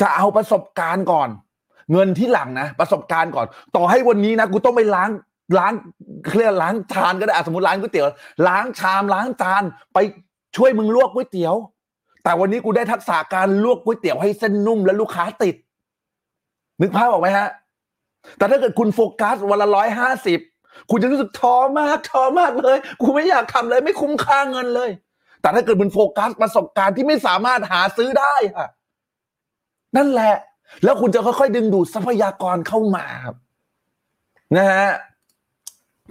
[0.00, 1.28] จะเอาประสบการณ์ก่อน
[1.92, 5.10] เงินที่หลังนะประสบการณ์ก่อน ต่อให้วันนี้นะกูต้องไปล้าง
[5.58, 5.72] ล้าง
[6.26, 8.06] เคลียร์ล้างจานก็ได้สมมติล้างก๋วยเตี๋ยว
[8.48, 9.62] ล้างชามล้างจาน
[9.94, 9.98] ไป
[10.56, 11.54] ช่วยมึงลวกก๋วยเตี๋ยว
[12.24, 15.54] แต่วันนี้กูได้ทักษะการลวกก๋วยเตี๋ยวให้เส้นนุ่มและลูกค้าติด
[16.80, 17.48] นึกภาพออกไหมฮะ
[18.38, 20.38] แต่ถ้าเกิดคุณโฟกัสวันละร้อยห้าสิบ
[20.90, 24.90] คุณจะรู้สึกท้อมากท้อมากเลย กูไม่อยากทำเลย ไม่คุ้มค่าเงินเลย
[25.40, 28.68] แต่ถ้าเกิดมันโฟกัสประสบการณ์ที่ไม่สามารถหาซื้อได้อะ
[29.96, 30.34] นั่นแหละ
[30.84, 33.36] แล้วคุณจะค่อยๆ ดึงดูดทรัพยากรเข้ามาครับ
[34.56, 34.86] นะฮะ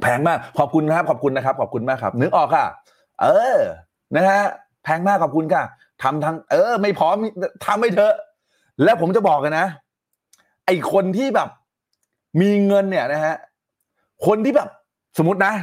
[0.01, 2.65] แพงมาก ขอบคุณนะครับ ขอบคุณนะครับ ขอบคุณมากครับ นึกออกค่ะ
[3.21, 3.57] เออ
[4.15, 4.41] นะฮะ
[4.83, 5.63] แพงมากขอบคุณค่ะ
[6.03, 7.15] ทำทั้ง เออ ไม่พร้อม
[7.65, 8.15] ทำไม่เถอะ
[8.83, 9.67] แล้วผมจะบอกกันนะ
[10.65, 11.49] ไอคนที่แบบ
[12.41, 13.35] มีเงินเนี่ยนะฮะ
[14.25, 14.69] คนที่แบบ
[15.19, 15.53] สมมตินะ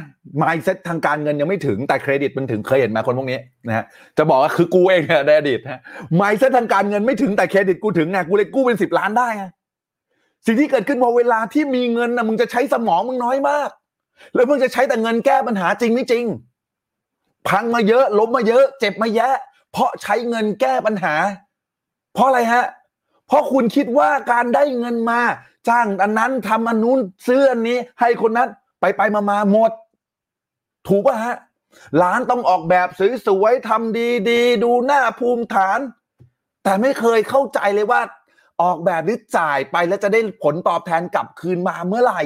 [0.41, 3.85] mindset ทางการเงินยังไม่ถึงแต่เครดิตมันถึงเคยเห็นไหมาคนพวกนี้นะฮะ
[4.17, 5.81] จะบอกว่าคือกูเองเนี่ยในอดีตนะ
[6.19, 9.45] mindset ทางการเงินไม่ถึงแต่เครดิตกูถึงไงกูเลยกู้เป็นสิบล้านได้ไง
[10.45, 13.69] สิ่งที่เกิดขึ้นพอเวลาที่มีเงินนะมึงจะใช้สมองมึงน้อยมาก
[14.33, 16.25] แล้วมึงจะใช้แต่เงินแก้ปัญหาจริงไม่จริง
[17.47, 19.35] พังมาเยอะล้มมาเยอะ เจ็บมาแยะ
[19.71, 21.15] เพราะใช้เงินแก้ปัญหา
[22.13, 22.65] เพราะอะไรฮะ
[23.27, 25.19] เพราะคุณคิดว่าการได้เงินมา
[25.69, 28.49] จ้างอันนั้นทำอันนู้นซื้ออันนี้ ให้คนนั้น
[28.79, 29.71] ไปไปมามาหมด
[30.87, 31.35] ถูกป่ะฮะ
[32.01, 32.87] ร้านต้องออกแบบ
[33.27, 33.97] สวยๆทำ
[34.29, 35.79] ดีๆดูหน้าภูมิฐาน
[36.63, 38.01] แต่ไม่เคยเข้าใจเลยว่า
[38.61, 42.21] ออกแบบหรือจ่ายไปแล้วจะได้ผลตอบแทนกลับคืนมาเมื่อไหร่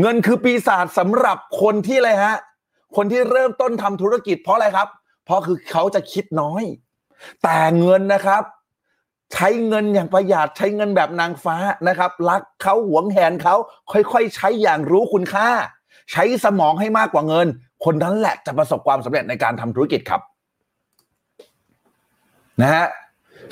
[0.00, 2.36] เงินคือปีศาจสำหรับคนที่อะไรฮะ
[2.96, 4.88] คนที่เริ่มต้นทำธุรกิจเพราะอะไรครับ
[5.24, 6.62] เพราะคือเขาจะคิดน้อย
[7.42, 8.42] แต่เงินนะครับ
[9.32, 11.56] ใช้เงินอย่างประหยัดใช้เงินแบบนางฟ้า
[11.88, 13.54] นะครับ รักเขาหวงแหนเขา
[13.92, 15.48] ค่อยๆ ใช้อย่างรู้คุณค่า
[16.12, 17.46] ใช้สมองให้มากกว่าเงิน
[17.84, 20.20] คนนั้นแหละจะประสบความสำเร็จในการทำธุรกิจครับ
[22.60, 22.86] นะฮะ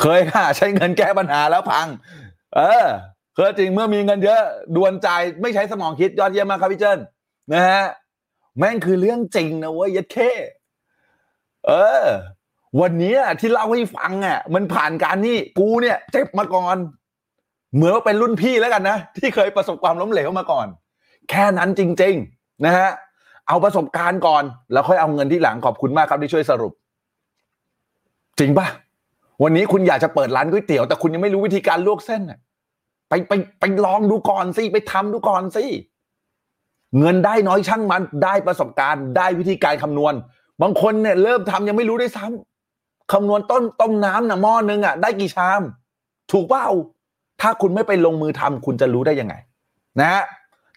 [0.01, 1.89] เคยค่ะ ใช้เงินแก้ปัญหาแล้วพัง
[2.55, 2.87] เออ
[3.35, 4.43] เคยจริงเมื่อมีเงินเยอะ
[4.77, 6.99] ดวนใจายไม่ใช้สมองคิดยอดเยี่ยมมากครับพี่เจิ้น
[7.55, 7.83] นะฮะ
[8.59, 10.31] แม่งคือเรื่องจริงนะเว้ยยัดเข้
[11.67, 11.73] เอ
[12.05, 12.07] อ
[12.81, 16.77] วันนี้ที่เล่าให้ฟังอะมันผ่านการนี่กูเนี่ยเจ็บมาก่อน
[17.75, 20.67] เหมือนว่าเป็นรุ่นพี่แล้วกันนะ ที่เคยประสบความล้มเหลวมาก่อน
[21.31, 22.91] แค่นั้นจริง ๆ นะฮะ
[23.49, 26.73] เอาประสบการณ์ก่อน แล้วค่อยเอาเงินที่หลังขอบคุณมากครับที่ช่วยสรุป
[28.39, 28.67] จริงปะ
[29.43, 32.23] วันนี้คุณอยากจะเปิดร้านก๋วยเตี๋ยวแต่คุณยังไม่รู้วิธีการลวกเส้น
[33.09, 35.65] ไปไปไปลองดูก่อนสิไปทำดูก่อนสิ
[36.99, 40.15] เงินได้น้อยช่างมันได้ประสบการณ์ ได้วิธีการคำนวณ
[40.63, 42.54] บางคนเนี่ยเริ่มทำยังไม่รู้ด้วยซ้ำ
[43.13, 45.63] คำนวณต้นต้มน้ำนะหม้อนึงอะได้กี่ชาม
[46.33, 46.67] ถูกเปล่า
[47.41, 49.35] ถ้าคุณไม่ไปลงมือทำคุณจะรู้ได้ยังไง
[50.01, 50.23] นะฮะ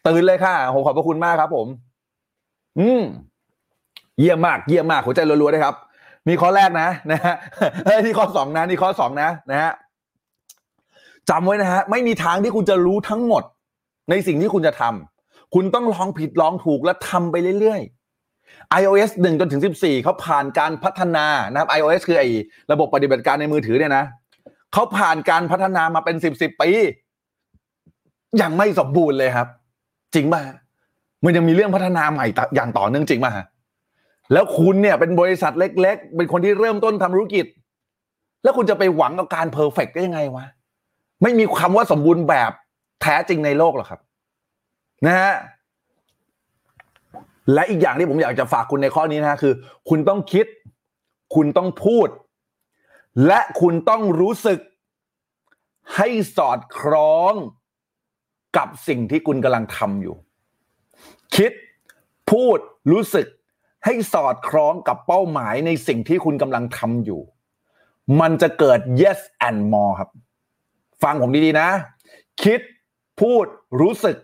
[0.07, 1.67] ตื่นเลยค่ะโหขอบพระคุณมากครับ ผม
[2.80, 3.01] อืม
[4.19, 5.75] เยี่ยมมาก เยี่ยมมากหัวใจรัวๆด้วยครับ
[6.28, 7.36] มีข้อแรกนะนะฮะ
[8.05, 9.71] นี่ข้อสองนะนี่ข้อสองนะนะฮะ
[11.30, 13.43] จำไว้นะฮะไม่มีทางที่คุณจะรู้ทั้งหมด
[14.09, 17.96] ในสิ่งที่คุณจะทำคุณต้องลองผิดลองถูกและทำไปเรื่อยๆ
[18.79, 22.29] iOS 1จนถึง 14 เขาผ่านการพัฒนานะครับ iOS คือไอ้
[22.71, 24.05] ระบบปฏิบัติการในมือถือเนี่ยนะ
[24.73, 26.69] เขาผ่านการพัฒนามาเป็นสิบสิบปี
[28.41, 29.47] ยังไม่สมบูรณ์เลยครับ
[30.13, 30.41] จริงป่ะ
[31.23, 32.25] มันยังมีเรื่องพัฒนาใหม่
[32.55, 33.33] อย่างต่อเนื่องจริงป่ะ
[34.33, 37.45] แล้วคุณเนี่ยเป็นบริษัทเล็ก ๆ เป็นคนที่เริ่มต้นทำธุรกิจ
[38.43, 40.45] แล้วคุณจะไปหวังกับการเพอร์เฟกได้ยังไงวะ
[41.23, 42.51] ไม่มีคำว่าสมบูรณ์แบบ
[43.01, 44.01] แท้จริงในโลกหรอกครับ
[45.05, 45.33] นะฮะ
[47.53, 49.53] และอีกอย่างที่ผมอยากจะฝากคุณในข้อนี้นะคือ
[49.89, 50.45] คุณต้องคิด
[51.35, 52.07] คุณต้องพูด
[53.27, 54.59] และคุณต้องรู้สึก
[55.95, 57.33] ให้สอดคล้อง
[58.57, 60.15] กับสิ่งที่คุณกำลังทำอยู่
[61.35, 61.51] คิด
[62.31, 62.57] พูด
[62.91, 63.27] รู้สึก
[63.85, 67.21] ให้สอดคล้องกับเป้าหมายในสิ่งที่คุณกำลังทำอยู่
[68.19, 70.09] มันจะเกิด yes and more ครับ
[71.03, 71.69] ฟังผมดีๆนะ
[72.43, 72.59] คิด
[73.21, 73.45] พูด
[73.81, 74.15] รู้สึก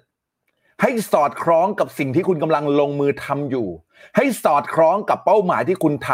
[0.81, 3.67] ให้สอดคล้องกับสิ่งที่คุณกำลังลงมือทำอยู่
[4.15, 6.11] ให้สอดคล้องกับเป้าหมายที่คุณท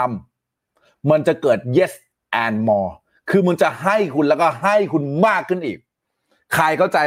[0.53, 1.93] ำมันจะเกิด yes
[2.43, 2.91] and more
[3.29, 5.77] คือมันจะให้คุณแล้วก็ให้คุณมากขึ้นอีก
[6.55, 6.99] ใครเข้าใจ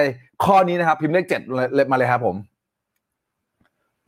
[0.44, 1.40] ข้อนี้นะครับ พิมพ์เลขเจ็ด
[1.74, 2.36] เลยมาเลยครับผม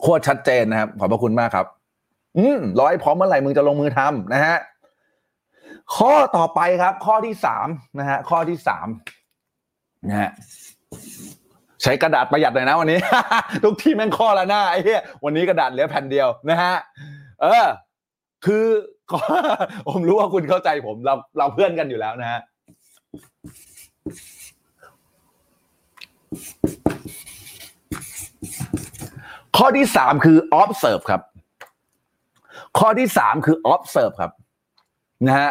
[0.00, 1.66] โคตรชัดเจนนะครับ ขอบพระคุณมากครับ
[2.38, 4.56] อืมร้อยพร้อมเมื่อไหร่มึงจะลงมือทำนะฮะ
[5.96, 7.68] ข้อต่อไปครับ ข้อที่สาม
[7.98, 8.86] นะฮะข้อที่สาม
[10.08, 10.30] นะฮะ
[11.84, 12.98] ใช้กระดาษประหยัดหน่อยนะวันนี้
[13.64, 16.74] ทุกที่แม่งข้อละหน้าไอ้เหี้ยวันนี้กระดาษเหลือแผ่นเดียวนะฮะ
[17.40, 17.66] เออ
[18.44, 18.66] คือ
[19.88, 22.40] ผมรู้ว่าคุณเข้าใจผม เราเราเพื่อนกันอยู่แล้วนะฮะ
[29.56, 31.22] ข้อที่สามคือ observe ครับ
[32.78, 34.32] ข้อที่สามคือ observe ครับ
[35.26, 35.50] นะฮะ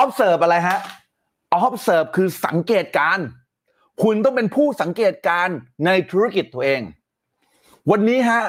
[0.00, 0.78] observe อะไรฮะ
[1.64, 3.18] observe คือสังเกตการ
[4.02, 5.48] คุณต้องเป็นผู้สังเกตการ
[5.86, 6.80] ในธุรกิจตัวเอง
[7.90, 8.42] วันนี้ฮะ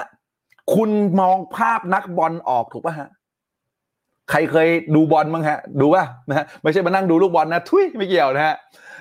[0.75, 0.89] คุณ
[1.19, 3.09] มองภาพนักบอลออกถูกป่ะฮะ
[4.29, 8.55] ใครเคยดูบอลบ้างฮะ ดูป่ะนะฮะไม่ใช่มานั่งดูลูกบอลนะทุยไม่เกี่ยวนะฮะ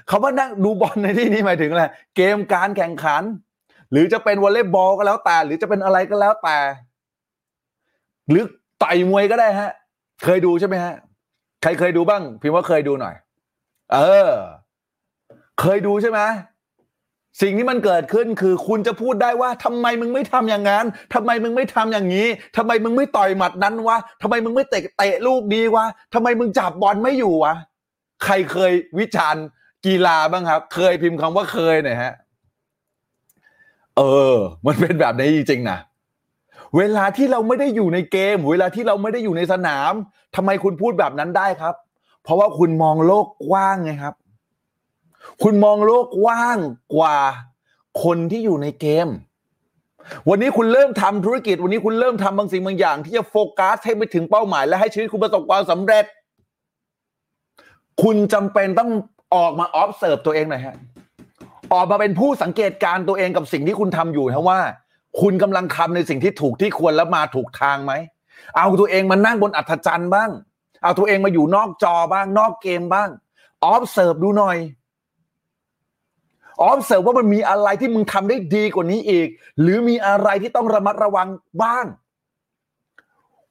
[0.07, 1.85] เขาว่านั่งดูบอลในที่นี้หมายถึงอะไร
[2.17, 3.23] เกมการแข่งขัน
[3.91, 6.59] หรือจะเป็นวอลเลย์บอลก็แล้วแต่ หรือจะเป็นอะไรก็แล้วแต่
[8.29, 8.45] หรือ
[8.83, 9.71] ต่อยมวยก็ได้ฮะ
[10.25, 10.95] เคยดูใช่ไหมฮะ
[11.63, 13.15] ใครเคยดูบ้าง พิมพ์ว่าเคยดูหน่อย
[13.93, 14.31] เออ
[15.61, 16.21] เคยดูใช่ไหม
[17.43, 20.85] สิ่งที่มันเกิดขึ้นคือคุณจะพูดได้ว่าทำไมมึงไม่ทำอย่างนั้น
[21.15, 22.27] ทำไมมึงไม่ทำอย่างนี้
[22.57, 25.85] ทำไมมึงไม่ต่อยหมัดนั้นวะทำไมมึงไม่เตะเตะลูกดีวะ
[26.15, 27.55] ทำไมมึงจับบอลไม่อยู่วะ
[28.25, 29.45] ใครเคยวิจารณ์
[29.87, 32.15] กีฬาบ้างครับ เคยพิมพ์คำว่าเคยหน่อยฮะ
[33.97, 34.03] เอ
[34.33, 34.35] อ
[34.67, 35.79] มันเป็นแบบนี้จริงๆนะ
[36.77, 39.93] เวลาที่เราไม่ได้อยู่ในเกม เวลาที่เราไม่ได้อยู่ในสนาม
[40.37, 41.75] ทำไมคุณพูดแบบนั้นได้ครับ
[42.23, 44.15] เพราะว่าคุณมองโลกกว้างไงครับ
[45.43, 46.59] คุณมองโลกกว้าง
[46.95, 47.17] กว่า
[48.03, 49.09] คนที่อยู่ในเกม
[50.29, 56.05] วันนี้คุณเริ่มทำธุรกิจ วันนี้คุณเริ่มทำบางสิ่งบางอย่าง ที่จะโฟกัสให้ไปถึงเป้าหมาย และให้ชีวิตคุณประสบความสำเร็จ
[58.03, 58.91] คุณจำเป็นต้อง
[59.35, 60.77] ออกมา observe ตัวเองหน่อยฮะ
[61.73, 64.61] ออกมาเป็นผู้สังเกตการตัวเองกับสิ่งที่คุณทำอยู่นะว่า
[65.21, 67.93] คุณกำลังทำในสิ่งที่ถูกที่ควรแล้วมาถูกทางไหม
[68.57, 70.31] เอาตัวเองมานั่งบนอัธจันทร์บ้าง
[70.83, 73.09] เอาตัวเองมาอยู่นอกจอบ้าง นอกเกมบ้าง
[73.73, 74.57] observe ดูหน่อย
[76.71, 79.29] observe ว่ามันมีอะไรที่มึงทำได้ดีกว่านี้อีก
[79.61, 81.29] หรือมีอะไรที่ต้องระมัดระวัง
[81.63, 81.87] บ้าง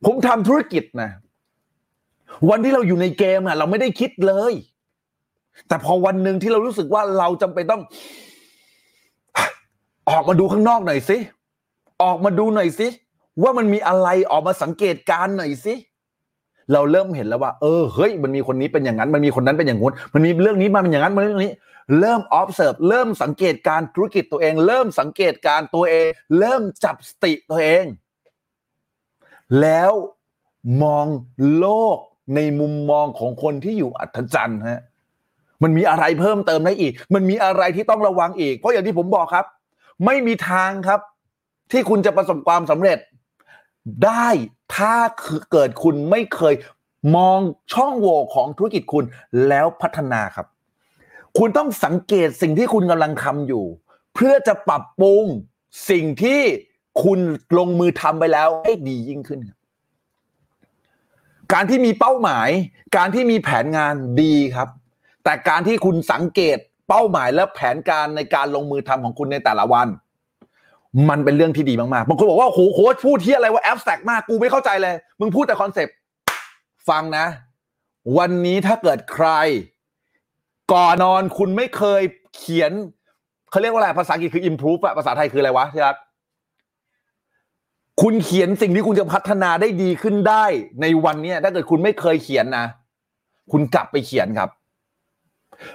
[0.05, 1.09] ผมทำธุรกิจนะ
[2.49, 4.53] วันที่เราอยู่ในเกมอะเราไม่ได้คิดเลย
[5.67, 7.81] แต่พอวันหนึ่งที่เรารู้สึกว่าเราจำเป็นต้อง
[10.09, 11.17] ออกมาดูข้างนอกหน่อยสิ
[12.03, 12.87] ออกมาดูหน่อยสิ
[13.43, 15.73] ว่ามันมีอะไรออกมาสังเกตการณ์หน่อยสิ
[16.73, 21.51] เราเริ่มเห็นแล้วว่า เออเฮ้ยมันมีคนนี้เป็นอย่างนั้น มันมีคนนั้นเป็นอย่างงู้นมันมีเรื่องนี้มาเป็นอย่างนั้นมันเรื่องนี้
[21.99, 26.07] เริ่ม observe เริ่มสังเกตการธุรกิจตัวเอง เริ่มสังเกตการตัวเอง
[26.39, 27.85] เริ่มจับสติตัวเอง
[29.61, 29.91] แล้ว
[30.83, 31.05] มอง
[31.57, 31.97] โลก
[32.35, 34.81] ในมุมมองของคนที่อยู่อัศจรรย์ฮะ
[35.63, 39.45] มันมีอะไรเพิ่มเติมได้อีก มันมีอะไรที่ต้องระวังอีก เพราะอย่างที่ผมบอกครับ
[40.05, 40.99] ไม่มีทางครับ
[41.71, 42.99] ที่คุณจะประสบความสำเร็จ
[44.05, 44.27] ได้
[44.75, 44.95] ถ้า
[45.51, 46.55] เกิดคุณไม่เคย
[47.15, 47.39] มอง
[47.73, 49.03] ช่องโหว่ของธุรกิจคุณ
[49.47, 50.47] แล้วพัฒนาครับ
[51.37, 53.65] คุณต้องสังเกตสิ่งที่คุณกำลังทำอยู่
[54.15, 55.23] เพื่อจะปรับปรุง
[55.89, 56.41] สิ่งที่
[57.03, 57.19] คุณ
[57.57, 59.39] ลงมือทำไปแล้วให้ดียิ่งขึ้น
[61.53, 62.49] การที่มีเป้าหมาย
[62.97, 64.69] การที่มีแผนงานดีครับ
[65.23, 66.57] แต่การที่คุณสังเกต
[66.89, 69.87] เป้าหมายและแผนการในการลงมือทำของคุณในแต่ละวัน
[71.09, 75.95] มันเป็นเรื่องที่ดีมากๆบางคนบอกว่าโหโค้ชพูดที่อะไรว่า abstract มากกูไม่เข้าใจเลย มึงพูดแต่ concept
[76.89, 77.25] ฟังนะ
[78.17, 79.29] วันนี้ถ้าเกิดใคร
[80.73, 82.01] ก่อนนอนคุณไม่เคย
[82.37, 82.71] เขียน
[83.51, 85.95] เขาเรียกว่าอะไรภาษาอังกฤษคือ improve อะภาษาไทยคืออะไรวะที่รัก
[88.01, 90.45] คุณเขียนสิ่งที่คุณจะพัฒนาได้ดีขึ้นได้
[90.81, 92.65] ในวันนี้ถ้าเกิดคุณไม่เคยเขียนนะ
[93.51, 94.49] คุณกลับไปเขียนครับ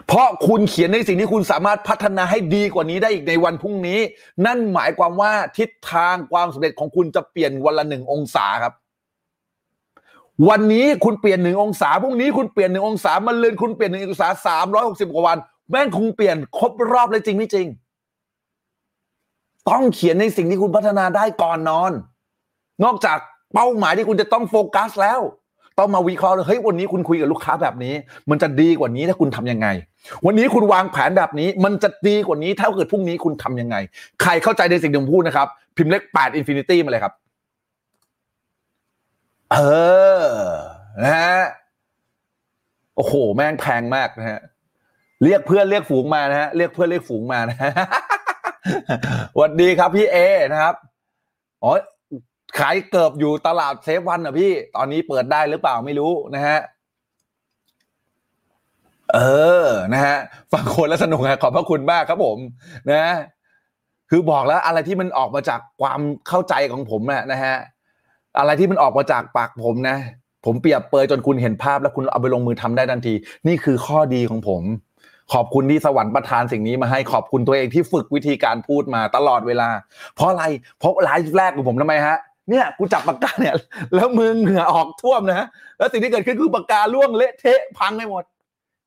[0.06, 3.98] เพราะคุณเขียนในสิ่งที่คุณสามารถพัฒนาให้ดีกว่านี้ได้อีกในวันพรุ่งนี้
[4.46, 8.74] นั่นหมายความว่าทิศทางความสำเร็จของคุณจะเปลี่ยนวันละหนึ่งองศาครับ
[10.48, 15.38] วันนี้คุณเปลี่ยนหนึ่งองศาพรุ่งนี้คุณเปลี่ยนหนึ่งองศามันเลือนคุณเปลี่ยนหนึ่งองศาสามร้อยหกสิบกว่าวัน
[15.70, 17.66] แม่งคงเปลี่ยนครบรอบเลยจริงไม่จริง
[19.70, 21.92] ต้องเขียนในสิ่งที่คุณพัฒนาได้ก่อนนอน
[22.84, 23.18] นอกจาก
[23.54, 25.20] เป้าหมายที่คุณจะต้องโฟกัสแล้ว
[25.78, 27.94] ต้องมาวิเคราะห์เลยเฮ้ยวันนี้คุณคุยกับลูกค้าแบบนี้
[28.30, 29.66] มันจะดีกว่านี้ถ้าคุณทำยังไง
[30.26, 33.76] วันนี้คุณวางแผนแบบนี้ มันจะดีกว่านี้ถ้าเกิดพรุ่งนี้คุณทำยังไง
[34.22, 37.14] ใครเข้าใจในสิ่งที่ผมพูดนะครับ พิมพ์เลขแปด infinity มาเลยครับ
[39.52, 39.58] เอ
[40.20, 40.24] อ
[41.02, 41.40] นะฮะ
[42.96, 44.40] โอ้โห แม่งแพงมากนะฮะ
[45.24, 47.70] เรียกเพื่อนเรียกฝูงมานะฮะ เรียกเพื่อนเรียกฝูงมานะฮะ
[49.34, 50.16] สวัสดีครับพี่เอ
[50.52, 50.74] นะครับ
[51.62, 51.72] อ๋อ
[52.58, 56.58] ขายเกิบอยู่ตลาดเซฟวันอะพี่ ตอนนี้เปิดได้หรือเปล่าไม่รู้นะฮะ
[59.14, 59.18] เอ
[59.64, 60.16] อ นะฮะ
[60.52, 62.38] ฟังคนแล้วสนุกฮะขอบพระคุณมากครับผม
[62.90, 63.14] นะ
[64.10, 67.56] คือบอกแล้วอะไรที่มันออกมาจากความเข้าใจของผมนะนะฮะ
[68.38, 69.96] อะไรที่มันออกมาจากปากผมนะ
[70.44, 73.14] ผมเปรียบเปยจนคุณเห็นภาพแล้วคุณเอาไปลงมือทำได้ทันที
[73.46, 74.62] นี่คือข้อดีของผม
[75.32, 79.68] ขอบคุณที่สวรรค์ประทานสิ่งนี้มาให้ขอบคุณตัวเองที่ฝึกวิธีการพูดมาตลอดเวลา
[80.14, 80.44] เพราะอะไร
[80.78, 82.18] เพราะไลฟ์แรกของผมทำไมฮะ
[82.50, 83.54] เนี่ยกูจับปากกาเนี่ย
[83.94, 85.46] แล้วมือเหงื่อออกท่วมนะ
[85.78, 88.24] แล้วสิ่งที่เกิดขึ้นคือปากกาล่วงเละเทะพังไปหมด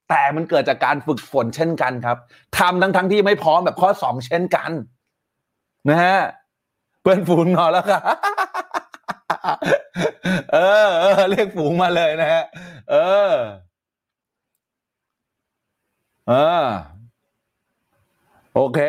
[0.10, 2.18] แต่มันเกิดจากการฝึกฝนเช่นกันครับ
[2.58, 4.72] ทำทั้งทั้งที่ไม่พร้อมแบบข้อสองเช่นกัน
[5.90, 6.20] นะฮะ
[7.02, 8.02] เพื่อนฝูงนอนแล้วครับ
[10.54, 10.58] เอ
[10.88, 12.44] อเออเรียกฝูงมาเลยนะฮะ
[12.92, 12.96] เอ
[13.32, 13.34] อ
[16.28, 16.66] เออ
[18.56, 18.80] โอเค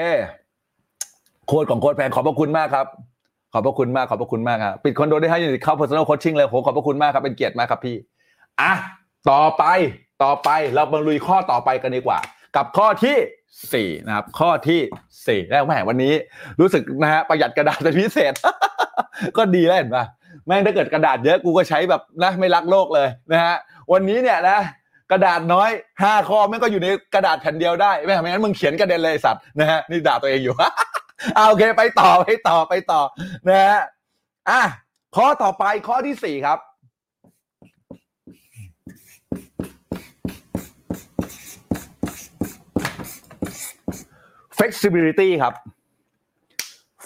[1.47, 2.87] โค้ดของโค้ดแพงขอบพระคุณมากครับ
[3.53, 7.97] ขอบพระคุณมากขอบพระคุณมากครับปิดคอนโดได้ให้ยูนิตเข้า personal coaching เลยโหขอบพระคุณมากครับเป็นเกียรติมากครับพี่
[8.61, 8.73] อะ
[9.31, 9.65] ต่อไป
[10.25, 12.19] ต่อไปเรามาลุยข้อต่อไปกันดีกว่า
[12.57, 13.17] กับข้อที่
[13.73, 14.81] สี่นะครับข้อที่
[15.27, 16.13] สี่แล้วแหมวันนี้
[16.61, 18.33] รู้สึกนะฮะประหยัดกระดาษเป็นพิเศษ
[19.37, 20.05] ก็ดีแล้วเห็นปะ
[20.47, 23.57] แม่งถ้าเกิดกระดาษเยอะกูก็ใช้แบบนะไม่รักโลกเลยนะฮะ
[23.93, 24.59] วันนี้เนี่ยนะ
[25.11, 25.71] กระดาษน้อย
[26.03, 30.55] ห้าข้อแม่งก็อยู่ในกระดาษแผ่นเดียวได้ไม่ไม่งั้นมึงเขียนกระเด็นเลยสัตว์นะฮะนี่ด่าตัวเองอยู่
[31.35, 33.01] เอาโอเคไปต่อไปต่อไปต่อ
[33.49, 33.79] นะฮะ
[34.51, 34.63] อะ
[35.17, 36.59] ข้อต่อไปข้อที่สี่ครับ
[44.59, 45.55] flexibility ครับ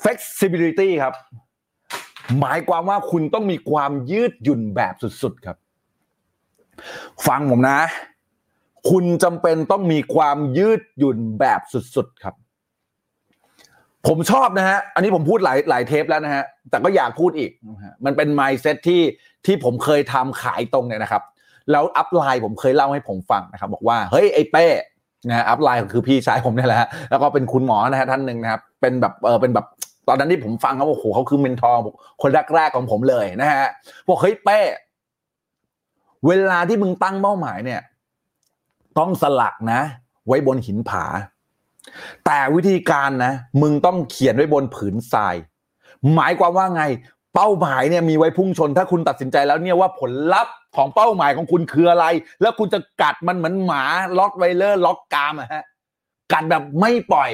[0.02, 1.14] flexibility ครับ
[2.40, 5.56] หมายความว่าคุณต้องมีความยืดหยุ่นแบบสุดๆครับ
[7.26, 7.78] ฟังผมนะ
[8.90, 12.34] คุณจำเป็นต้องมีความยืดหยุ่นแบบสุดๆครับ
[14.06, 19.02] ผมชอบนะฮะ อันนี้ผมพูดหลายหลายเทปแล้วนะฮะ แต่ก็อยากพูดอีกนะฮะมันเป็น mindset ที่
[19.46, 21.22] ที่ผมเคยทำขายตรงเนี่ยนะครับ
[21.70, 24.66] แล้วอัพไลน์ผมเคยเล่าให้ผมฟังนะครับ บอกว่า เฮ้ยไอ้เป้
[25.28, 29.66] นะฮะอัพไลน์คือพี่ชายผมเนี่ยแหละฮะแล้วก็เป็นคุณหมอนะฮะท่านหนึ่งนะครับ เป็นแบบเออเป็นแบบ
[30.08, 31.80] ตอนนั้นที่ผมฟังเขาบอกโอ้โหเขาคือเมนทอร์
[32.22, 33.66] คนแรกๆของผมเลยนะฮะ
[34.08, 34.58] บอกเฮ้ยเป้
[36.26, 37.80] เวลาที่มึงตั้งเป้าหมายเนี่ย
[38.98, 39.80] ต้องสลักนะ
[40.26, 41.04] ไว้บนหินผา
[42.26, 43.32] แต่วิธีการนะ
[43.62, 45.34] มึงต้องเขียนไว้บนผืนทราย
[46.14, 46.84] หมายความว่าไง
[47.34, 52.06] เป้าหมายเนี่ยมีไว้พุ่งชน ถ้าคุณตัดสินใจแล้วเนี่ยว่าผลลัพธ์ของเป้าหมายของคุณคืออะไร
[52.40, 53.84] แล้วคุณจะกัดมันเหมือนหมา
[54.18, 55.64] ล็อกไวเลอร์ล็อกกามอะฮะ
[56.32, 57.30] กัดแบบไม่ปล่อย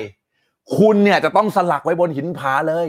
[0.79, 2.89] คุณเนี่ยจะต้องสลักไว้บนหินผาเลย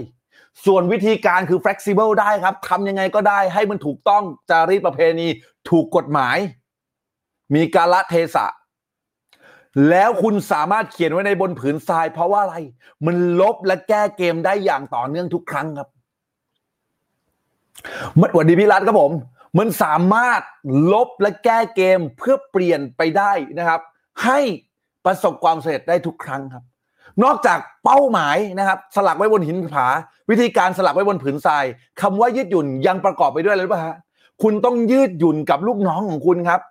[0.65, 5.27] ส่วนวิธีการคือ flexible ได้ครับทำยังไงก็ได้ให้มันถูกต้องจารีตประเพณี
[5.69, 6.37] ถูกกฎหมาย
[7.55, 8.45] มีกาลเทศะ
[9.89, 12.55] แล้วคุณสามารถเขียนไว้ในบนผืนทราย เพราะว่าอะไร
[13.05, 15.89] มันลบและแก้เกมได้อย่างต่อเนื่องทุกครั้งครับ
[18.19, 19.11] มันวันดีพี่รัตครับผม
[19.57, 20.41] มันสามารถ
[20.93, 23.81] ลบและแก้เกมเพื่อเปลี่ยนไปได้นะครับ
[24.23, 24.39] ให้
[25.05, 26.63] ประสบความสำเร็จได้ทุกครั้งครับ
[27.23, 29.87] นอกจากเป้าหมายนะครับ สลักไว้บนหินผา
[30.29, 31.65] วิธีการสลักไว้บนผืนทราย
[32.01, 33.95] คำว่ายืดหยุ่นยังประกอบไปด้วยอะไรรู้ป่ะฮะ
[34.43, 36.61] คุณต้องยืดหยุ่นกับลูกน้องของคุณครับ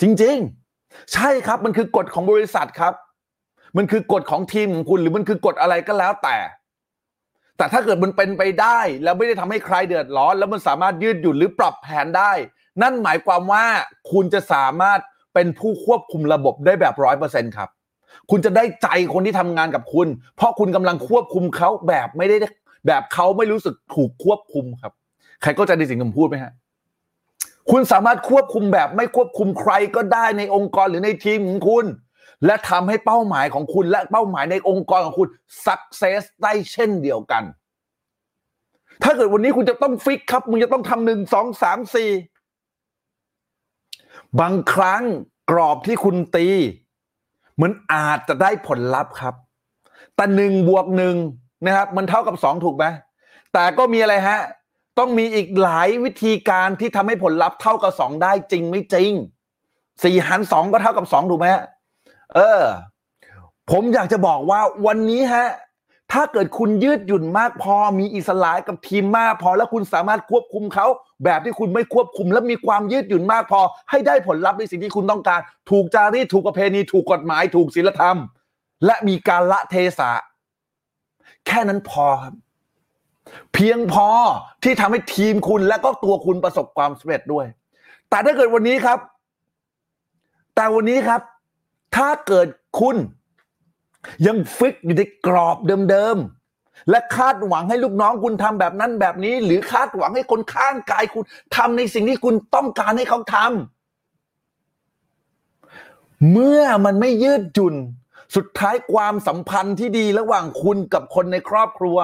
[0.00, 2.94] จริงๆ ใช่ครับมันคือกฎของบริษัทครับ
[3.76, 6.36] มันคือกฎของทีมของคุณ หรือมันคือกฎอะไรก็แล้วแต่
[7.56, 12.32] แต่ถ้าเกิดมันเป็นไปได้ แล้วไม่ได้ทำให้ใครเดือดร้อน แล้วมันสามารถยืดหยุ่นหรือปรับแผนได้
[12.82, 13.64] นั่นหมายความว่า
[14.12, 15.00] คุณจะสามารถ
[15.34, 17.68] เป็นผู้ควบคุมระบบได้แบบร้อยเปอร์เซ็นครับ
[18.34, 22.36] คุณจะได้ใจคนที่ทำงานกับคุณ เพราะคุณกำลังควบคุมเขาแบบไม่ได้
[22.86, 24.92] แบบเขาไม่รู้สึกถูกควบคุมครับ
[25.42, 26.52] ใครก็จะในสิ่งที่ผมพูดไหมฮะ
[27.70, 31.84] คุณสามารถควบคุมแบบไม่ควบคุมใครก็ได้ในองค์กรหรือในทีมของคุณ
[32.46, 35.28] และทำให้เป้าหมายของคุณและเป้าหมายในองค์กรของคุณ
[35.66, 37.42] success ได้เช่นเดียวกัน
[39.02, 42.10] ถ้าเกิดวันนี้คุณจะต้องฟิกครับมึงจะต้องทำหนึ่งสองสามสี่
[44.40, 45.02] บางครั้ง
[45.50, 46.48] กรอบที่คุณตี
[47.60, 49.34] มันอาจจะได้ผลลัพธ์ครับ
[50.16, 51.16] แต่หนึ่งบวกหนึ่ง
[51.66, 52.84] นะครับ มันเท่ากับสองถูกไหม
[53.52, 54.40] แต่ก็มีอะไรฮะ
[54.98, 59.10] ต้องมีอีกหลายวิธีการที่ทำให้ผลลัพธ์เท่ากับสองได้จริงไม่จริง
[60.02, 61.64] สี่หารสองก็เท่ากับสองถูกไหมฮะ
[62.34, 62.62] เออ
[63.70, 65.46] ผมอยากจะบอกว่าวันนี้ฮะ
[66.12, 70.86] ถ้าเกิดคุณยืดหยุ่นมากพอมีอิสระกับทีมมากพอแล้วคุณสามารถควบคุมเขา
[71.24, 73.60] แบบที่คุณไม่ควบคุม และมีความยืดหยุ่นมากพอ
[73.90, 75.40] ให้ได้ผลลัพธ์ในสิ่งที่คุณต้องการ
[75.70, 78.16] ถูกจารีตถูกประเพณี ถูกกฎหมาย ถูกศีลธรรม
[78.86, 80.10] และมีการละเทศะ
[81.46, 82.34] แค่นั้นพอครับ
[83.52, 84.08] เพียงพอ
[84.62, 87.46] ที่ทำให้ทีมคุณและก็ตัวคุณประสบความสำเร็จด้วย
[88.10, 88.98] แต่ถ้าเกิดวันนี้ครับ
[90.56, 91.20] แต่วันนี้ครับ
[91.96, 92.48] ถ้าเกิด
[92.80, 92.96] คุณ
[94.26, 95.56] ยังฟิกอยู่ในกรอบ
[95.90, 101.24] เดิมๆ และคาดหวังให้ลูกน้องคุณทำแบบนั้นแบบนี้ หรือคาดหวังให้คนข้างกายคุณ
[101.56, 107.74] ทำในสิ่งที่คุณต้องการให้เขาทำเมื่อมันไม่ยืดหยุ่น
[108.36, 111.98] สุดท้ายความสัมพันธ์ที่ดีระหว่างคุณกับคนในครอบครัว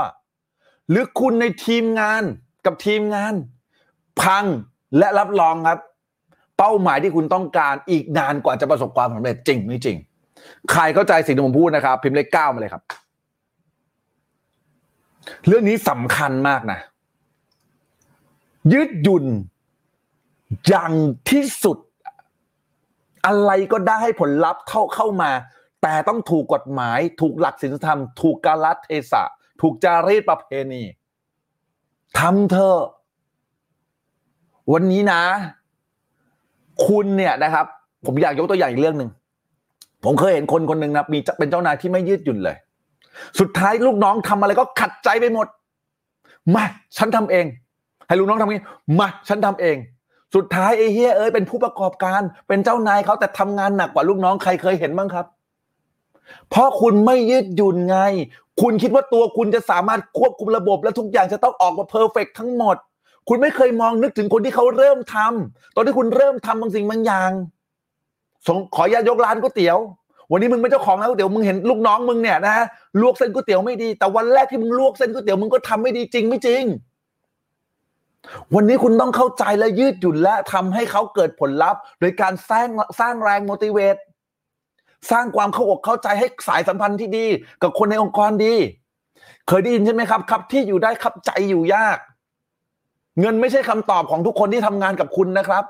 [0.91, 2.23] หรือคุณในทีมงาน
[2.65, 3.35] กับทีมงาน
[4.23, 4.45] พัง
[4.99, 5.79] และรับรองครับ
[6.59, 9.97] เป้าหมายที่คุณต้องการอีกนานกว่าจะประสบความสำเร็จจริงไม่จริง
[10.73, 12.83] ใครเข้าใจสิ่งที่ผมพูดนะครับ พิมพ์เลขเก้ามาเลยครับ
[15.47, 16.79] เรื่องนี้สำคัญมากนะ
[18.73, 19.25] ยืดหยุ่น
[20.69, 20.93] อย่าง
[21.31, 21.79] ที่สุด
[23.27, 25.31] อะไรก็ได้ให้ผลลัพธ์เข้าเข้ามา
[25.83, 29.23] แต่ต้องถูกกฎหมาย ถูกหลักศีลธรรม ถูกกาลเทศะ
[29.61, 30.83] ถูกจารีตประเพณี
[32.19, 32.79] ทำเถอ
[34.73, 35.23] วันนี้นะ
[36.87, 37.67] คุณเนี่ยนะครับ
[38.07, 39.11] ผมอยากยกตัวอย่างอีกเรื่องหนึ่ง
[40.05, 42.57] ผมเคยเห็นคนคนหนึ่งนะมีเป็นเจ้านายที่ไม่ยืดหยุ่นเลย
[43.41, 45.47] สุดท้ายลูกน้องทำอะไรก็ขัดใจไปหมด
[46.55, 46.65] มา
[46.97, 47.47] ฉันทำเอง
[48.07, 48.65] ให้ลูกน้องทำงี้
[48.99, 49.77] มาฉันทำเอง
[50.35, 55.27] สุดท้ายไอ้เฮียเอ้ยเป็นผู้ประกอบการ เป็นเจ้านายเขาแต่ทำงานหนักกว่าลูกน้องใครเคยเห็นบ้างครับ
[56.51, 57.99] เพราะคุณไม่ยืดหยุ่นไง
[58.61, 62.77] คุณคิดว่าตัวคุณจะสามารถควบคุมระบบและทุกอย่างจะต้องออกมาเพอร์เฟกทั้งหมด
[63.29, 67.31] คุณไม่เคยมองนึกถึงคนที่เขาเริ่มทำตอนที่คุณเริ่มทำบางสิ่งบางอย่าง
[68.75, 69.79] ขออนุญาตยกร้านก๋วยเตี๋ยว
[70.31, 72.67] วันนี้มึงเป็นเจ้าของร้านก๋วยเตี๋ยวมึงเห็นลูกน้องมึงเนี่ยนะ
[73.01, 76.65] ลวกเส้นก๋วยเตี๋ยวไม่ดี แต่วันแรกที่มึงลวกเส้นก๋วยเตี๋ยวมึงก็ทำไม่ดีจริงไม่จริง
[78.55, 82.69] วันนี้คุณต้องเข้าใจและยืดหยุ่นและทำให้เขาเกิดผลลัพธ์ โดยการสร้าง
[83.01, 84.01] สร้างแรง motivate
[85.11, 87.27] สร้างความเข้าอกเข้าใจให้สายสัมพันธ์ที่ดี
[87.63, 88.55] กับคนในองค์กรดี
[89.49, 91.99] เคยได้ยินใช่ไหมครับ ครับที่อยู่ได้ครับใจอยู่ยาก
[93.21, 95.65] เงินไม่ใช่คำตอบของทุกคนที่ทำงานกับคุณนะครับ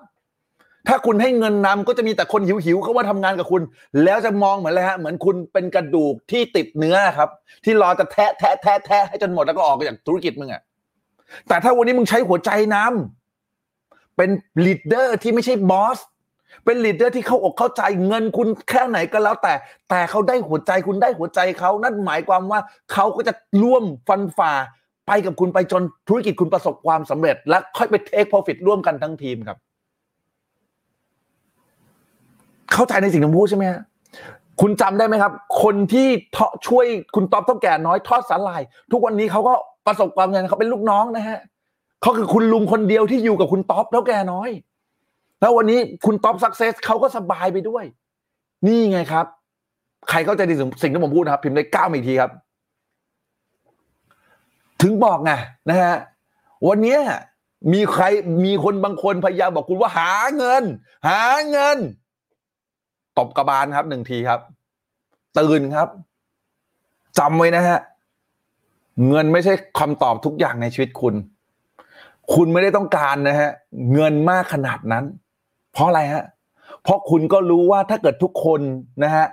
[0.89, 3.62] ถ้าคุณให้เงินนำก็จะมีแต่คนหิวๆเข้ามาทำงานกับคุณ
[4.05, 7.28] แล้วจะมองเหมือนอะไรฮะเหมือนคุณเป็นกระดูกที่ติดเนื้อครับ
[7.64, 10.62] ที่รอจะแทะแทะแทะแทะให้จนหมดแล้วก็ออกจากธุรกิจมึงอะ
[11.49, 14.30] แต่ถ้าวันนี้มึงใช้หัวใจนำเป็น
[14.66, 15.98] leader ที่ไม่ใช่ boss
[16.64, 19.55] เป็น leader ที่เข้าอกเข้าใจเงินคุณแค่ไหนก็แล้วแต่
[19.91, 22.61] แต่เขาได้หัวใจคุณได้หัวใจเขานั่นหมายความว่า
[22.93, 23.32] เขาก็จะ
[23.62, 24.53] ร่วมฟันฝ่า
[25.07, 29.59] ไปกับคุณไปจนธุรกิจคุณประสบความสำเร็จ และค่อยไป take profit ร่วมกันทั้งทีมครับ
[32.72, 33.80] เข้าใจในสิ่งที่ผมพูดใช่ไหมฮะ
[34.60, 36.08] คุณจำได้ไหมครับ คนที่
[36.66, 38.60] ช่วยคุณต๊อบเถ้าแก่น้อยทอดสาหร่าย
[38.92, 39.54] ทุกวันนี้เขาก็
[39.86, 41.38] ประสบความสำเร็จเขาเป็นลูกน้องนะฮะ
[42.02, 44.50] เขาคือคุณลุงคนเดียวที่อยู่กับคุณต๊อบเท่าแก่น้อย
[45.40, 47.84] แล้ววันนี้คุณต๊อบสักเซสเขาก็สบายไปด้วย
[48.66, 49.26] นี่ไงครับ
[50.10, 50.52] ใครเข้าใจใน
[50.82, 52.30] สิ่งที่ผมพูดนะครับ พิมพ์ได้ก้าอีกทีครับ
[54.82, 55.32] ถึงบอกไง
[55.68, 55.94] นะฮะ
[56.68, 56.98] วันนี้
[57.72, 58.04] มีใคร
[58.44, 60.64] มีคนบางคนพยายามบอกคุณว่าหาเงิน
[61.08, 61.78] หาเงิน
[63.18, 64.40] ตบกระบาลครับหนึ่งทีครับ
[65.38, 65.88] ตื่นครับ
[67.18, 67.78] จำไว้นะฮะ
[69.08, 71.14] เงินไม่ใช่คำตอบทุกอย่างในชีวิตคุณ
[72.34, 73.50] คุณไม่ได้ต้องการนะฮะ
[73.94, 75.04] เงินมากขนาดนั้น
[75.72, 76.24] เพราะอะไรฮะ
[76.82, 78.60] เพราะคุณก็รู้ว่าถ้าเกิดทุกคน
[79.04, 79.26] นะฮะ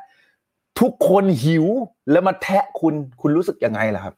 [0.79, 1.65] ทุกคนหิว
[2.11, 4.15] แล้วมาแทะคุณคุณรู้สึกยังไงล่ะครับ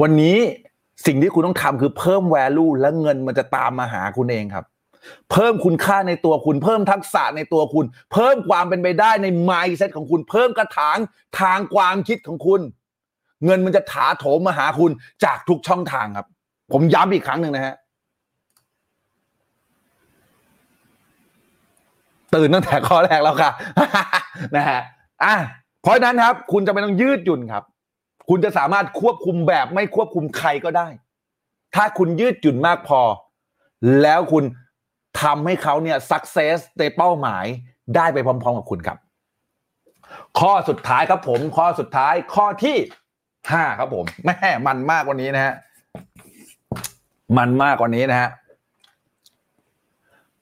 [0.00, 0.36] วันนี้
[1.06, 4.64] สิ่งที่คุณต้องทำคือเพิ่ม value และเงินมันจะตามมาหาคุณเองครับ
[5.32, 10.98] เพิ่มคุณค่าในตัวคุณ เพิ่มทักษะในตัวคุณ เพิ่มความเป็นไปได้ใน mindset ของคุณ เพิ่มกระถาง
[11.40, 12.60] ทางความคิดของคุณ
[13.44, 14.90] เงินมันจะถาโถมมาหาคุณ
[15.24, 16.26] จากทุกช่องทางครับ
[16.72, 17.74] ผมย้ำอีกครั้งหนึ่งนะฮะ
[22.34, 23.50] ตื่นตั้งแต่ข้อแรกแล้วค่ะ
[24.56, 24.80] นะฮะ
[25.24, 25.34] อะ
[25.82, 27.64] เพราะนั้นครับ คุณจะไม่ต้องยืดหยุ่นครับ
[28.28, 30.88] คุณจะสามารถควบคุมแบบไม่ควบคุมใครก็ได้
[31.74, 33.00] ถ้าคุณยืดหยุ่นมากพอ
[34.02, 34.44] แล้วคุณ
[35.22, 37.44] ทำให้เขาเนี่ยสักเซสในเป้าหมาย
[37.96, 38.98] ได้ไปพร้อม ๆ กับคุณครับ
[40.40, 42.76] ข้อสุดท้ายครับผม ข้อสุดท้ายข้อที่
[43.52, 45.54] ห้าครับผมแม่มันมากกว่านี้นะฮะ
[47.38, 48.30] มันมากกว่านี้นะฮะ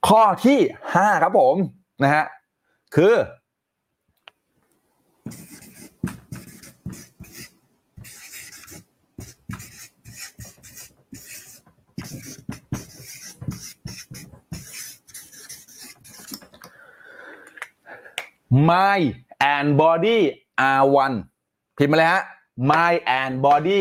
[0.09, 0.59] ข้อที่
[0.95, 1.57] ห้าครับผม
[2.03, 2.25] นะฮะ
[2.95, 3.12] คือ
[18.71, 19.07] mind
[19.55, 20.19] and body
[20.69, 21.17] are one
[21.79, 22.23] พิมพ์มาเลยฮะ
[22.71, 23.81] mind and body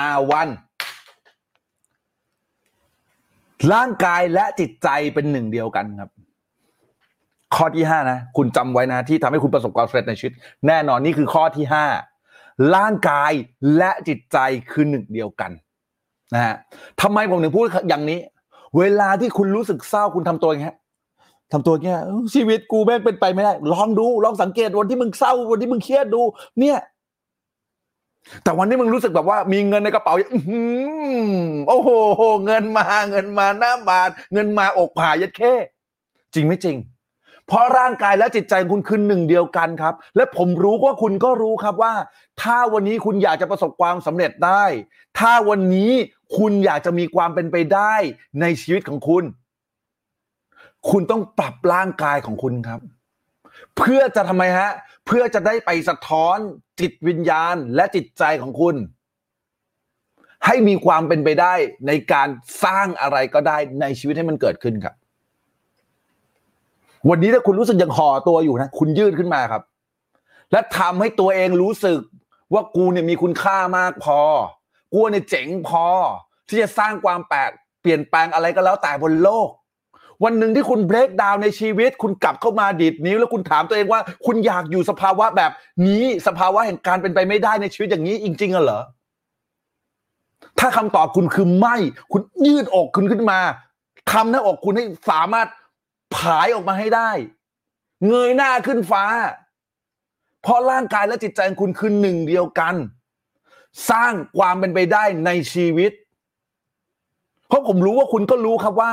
[0.00, 0.52] are one
[3.72, 6.10] ร่างกายและจิตใจเป็นหนึ่งเดียวกันครับ
[7.54, 10.34] ข้อที่ห้านะ คุณจำไว้นะ ที่ทำให้คุณประสบความสำเร็จในชีวิต
[10.66, 11.86] แน่นอนนี่คือข้อที่ห้า
[12.74, 13.32] ร่างกาย
[13.76, 14.38] และจิตใจ
[14.70, 15.50] คือหนึ่งเดียวกัน
[16.34, 16.54] นะฮะ
[17.02, 18.18] ทำไมผมถึงพูดอย่างนี้
[18.78, 20.74] เวลาที่คุณรู้สึกเศร้าคุณทำตัวอย่างเงี้
[21.52, 21.98] ทำตัวเงี้ย
[22.34, 26.22] ชีวิตกูแม่งเป็นไปไม่ได้ ลองดู ลองสังเกตวันที่มึงเศร้าวันที่มึงเครียดดู
[26.60, 26.78] เนี่ย
[28.44, 30.60] แต่วันที่มึงรู้สึกแบบว่ามีเงินในกระเป๋าอื้อหื
[31.36, 31.88] อโอ้โห
[32.44, 35.54] เงินมาเงินมาหน้าบานเงินมาอกผายยัดเข้
[36.34, 36.76] จริงไม่จริง
[37.46, 41.94] เพราะร่างกายและจิตใจคุณคือหนึ่งเดียวกันครับ และผมรู้ว่าคุณก็รู้ครับว่า
[42.42, 44.64] ถ้าวันนี้คุณอยากจะประสบความสำเร็จได้
[45.18, 45.92] ถ้าวันนี้
[46.38, 47.94] คุณอยากจะมีความเป็นไปได้
[48.40, 49.24] ในชีวิตของคุณ
[50.90, 52.80] คุณต้องปรับร่างกายของคุณครับ
[53.78, 54.70] เพื่อจะทำไมฮะ
[55.06, 56.36] เพื่อจะได้ไปสะท้อน
[56.80, 58.76] จิตวิญญาณและจิตใจของคุณ
[60.46, 61.54] ให้มีความเป็นไปได้
[61.86, 62.28] ในการ
[62.64, 64.94] สร้างอะไรก็ได้ในชีวิตให้มันเกิดขึ้นครับ
[67.08, 69.62] วันนี้ถ้าคุณรู้สึกยังห่อตัวอยู่นะ คุณยืดขึ้นมาครับ
[70.52, 72.00] และทำให้ตัวเองรู้สึก
[72.52, 74.20] ว่ากูเนี่ยมีคุณค่ามากพอ
[74.94, 75.86] กูเนี่ยเจ๋งพอ
[76.48, 79.48] ที่จะสร้างความแปลกเปลี่ยนแปลงอะไรก็แล้วแต่บนโลก
[80.24, 85.52] วันหนึ่งที่คุณเบรกดาวในชีวิต คุณกลับเข้ามาดีดนิ้ว แล้วคุณถามตัวเองว่า คุณอยากอยู่สภาวะแบบ
[85.86, 88.82] นี้สภาวะแห่งการเป็นไปไม่ได้ในชีวิตอย่างนี้จริงๆเหรอ
[90.58, 91.76] ถ้าคำตอบคุณคือไม่
[92.12, 93.40] คุณยืดอกคุณขึ้นมา
[94.12, 95.48] ทำหน้าอกคุณให้สามารถ
[96.16, 97.10] ผายออกมาให้ได้
[98.06, 99.04] เงยหน้าขึ้นฟ้า
[100.42, 102.74] เพราะร่างกายและจิตใจของคุณคือหนึ่งเดียวกัน
[103.90, 105.92] สร้างความเป็นไปได้ในชีวิต
[107.48, 108.92] เพราะผมรู้ว่าคุณก็รู้ครับว่า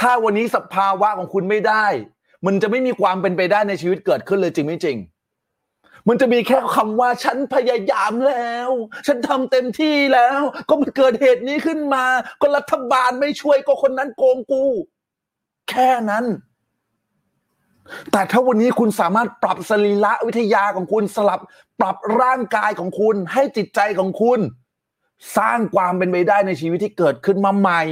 [0.00, 1.86] ถ้าวันนี้สภาวะของคุณไม่ได้
[2.46, 4.96] มันจะไม่มีความเป็นไปได้ในชีวิตเกิดขึ้นเลยจริงไม่จริง
[6.08, 8.70] มันจะมีแค่คำว่าฉันพยายามแล้ว
[9.06, 12.04] ฉันทำเต็มที่แล้ว ก็มันเกิดเหตุนี้ขึ้นมา
[12.40, 14.64] ก็รัฐบาลไม่ช่วยก็คนนั้นโกงกู
[15.70, 16.24] แค่นั้น
[18.12, 21.40] แต่ถ้าวันนี้คุณสามารถปรับสรีระวิทยาของคุณสลับ
[21.80, 24.40] ปรับร่างกายของคุณ ให้จิตใจของคุณ
[25.36, 27.82] สร้างความเป็นไปได้ในชีวิตที่เกิดขึ้นมาใหม่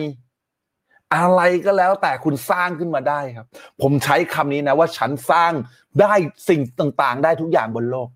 [1.15, 3.47] อะไรก็แล้วแต่คุณสร้างขึ้นมาได้ครับ
[3.83, 5.53] ผมใช้คำนี้นะว่าฉันสร้าง
[6.01, 6.15] ได้
[6.49, 8.09] สิ่งต่างๆ ได้ทุกอย่างบนโลก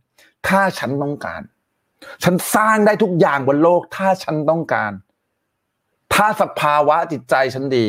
[0.49, 1.43] ถ้าฉันต้องการ
[2.25, 4.93] ฉันสร้างได้ทุกอย่างบนโลก ถ้าฉันต้องการ
[6.15, 7.87] ถ้าสภาวะจิตใจฉันดี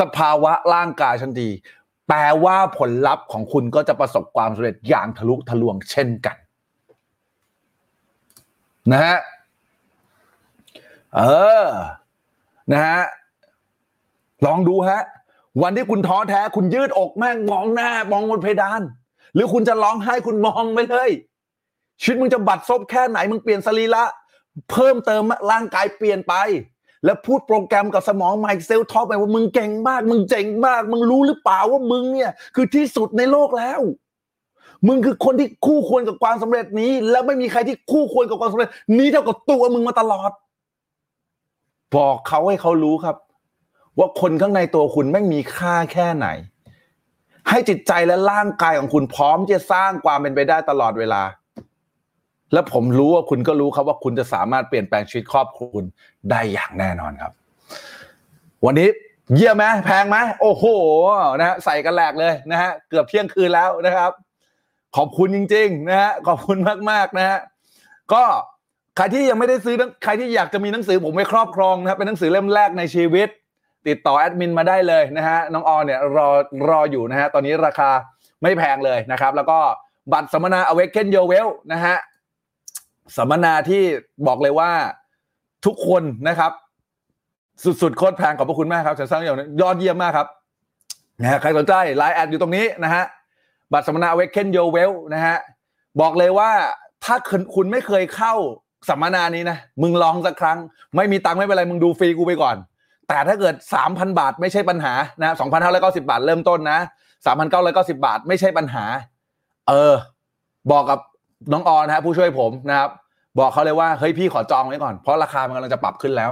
[0.00, 1.50] สภาวะร่างกายฉันดี
[2.08, 6.36] แปลว่าผลลัพธ์ของคุณก็จะประสบความสำเร็จอย่างทะลุทะลวงเช่นกัน
[8.92, 9.18] นะฮะ
[11.16, 11.22] เอ
[11.64, 11.66] อ
[12.72, 13.00] นะฮะ
[14.44, 15.02] ลองดูฮะ
[15.62, 18.80] วันที่คุณท้อแท้คุณยืดอกแม่งมองหน้ามองบนเพดาน
[19.34, 21.10] หรือคุณจะร้องไห้คุณมองไปเลย
[22.02, 24.04] ชีวิตมึงจะบัดซบแค่ไหนมึงเปลี่ยนสรีระ
[24.70, 26.34] เพิ่มเติมร่างกายเปลี่ยนไป
[27.04, 33.80] แล้วพูดโปรแกรมกับสมองไมค์เซลท็อปไปว่ามึงเก่งมาก มึงเจ๋งมาก มึงรู้หรือเปล่าว่ามึงเนี่ย คือที่สุดในโลกแล้ว
[34.86, 40.30] มึงคือคนที่คู่ควรกับความสำเร็จนี้ แล้วไม่มีใครที่คู่ควรกับความสำเร็จ นี้เท่ากับตัวมึงมาตลอด
[41.96, 43.16] บอกเขาให้เขารู้ครับ
[43.98, 46.28] ว่าคนข้างในตัวคุณไม่งมีค่าแค่ไหน
[47.48, 51.22] ให้จิตใจและร่างกายของคุณพร้อมที่จะสร้างความเป็นไปได้ตลอดเวลา
[52.52, 55.86] และผมรู้ว่าคุณก็รู้ครับว่าคุณจะสามารถเปลี่ยนแปลงชีวิตครอบครัวคุณ
[56.30, 57.32] ได้อย่างแน่นอนครับ
[58.64, 58.88] วันนี้
[59.34, 60.64] เยี่ยมไหมแพงไหมโอ้โห
[61.38, 64.10] นะฮะใส่กันแหลกเลยนะฮะเกือบเที่ยงคืนแล้วนะครับ
[64.96, 66.58] ขอบคุณจริง ๆ นะฮะขอบคุณ
[66.90, 67.38] มากๆนะฮะ
[68.12, 68.22] ก็
[68.96, 69.74] ใครที่ยังไม่ได้ซื้อ
[70.04, 73.28] ใครที่อยากจะมีหนังสือผมไว้ครอบครองนะครับเป็นหนังสือเล่มแรกในชีวิต
[73.88, 76.28] ติดต่อแอดมินมาได้เลยนะฮะน้องออเนี่ยรอ
[76.68, 77.90] รออยู่นะฮะตอนนี้ราคา
[78.42, 79.58] ไม่แพงเลยนะครับ แล้วก็
[80.12, 81.96] บัตรสัมมนา Awaken Your Well นะฮะ
[83.16, 83.82] สัมมนาที่
[84.26, 84.70] บอกเลยว่า
[85.66, 86.52] ทุกคนนะครับ
[87.82, 90.28] สุดๆโคตรแพงขอบพระคุณมากครับฉันสร้างอย่างยอดเยี่ยมมากครับ
[91.20, 93.04] นะฮะใครสนใจไลน์แอดอยู่ตรงนี้นะฮะ
[93.72, 95.36] บัตรสัมมนา Awaken Your Well นะฮะ
[96.00, 96.50] บอกเลยว่า
[97.04, 97.16] ถ้า
[97.54, 98.34] คุณไม่เคยเข้า
[98.88, 100.58] สัมมนานี้นะมึงลองสักครั้ง
[100.96, 102.56] ไม่มีตังค์ไม่เป็นไรมึงดูฟรีกูไปก่อน
[103.08, 103.54] แต่ถ้าเกิด
[103.86, 105.34] 3,000 บาทไม่ใช่ปัญหานะ
[105.70, 106.78] 2,590 บาทเริ่มต้นนะ
[107.42, 108.84] 3,990 บาทไม่ใช่ปัญหา
[109.68, 109.94] เออ
[110.72, 110.98] บอกกับ
[111.52, 112.90] น้องออนนะผู้ช่วยผมนะครับ
[113.38, 116.30] บอกเขาเลยว่าเฮ้ยพี่ขอจองไว้ก่อนเพราะราคามันกำลังจะปรับขึ้นแล้ว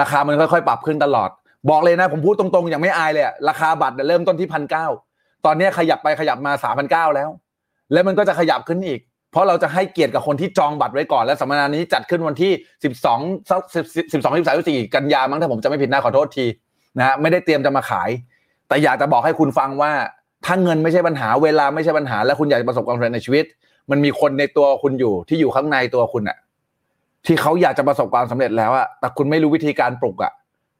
[0.00, 1.30] ราคามันค่อยๆ ปรับขึ้นตลอด
[1.70, 4.86] บอกเลยนะผมพูดตรงๆ อย่างไม่อายเลยอะราคาบัตรเริ่มต้นที่พันเก้า
[5.44, 7.28] ตอนนี้ขยับไปขยับมาสามพันเก้าแล้ว
[7.92, 9.00] แล้วมันก็จะขยับขึ้นอีก
[9.34, 12.52] เพราะเราจะให้เกียรติกับคนที่จองบัตรไว้ก่อนและสัมมนานี้จัดขึ้นวันที่
[13.00, 13.60] 12สัก
[14.12, 16.46] 12 13 14กันยามั้งถ้าผมจะไม่ผิดนะขอโทษที
[16.98, 18.10] นะฮะไม่ได้เตรียมจะมาขาย
[18.68, 19.92] แต่อยากจะบอกให้คุณฟังว่า
[20.44, 23.44] ถ้าเงินไม่ใช่ปัญหาเวลาไม่ใช่ปัญหา และคุณอยากจะประสบความสำเร็จในชีวิต
[23.90, 26.36] มันมีคนในตัวคุณอยู่ที่อยู่ข้างในตัวคุณอะ
[27.26, 30.32] ที่เขาอยากจะประสบความสำเร็จแล้วอะแต่คุณไม่รู้วิธีการปลุกอะ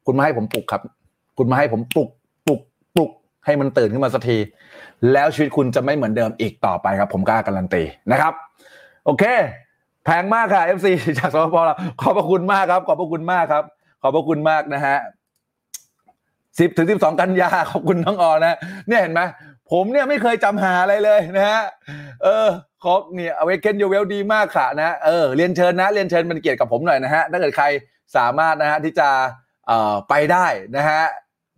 [0.05, 0.81] คุณมาให้ผมปลุกครับ
[1.37, 2.09] คุณมาให้ผมปลุก
[2.47, 2.61] ปลุก
[2.95, 3.11] ปลุก
[3.45, 4.37] ให้มันตื่นขึ้นมาสักที
[5.13, 8.33] แล้วชีวิตคุณจะไม่เหมือนเดิมอีกต่อไปครับ ผมกล้าการันตีนะครับ
[9.05, 9.23] โอเค
[10.05, 10.87] แพงมากค่ะ FC
[11.19, 13.63] จากสปปเราขอบพระคุณมากครับ ขอบพระคุณมากครับ
[14.01, 14.97] ขอบพระคุณมากนะฮะ
[16.59, 19.21] สิบถึงสิบสองกันยาขอบคุณน้องออนะเนี่ยเห็นไหม
[19.71, 21.61] ผมเนี่ยไม่เคยจำหาอะไรเลยนะฮะ
[22.23, 22.47] เออ
[22.83, 27.65] ขอเนี่ยอเวกเกนยูเวลดีมากค่ะนะเออเรียนเชิญนะเรียนเชิญเป็นเกียรติกับผมหน่อยนะฮะถ้าเกิดใคร
[28.17, 29.09] สามารถนะฮะที่จะ
[29.67, 30.45] เอ่อไปได้
[30.77, 31.03] นะฮะ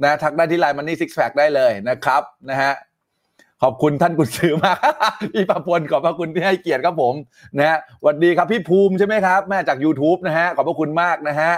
[0.03, 2.73] นะทักได้ที่ไลน์มันนี่ซิกแพคได้เลยนะครับนะฮะ
[3.63, 4.77] ขอบคุณท่านกุศือมาก
[5.33, 7.13] พี่ประพลขอบพระคุณที่ให้เกียรติครับผม
[7.57, 11.51] นะฮะสวัสดีครับพี่ภูมิใช่ไหมครับแม่จาก YouTube นะฮะขอบพระคุณมากนะฮะ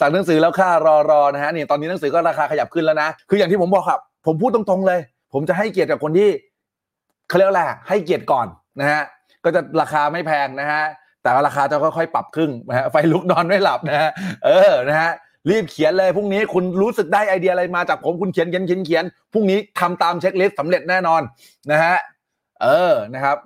[0.00, 5.00] สั่งหนังสือแล้วค่ารอรอนะฮะนี่ตอนนี้หนังสือก็ราคาขยับขึ้นแล้วนะ คืออย่างที่ผมบอกครับ ผมพูดตรงๆเลย
[5.32, 6.28] ผมจะให้เกียรติกับคนที่
[7.28, 8.46] เขาเรียกว่าอะไรให้เกียรติก่อน
[8.80, 9.02] นะฮะ
[9.44, 10.82] ก็จะราคาไม่แพงนะฮะ
[11.22, 14.10] แต่ว่าราคาจะค่อยๆ ปรับขึ้นนะฮะไฟลุกนอนไม่หลับนะฮะ
[14.44, 15.10] เออนะฮะ
[15.50, 21.22] รีบเขียนเลยพรุ่งนี้คุณรู้สึกได้ไอเดียอะไรมาจากผมคุณเขียนเขียนเขียนเขียนพรุ่งนี้ทำตาม checklist สำเร็จแน่นอน
[21.70, 21.96] นะฮะ
[22.62, 23.36] เออนะครับ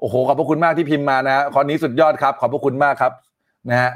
[0.00, 3.12] โอ้โหขอบพระคุณมากที่พิมพ์มานะฮะข้อนี้สุดยอดครับ ขอบพระคุณมากครับ
[3.70, 3.92] นะฮะ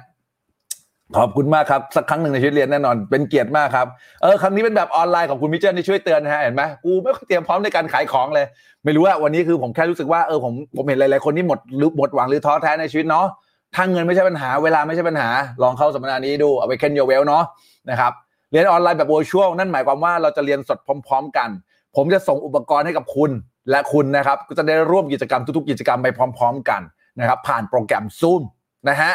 [1.16, 3.86] ขอบคุณมากครับ สักครั้งหนึ่งในชีวิตเรียนแน่นอน เป็นเกียรติมากครับ
[4.22, 8.46] เออครั้งนี้เป็นแบบออนไลน์ของคุณมิเจนที่ช่วยเตือนนะฮะเห็นไหมกูไม่ค่อยเตรียมพร้อมในการขายของเลย
[8.84, 13.26] ไม่รู้ว่าวันนี้คือผมแค่รู้สึกว่าเออผมผมเห็นหลายๆคนที่หมดหรือหมดหวังหรือท้อแท้ในชีวิตเนาะ
[13.74, 15.28] ถ้าเงินไม่ใช่ปัญหาเวลาไม่ใช่ปัญหา
[15.62, 17.44] ลองเข้าสัมมนานี้ดูเอาไปเคนโยเวลเนาะ
[17.90, 18.12] นะครับ
[18.50, 21.48] เรียนออนไลน์แบบ virtual นั่นหมายความว่าเราจะเรียนสดพร้อม ๆ กัน
[21.96, 23.30] ผมจะส่งอุปกรณ์ให้กับคุณ
[23.70, 26.08] และคุณนะครับก็จะได้ร่วมกิจกรรมทุกๆกิจกรรมไป
[26.38, 26.82] พร้อม ๆ กัน
[27.20, 28.42] นะครับผ่านโปรแกรม Zoom
[28.88, 29.12] นะฮะ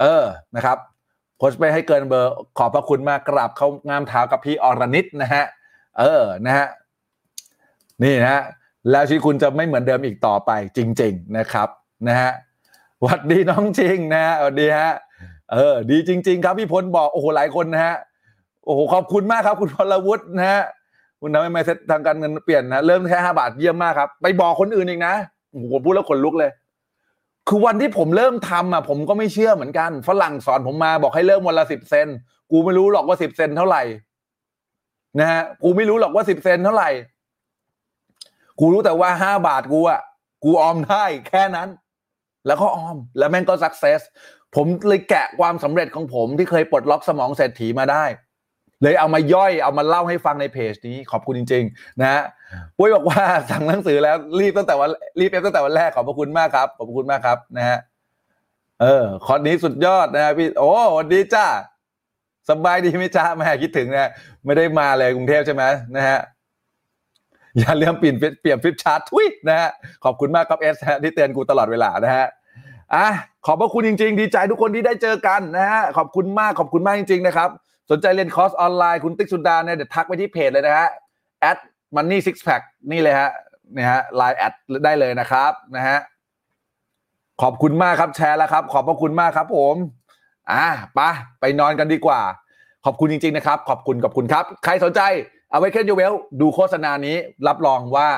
[0.00, 0.24] เออ
[0.56, 0.78] นะครับ
[1.38, 5.44] โค้ชไปให้เกินเบอร์ขอบพระคุณมากกราบเข้างามเท้ากับพี่อรนิตนะฮะ
[5.98, 6.66] เออนะฮะ
[8.02, 8.42] นี่นะฮะ
[8.90, 11.68] แล้วชีวิตคุณจะไม่เหมือนเดิมอีกต่อไปจริง ๆนะครับ
[12.08, 12.30] นะฮะ
[13.06, 14.92] วัดดีน้องจริงนะฮะสวัสดีฮะ
[15.52, 17.96] เออ ดีจริง ๆ ครับพี่พลบอกโอ้โหหลายคนนะฮะ
[18.64, 20.62] โอ้โหขอบคุณมากครับ คุณพลวุฒินะฮะ
[21.20, 25.14] คุณทำให้ไมเซ็ตทางการเงินเปลี่ยนนะเริ่มแค่ห้าบาทเยี่ยมมากครับ ไปบอกคนอื่นอีกนะ
[25.50, 26.50] โอ้โหพูดแล้วขนลุกเลย
[27.48, 32.08] คือวันที่ผมเริ่มทำอะผมก็ไม่เชื่อเหมือนกันฝรั่งสอนผมมาบอกให้เริ่มวันละสิบเซน
[32.50, 33.82] กูไม่รู้หรอกว่าสิบเซนเท่าไหร่
[35.18, 36.90] นะฮะกูไม่รู้หรอกว่าสิบเซนเท่าไหร่
[38.60, 40.00] กูรู้แต่ว่าห้าบาทกูอะ
[40.44, 41.68] กูออมได้แค่นั้น
[42.46, 44.00] แล้วก็ออม แล้วแม่งก็ success
[44.54, 48.04] ผมเลยแกะความสำเร็จของผมที่เคยปลดล็อกสมองเศรษฐีมาได้
[48.82, 52.22] เลยเอามาย่อยเอามาเล่าให้ฟังในเพจนี้ขอบคุณจริง ๆ นะฮะ
[52.76, 57.78] ปุ้ยบอกว่าสั่งหนังสือแล้วรีบตั้งแต่วันรีบ F ตั้งแต่วันแรกขอบพระคุณมากครับขอบพระคุณมากครับนะฮะ
[58.82, 61.46] เออคอร์สนี้สุดยอดนะฮะพี่โอ้สวัสดีจ้า
[62.50, 64.10] สบายดีไหมจ้าแม่คิดถึงนะ
[64.44, 65.64] ไม่ได้มาเลยกรุงเทพใช่ไหม
[65.96, 66.18] นะฮะ
[67.58, 69.70] อย่าลืมเปลี่ยนเปลี่ยน flipchart ทุยนะฮะ
[70.04, 72.26] ขอบคุณมากครับเอสที่เตือนกูตลอดเวลานะฮะ
[72.94, 73.06] อะ
[73.46, 77.48] ขอบพระคุณจริง ๆ ดีใจทุกคนที่ได้เจอกันนะฮะขอบคุณมากขอบคุณมากจริง ๆ นะครับ
[77.90, 80.88] สนใจเรียนคอร์สออนไลน์คุณติ๊กสุดาเนี่ยเดี๋ยวทักไปที่เพจเลยนะฮะ
[81.50, 81.58] at
[81.96, 83.30] money six pack นี่เลยฮะ
[83.76, 84.52] นี่ฮะไลน์ add
[84.84, 85.98] ได้เลยนะครับนะฮะ
[87.42, 89.74] ขอบคุณมากครับแชร์แล้วครับ ขอบพระคุณมากครับ ผม
[90.52, 91.00] อะไป
[91.40, 92.20] ไปนอนกันดีกว่า
[92.84, 95.00] ขอบคุณจริง ๆ นะครับ ขอบคุณขอบคุณครับ ใครสนใจ
[95.50, 97.16] เอาไว้แค่ยูเวลดูโฆษณานี้
[97.48, 98.08] รับรองว่า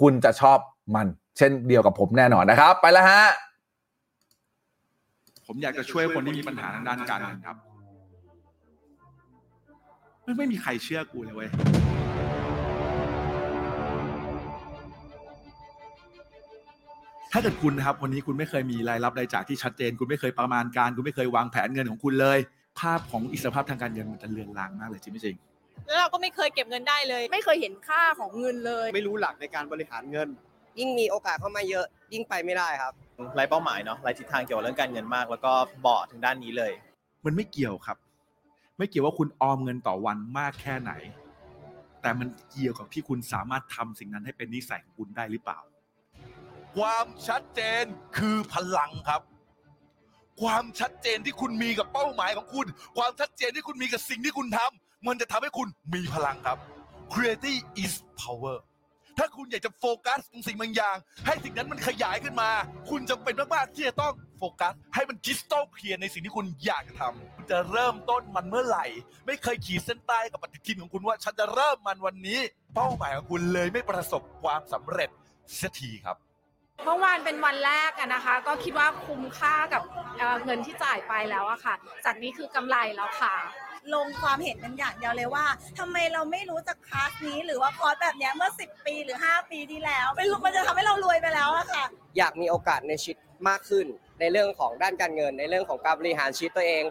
[0.00, 0.58] คุณจะชอบ
[0.94, 1.06] มัน
[1.36, 3.24] เช่นเดียวกับผมแน่นอนนะครับ ไปแล้วฮะ
[5.46, 7.56] ผมอยากจะช่วยคนที่มีปัญหาทางด้านการเงินครับ
[10.22, 11.48] ไม่ไม่มีใครเชื่อกูเลยเว้ย
[17.32, 22.38] ถ้าเกิดคุณนะครับวันนี้คุณไม่เคยมีรายรับรายจ่ายที่ชัดเจน คุณไม่เคยประมาณการ คุณไม่เคย วางแผนเงินของคุณเลย
[22.80, 25.36] ภาพของอิสรภาพทางการเงินมันจะเลือนลางมากเลยจริงไม่จริง
[25.86, 30.28] แล้วเราก็ไม่เคยเก็บเงินได้เลย ไม่เคยเห็นค่าของเงินเลย ไม่รู้หลักในการบริหารเงิน
[30.78, 32.92] ยิ่งมีโอกาสเข้ามาเยอะ ยิ่งไปไม่ได้ครับ
[33.34, 36.72] ไร้เป้าหมายเนาะไร้ทิศทางเกี่ยวกับเรื่องการเงินมาก แล้วก็เบาะถึงด้านนี้เลย
[37.24, 37.96] มันไม่เกี่ยวครับ
[38.78, 40.92] ไม่เกี่ยวว่าคุณออมเงินต่อวันมากแค่ไหน
[42.02, 45.58] แต่มันเกี่ยวกับที่คุณสามารถทำสิ่งนั้นให้เป็นนิสัยของคุณได้หรือเปล่า
[46.76, 47.84] ความชัดเจน
[48.18, 49.22] คือพลังครับ
[50.42, 52.66] ความชัดเจนที่คุณมีกับเป้าหมายของคุณ
[52.98, 56.58] ความชัดเจนที่คุณมีกับสิ่งที่คุณทำ มันจะทำให้คุณมีพลังครับ
[57.12, 58.56] Creativity is power
[59.18, 60.96] ถ้าคุณอยากจะโฟกัสตรงสิ่งบางอย่าง
[61.26, 62.50] ให้สิ่งนั้นมันขยายขึ้นมา
[62.90, 68.86] คุณจำเป็นมากๆที่จะต้องโฟกัส ให้มันคิสตัลเคลียร์ในสิ่งที่คุณอยากจะทำคุณจะเริ่มต้นมันเมื่อไหร่
[69.26, 72.38] ไม่เคยขีดเส้นใต้กับปฏิทินของคุณว่า ฉันจะเริ่มมันวันนี้
[72.74, 75.10] เป้าหมายของคุณเลยไม่ประสบความสำเร็จ
[75.60, 76.16] สักทีครับ
[76.84, 79.82] เมื่อวานเป็นวันแรกอะนะคะ ก็คิดว่าคุ้มค่ากับ
[80.16, 81.74] เเงินที่จ่ายไปแล้วอะค่ะ
[82.04, 83.34] จากนี้คือกำไรแล้วค่ะ
[83.94, 85.44] ลงความเห็นเป็นอย่างเดียวเลยว่า
[85.78, 91.84] ทำไมเราไม่รู้จักคลาสนี้ หรือว่าคอร์สแบบเนี้ยเมื่อ 10 ปีหรือ 5 ปีที่แล้วไม่รู้มันจะทำให้เรารวยไปแล้วอะค่ะ
[92.18, 93.18] อยากมีโอกาสในชีวิต
[93.48, 93.86] มากขึ้น
[94.20, 96.82] ในเรื่องของด้านการเงิน ในเรื่องของการบริหารชีวิตตัวเอง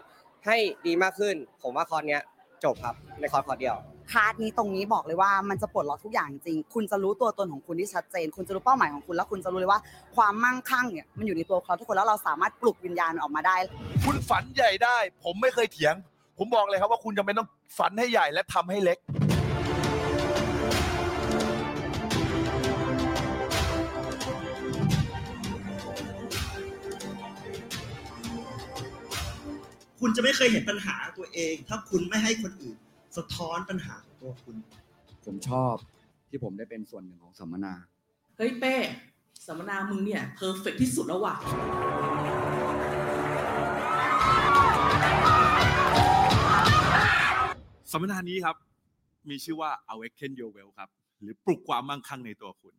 [0.46, 2.22] ให้ดีมากขึ้น ผมว่าคอร์สเนี้ย
[2.64, 3.76] จบครับในคอร์สคอร์สเดียว
[4.12, 9.80] คลาสนี้ตรงนี้บอกเลยว่ามันจะปลดล็อกทุกอย่างจริง คุณจะรู้ตัวตนของคุณที่ชัดเจน คุณจะรู้เป้าหมายของคุณแล้วคุณจะรู้เลยว่า
[10.16, 13.56] ความมั่งคั่งเนี่ยมันอยู่ในตัวเขาทุกคนแล้วเราสามารถปลุกวิญญาณมันออกมาได้
[14.04, 15.94] คุณฝันใหญ่ได้ ผมไม่เคยเถียง
[16.42, 18.98] ผมบอกเลยครับว่าคุณจำเป็นต้องฝันให้ใหญ่และทำให้เล็ก
[30.00, 32.78] คุณจะไม่เคยเห็นปัญหาตัวเอง ถ้าคุณไม่ให้คนอื่น
[33.16, 34.56] สะท้อนปัญหาของตัวคุณ
[35.26, 35.74] ผมชอบ
[36.30, 37.74] ที่ผมได้เป็นส่วนหนึ่งของสัมมนา
[38.36, 38.76] เฮ้ยเป้
[39.46, 41.34] สัมมนามึงเนี่ยเพอร์เฟกที่สุดแล้วว่ะ
[47.92, 48.56] สัมมนานี้ครับ
[49.28, 52.74] มีชื่อว่า awaken your well ครับ หรือปลุกความมั่งคั่งในตัวคุณ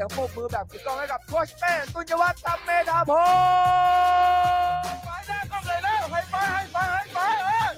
[0.00, 7.72] สียงปรบมือแบบกึกก้องให้กับโคชเป้ตุนยวัฒน์ตัมเมธาพงศ์ไปแน่ก็เลยแล้วให้ไปให้ไปให้ไปเอ้ย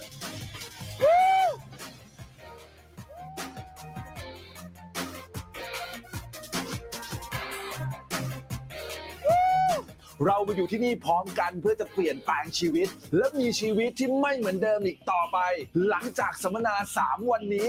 [10.25, 15.39] เรามาอยู่ที่นี่พร้อมกันเพื่อจะเปลี่ยนแปลงชีวิต และมีชีวิตที่ไม่เหมือนเดิมอีกต่อไป
[15.89, 17.69] หลังจากสัมมนา 3 วันนี้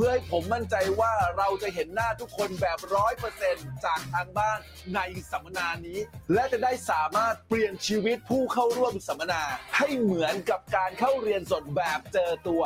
[0.00, 4.58] พื่อให้ผมมั่นใจว่าเราจะเห็นหน้าทุกคนแบบร้อยเปอร์เซ็นต์จากทางบ้าน
[4.94, 5.98] ในสัมมนานี้
[6.32, 9.42] และจะได้สามารถเปลี่ยนชีวิตผู้เข้าร่วมสัมมนา
[9.76, 12.62] ให้เหมือนกับการเข้าเรียนสดแบบเจอตัว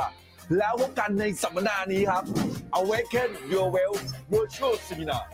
[0.58, 2.24] แล้วพบกันในสัมมนานี้ครับ
[2.78, 3.94] Awaken Your Well
[4.32, 5.24] Virtual Seminar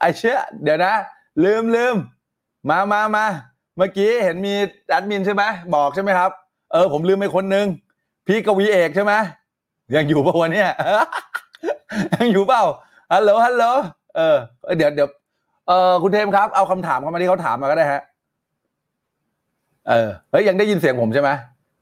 [0.00, 0.94] ไอเชื่อเดี๋ยวนะ
[1.44, 1.94] ลืมลืม
[2.70, 3.24] มามามา
[3.76, 4.54] เมื่อกี้เห็นมี
[4.88, 5.42] แอดมินใช่ไหม
[5.74, 6.30] บอกใช่ไหมครับ
[6.72, 7.66] เออ ผมลืมไปคนนึง
[8.26, 9.12] พี่กวีเอกใช่ไหม
[9.96, 10.68] ยังอยู่ป่ะวันเนี้ย
[12.16, 12.62] ยังอยู่เปล่า
[13.12, 13.64] ฮัลโหลฮัลโหล
[14.16, 14.36] เออ
[14.76, 15.08] เดี๋ยวเดี๋ยว
[15.68, 18.02] เออคุณเทมครับเอาคำถามเข้ามาที่เขาถามมาก็ได้ฮะ
[19.88, 21.30] เออเฮ้ยยังได้ยินเสียงผมใช่ไหม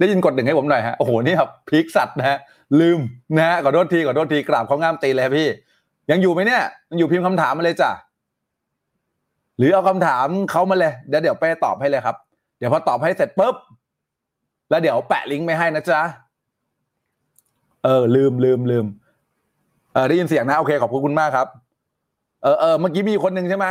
[0.00, 2.38] ได้ยินกดหนึ่งให้ผมหน่อยฮะโอ้โหนี่ครับพีคสัตว์นะฮะ
[2.80, 3.00] ลืม
[3.36, 5.48] นะฮะขอโทษทีขอโทษทีกราบเขาง่ามตีเลยพี่
[6.10, 7.90] ยังอยู่ไหมเนี่ยยังอยู่พิมพ์คำถามมาเลยจ้ะ
[9.59, 12.16] หรือเอาคำถามเขามาเลยเดี๋ยวเดี๋ยวไปตอบให้เลยครับ
[12.59, 13.54] เดี๋ยวพอตอบให้เสร็จปุ๊บ
[14.70, 16.01] แล้วเดี๋ยวแปะลิงก์ไปให้นะจ๊ะ
[17.85, 18.86] เออ ลืมลืมลืม
[19.93, 21.48] เออได้ยินเสียงนะโอเคขอบคุณมากครับ
[22.43, 23.66] เออเออเมื่อกี้มีคนหนึ่งใช่ไหม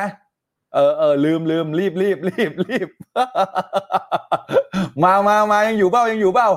[0.74, 2.90] เออเออลืมลืมรีบรีบรีบรีบ
[5.04, 6.50] มามามายังอยู่เปล่ายังอยู่เปล่า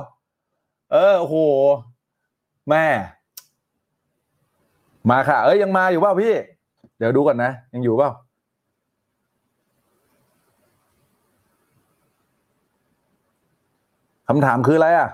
[0.91, 1.35] เออโอ้โห
[2.69, 2.85] แม่
[5.09, 6.33] มาค่ะ เอ้ยยังมาอยู่เปล่าพี่
[6.97, 8.11] เดี๋ยวดูก่อนนะยังอยู่เปล่า
[14.31, 15.09] คำถามคืออะไรอะ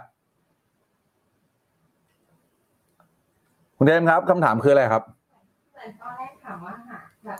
[3.77, 5.03] คุณเทมครับคำถามคืออะไรครับ
[5.73, 7.39] เหมือนตอนแรกถามว่าหาแบบ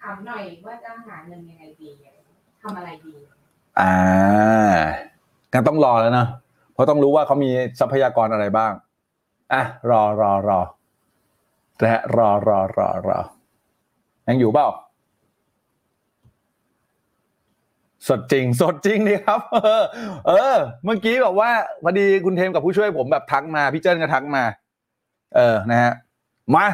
[0.00, 1.88] ถามหน่อยว่าจะหาเงินยังไงดี
[2.62, 3.12] ทำอะไรดี
[3.80, 3.94] อ่า
[5.52, 6.26] งั้นต้องรอแล้วนะ
[6.72, 7.50] เพราะต้องรู้ว่าเขามี
[7.80, 8.72] ทรัพยากรอะไรบ้าง
[9.52, 10.60] อะรอรอรอ
[11.80, 13.18] นะฮะรอรอรอรอ
[14.28, 14.68] ยังอยู่เปล่า
[18.08, 19.84] สดจริง สดจริงดีครับเออ
[20.28, 21.50] เออ เมื่อกี้บอกว่า
[21.84, 24.42] พอดีคุณเทมกับผู้ช่วยผมแบบทักมาพี่เจิ้นก็ทักมา
[25.36, 25.92] เออนะฮะ
[26.54, 26.66] มา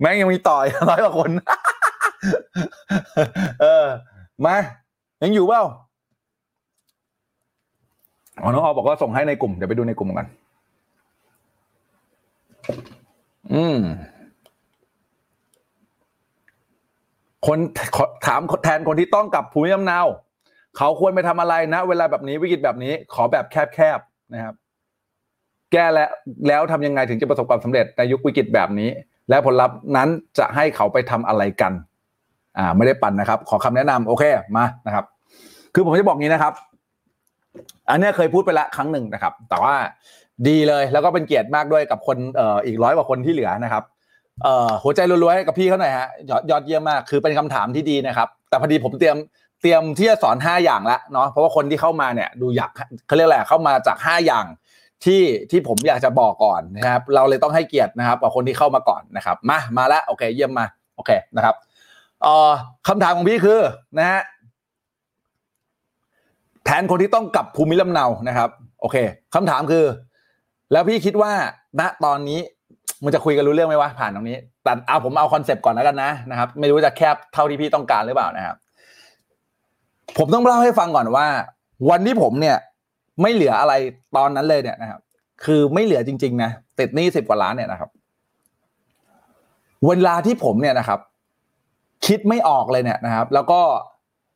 [0.00, 1.30] แม่งยังมีต่อยร้อยกว่าคน
[3.62, 3.86] เออ
[4.46, 4.56] มา
[5.22, 5.62] ยังอยู่เปล่า
[8.42, 10.26] อ๋อน้องออบอกว่าส่งให้ในกลุ่ม เดี๋ยวไปดูในกลุ่มกัน
[13.54, 13.78] อืม
[17.46, 17.58] คน
[17.96, 20.00] ขอถามแทนคนที่ต้องกลับภูมิลำเนา
[20.76, 24.54] เขาควรไปทำอะไรนะ เวลาแบบนี้วิกฤตแบบนี้ ขอแบบแคบๆนะครับ
[25.72, 26.10] แก้แล้ว
[26.48, 28.88] แล้วทำยังไงถึงจะประสบความสำเร็จในยุควิกฤตแบบนี้
[29.28, 31.72] และผลลัพธ์นั้นจะให้เขาไปทำอะไรกัน
[32.58, 34.24] อ่า ไม่ได้ปั่นนะครับ ขอคำแนะนำโอเค
[34.56, 35.04] มานะครับ
[35.74, 36.52] คือผมจะบอกงี้นะครับ
[37.90, 39.74] อันนี้เคยพูดไปละครั้งหนึ่งนะครับ แต่ว่า
[40.48, 43.84] ดีเลยแล้วก็เป็นเกียรติมากด้วยกับคนเอ่ออีกร้อยกว่าคนที่เหลือนะครับ
[44.42, 49.16] เอ่อหัวใจรัวๆให้กับพี่เขาหน่อยฮะยอดยอดเยี่ยมมากคือเป็นคำถามที่ดีนะครับ แต่พอดีผมเตรียม
[49.60, 52.70] เตรียมที่จะสอนห้าอย่างละเนาะเพราะว่าคนที่เข้ามาเนี่ยดูอยาก
[53.06, 54.46] เขาเรียกอะไรเข้ามาจากห้าอย่าง
[55.04, 60.66] ที่ที่ผมอยากจะบอกก่อนนะครับ เราเลยต้องให้เกียรตินะครับกับคนที่เข้ามาก่อนนะครับ มามาแล้วโอเค เยี่ยมมา
[60.96, 61.54] โอเคนะครับ
[62.22, 62.50] เอ่อ
[62.88, 63.60] คำถามของพี่คือ
[63.98, 64.20] นะฮะ
[66.64, 68.50] แทนคนที่ต้องกลับภูมิลำเนานะครับ
[68.80, 68.96] โอเค
[69.34, 69.84] คำถามคือ
[70.72, 71.32] แล้วพี่คิดว่า
[71.80, 72.40] ณตอนนี้
[73.04, 78.56] มันจะคุยกันรู้เรื่องไหมวะผ่านตรงนี้แต่เอาผมเอา concept ก่อนแล้วกันนะนะครับ ไม่รู้จะแคบเท่าที่พี่ต้องการหรือเปล่านะครับ
[80.18, 81.26] ผมต้องเล่าให้ฟังก่อนว่า
[81.90, 82.56] วันที่ผมเนี่ย
[83.22, 83.74] ไม่เหลืออะไร
[84.16, 85.00] ตอนนั้นเลยเนี่ยนะครับ
[85.44, 87.90] คือไม่เหลือจริง ๆ นะติดหนี้สิบกว่าล้านเนี่ยนะครับ
[89.86, 91.00] เวลาที่ผมเนี่ยนะครับ
[92.06, 93.60] คิดไม่ออกเลยเนี่ยนะครับ แล้วก็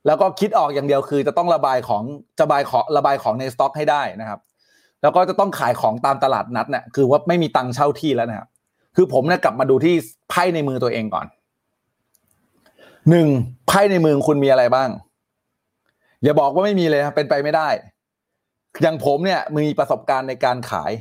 [0.06, 2.02] แล้วก็คิดออกอย่างเดียวคือ จะต้องระบายของ
[2.40, 4.40] จะบายของระบายของในสต็อกให้ได้นะครับ
[5.02, 8.48] แล้วก็จะต้องขายของตามตลาดนัดเนี่ยคือว่าไม่มีตังค์เช่าที่แล้วนะครับ
[8.96, 9.94] คือผมเนี่ยกลับมาดูที่
[10.30, 11.26] ไพ่ในมือตัวเองก่อน
[13.10, 13.26] หนึ่ง
[13.68, 14.88] ไพ่ในมือคุณมีอะไรบ้าง
[16.24, 17.68] อย่าบอกว่าไม่มีเลยเป็นไปไม่ได้
[18.82, 20.92] อย่างผมเนี่ยมีประสบการณ์ในการขาย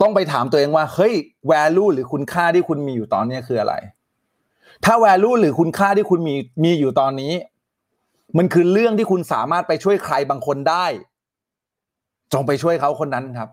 [0.00, 1.14] ต้องไปถามตัวเองว่า เฮ้ย
[1.50, 3.74] value หรือคุณค่าที่คุณมีอยู่ตอนนี้คืออะไร
[4.84, 7.32] ถ้า value หรือคุณค่าที่คุณมีมีอยู่ตอนนี้
[8.38, 10.86] มันคือเรื่องที่คุณสามารถไปช่วยใครบางคนได้
[12.32, 13.48] จงไปช่วยเขาคนนั้นครับ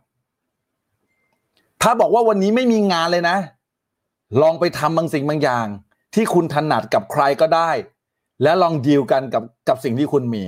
[1.81, 3.37] ถ้าบอกว่าวันนี้ไม่มีงานเลยนะ
[4.41, 5.67] ลองไปทำบางสิ่งบางอย่าง
[6.15, 7.71] ที่คุณถนัดกับใครก็ได้
[8.43, 10.43] และลองดีลกันกับกับสิ่งที่คุณมี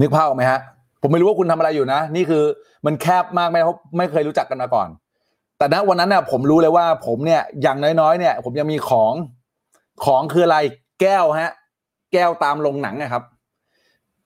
[0.00, 0.60] นึกภาพออกไหมฮะ
[1.02, 2.44] ผมไม่รู้ว่าคุณทำอะไรอยู่นะ นี่คือ
[2.86, 4.88] มันแคบมากไหมเพราไม่เคยรู้จักกันมาก่อน
[5.58, 9.12] แต่ณวันนั้นเนี่ยผมรู้เลยว่า ผมเนี่ยอย่างน้อยๆ เนี่ย ผมยังมีของ
[10.04, 10.58] ของคืออะไร
[11.00, 11.52] แก้วฮะ
[12.12, 13.24] แก้วตามโรงหนังนะครับ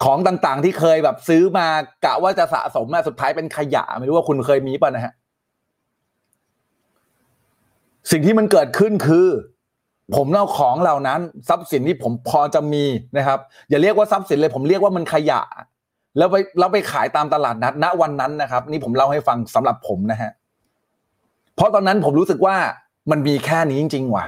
[0.05, 1.67] ของต่างๆที่เคยแบบซื้อมา
[2.05, 5.13] กะว่าจะสะสมมาสุดท้ายเป็นขยะ ไม่รู้ว่าคุณเคยมีป่ะนะฮะ
[8.11, 9.27] สิ่งที่มันเกิดขึ้นคือ
[10.17, 12.85] ผมเอาของเหล่านั้นทรัพย์สินที่ผมพอจะมี
[13.17, 13.39] นะครับ
[13.71, 15.41] อย่าเรียกว่าทรัพย์สินเลย ผมเรียกว่ามันขยะ
[16.19, 20.31] แล้วไปแล้วไปขายตามตลาดนัดณวันนั้นนะครับ นี่ผมเล่าให้ฟังสำหรับผมนะฮะ
[21.57, 22.57] เพราะตอนนั้นผมรู้สึกว่า
[23.11, 24.25] มันมีแค่นี้จริงๆว่ะ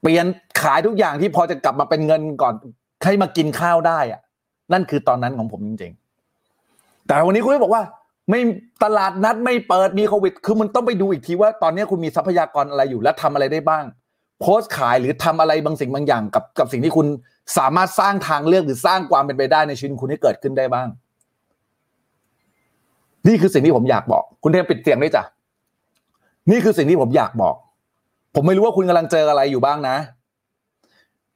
[0.00, 0.26] เปลี่ยน
[0.62, 2.54] ขายทุกอย่างที่พอจะกลับมาเป็นเงินก่อน
[3.04, 4.20] ให้มากินข้าวได้อะ
[4.72, 5.92] นั่นคือตอนนั้นของผมจริง
[6.48, 7.82] ๆ แต่วันนี้คุณไม่บอกว่า
[8.30, 8.40] ไม่
[8.82, 13.84] ตลาดนัดไม่เปิดมีโควิด คือมันต้องไปดูอีกทีว่าตอนนี้คุณมีทรัพยากรอะไรอยู่และทำอะไรได้บ้าง
[14.40, 17.06] โพสต์ขายหรือทำอะไรบางสิ่งบางอย่างกับกับสิ่งที่คุณ
[17.58, 20.88] สามารถสร้างทางเลือกหรือสร้างความเป็นไปได้ในชีวิตคุณให้เกิดขึ้นได้บ้าง
[23.28, 25.22] นี่คือสิ่งที่ผมอยากบอก คุณเทมปิดเสียงด้วยจ้ะ
[26.50, 27.54] นี่คือสิ่งที่ผมอยากบอก
[28.34, 29.96] ผมไม่รู้ว่าคุณกำลังเจออะไรอยู่บ้างนะ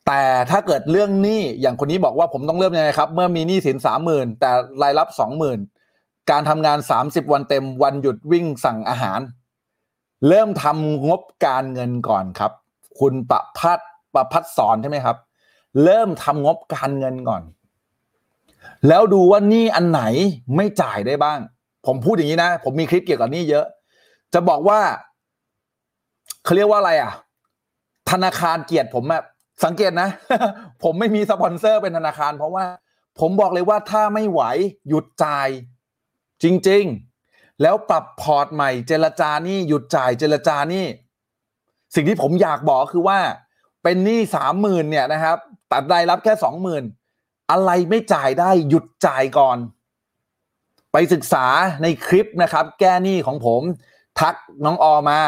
[0.07, 4.51] แต่ถ้าเกิดเรื่องหนี้อย่างคนนี้บอกว่าผมต้องเริ่มยังไงครับ เมื่อมีหนี้สินสามหมื่นแต่
[4.83, 5.59] รายรับสองหมื่น
[6.31, 9.21] การทำงานสามสิบวันเต็มวันหยุดวิ่งสั่งอาหาร
[10.29, 12.53] เริ่มทำงบการเงินก่อนครับ
[12.99, 13.81] คุณประพัด
[14.15, 15.17] ประพัดสอนใช่ไหมครับ
[15.85, 17.43] เริ่มทำงบการเงินก่อน
[18.89, 20.03] แล้วดูว่านี้อันไหน
[20.57, 21.39] ไม่จ่ายได้บ้าง
[21.87, 23.67] ผมพูดอย่างนี้นะ ผมมีคลิปเกี่ยวกับนี้เยอะ
[24.35, 24.81] จะบอกว่า
[26.45, 27.13] เขาเรียกว่าอะไรอะ
[28.11, 29.23] ธนาคารเกียดผมอะ
[29.65, 30.09] สังเกตนะ
[30.83, 32.65] ผมไม่มีสปอนเซอร์เป็นธนาคาร เพราะว่า
[33.21, 34.43] ผมบอกเลยว่าถ้าไม่ไหว
[34.89, 35.49] หยุดจ่าย
[36.43, 36.85] จริง
[37.23, 40.87] ๆ แล้วปรับพอร์ตใหม่เจรจานี่หยุดจ่ายเจรจานี่
[41.95, 43.19] สิ่งที่ผมอยากบอกคือว่า
[43.83, 45.39] เป็นหนี้สามหมื่นเนี่ยนะครับ
[45.73, 46.85] ตัดรายรับแค่สองหมื่น
[47.51, 49.59] อะไรไม่จ่ายได้หยุดจ่ายก่อน
[50.93, 51.47] ไปศึกษา
[51.83, 53.63] ในคลิปนะครับ แก้หนี้ของผม
[54.21, 54.35] ทัก
[54.65, 55.21] น้องออมา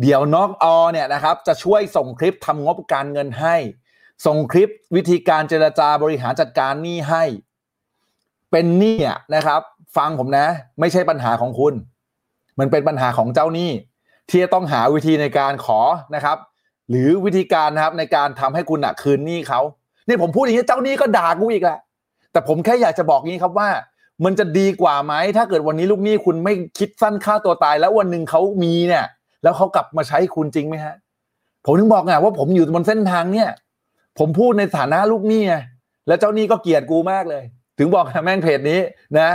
[0.00, 3.56] เดี๋ยวน้องออเนี่ยนะครับ จะช่วยส่งคลิปทำงบการเงินให้
[4.26, 7.24] ส่งคลิปวิธีการเจรจาบริหารจัดการหนี้ให้
[8.50, 8.98] เป็นหนี้
[9.34, 9.62] นะครับ
[9.96, 10.46] ฟังผมนะ
[10.80, 11.74] ไม่ใช่ปัญหาของคุณ
[12.58, 13.70] มันเป็นปัญหาของเจ้าหนี้
[14.28, 15.80] ที่จะต้องหาวิธีในการขอ
[16.14, 16.38] นะครับ
[16.90, 19.60] หรือวิธีการนะครับในการทำให้คุณอะคืนหนี้เขา
[20.06, 21.78] เนี่ยผมพูดอย่างนี้เจ้าหนี้ก็ด่ากูอีกแหละ
[22.32, 23.68] แต่ผมแค่อยากจะบอกงี้ครับว่า
[24.24, 29.04] มันจะดีกว่าไหมถ้าเกิดวันนี้ลูกหนี้คุณไม่คิดสั้นฆ่าตัวตาย แล้ววันหนึ่งเขามีเนี่ย
[29.42, 30.94] แล้วเขากลับมาใช้คุณจริงไหมฮะ
[31.64, 33.50] ผมถึงบอกไงว่าผมอยู่บนเส้นทางเนี่ย
[34.18, 35.54] ผมพูดในฐานะลูกหนี้ไง
[36.06, 37.42] แล้วเจ้าหนี้ก็เกลียดกูมากเลย
[37.78, 38.80] ถึงบอกแม่งเพจนี้
[39.18, 39.30] นะ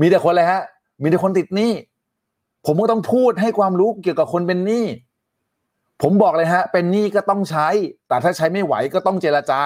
[0.00, 0.62] มีแต่คนอะไรฮะ
[1.02, 1.72] มีแต่คนติดหนี้
[2.66, 4.84] ผมก็ต้องพูดให้ความรู้เกี่ยวกับคนเป็นหนี้
[6.02, 7.68] ผมบอกเลยฮะ เป็นหนี้ก็ต้องใช้
[8.08, 9.60] แต่ถ้าใช้ไม่ไหวก็ต้องเจรจา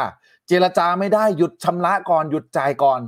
[0.48, 3.00] เจรจาไม่ได้หยุดชำระก่อนหยุดจ่ายก่อน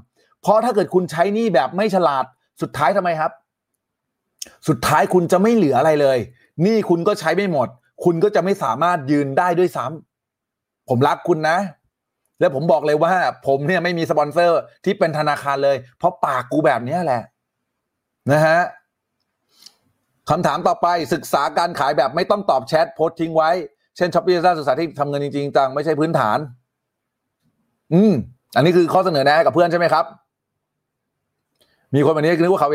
[0.42, 2.24] เพราะถ้าเกิดคุณใช้หนี้แบบไม่ฉลาด
[2.62, 3.32] สุดท้ายทำไมครับ
[4.68, 6.18] สุดท้ายคุณจะไม่เหลืออะไรเลย
[6.62, 7.68] หนี้คุณก็ใช้ไม่หมด
[8.04, 11.56] คุณก็จะไม่สามารถยืนได้ด้วยซ้ำผมรักคุณนะ
[12.40, 13.14] แล้วผมบอกเลยว่า
[13.46, 17.22] ผมเนี่ยไม่มีสปอนเซอร์ที่เป็นธนาคารเลย เพราะปากกูแบบนี้แหละ
[18.32, 18.60] นะฮะ
[20.30, 23.50] คำถามต่อไปศึกษาการขายแบบไม่ต้องตอบแชทโพสทิ้งไว้
[23.96, 26.38] เช่น Shopee Lazada ศึกษาที่ทำเงินจริงๆจังไม่ใช่พื้นฐาน
[27.92, 28.12] อืม
[28.56, 30.04] อันนี้คือข้อเสนอแนะกับเพื่อนใช่ไหมครับ
[31.94, 32.70] มีคนแบบนี้นึกว่าเขา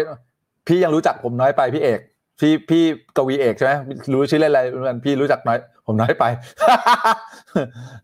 [0.68, 2.00] พี่ยังรู้จักผมน้อยไปพี่เอก
[2.40, 2.84] พี่พี่
[3.18, 3.74] กวีเอกใช่ไหม
[4.14, 4.62] รู้ชื่อเล่นอะไร
[5.06, 6.26] พี่รู้จักน้อย ผมน้อยไป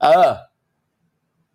[0.04, 0.28] เออ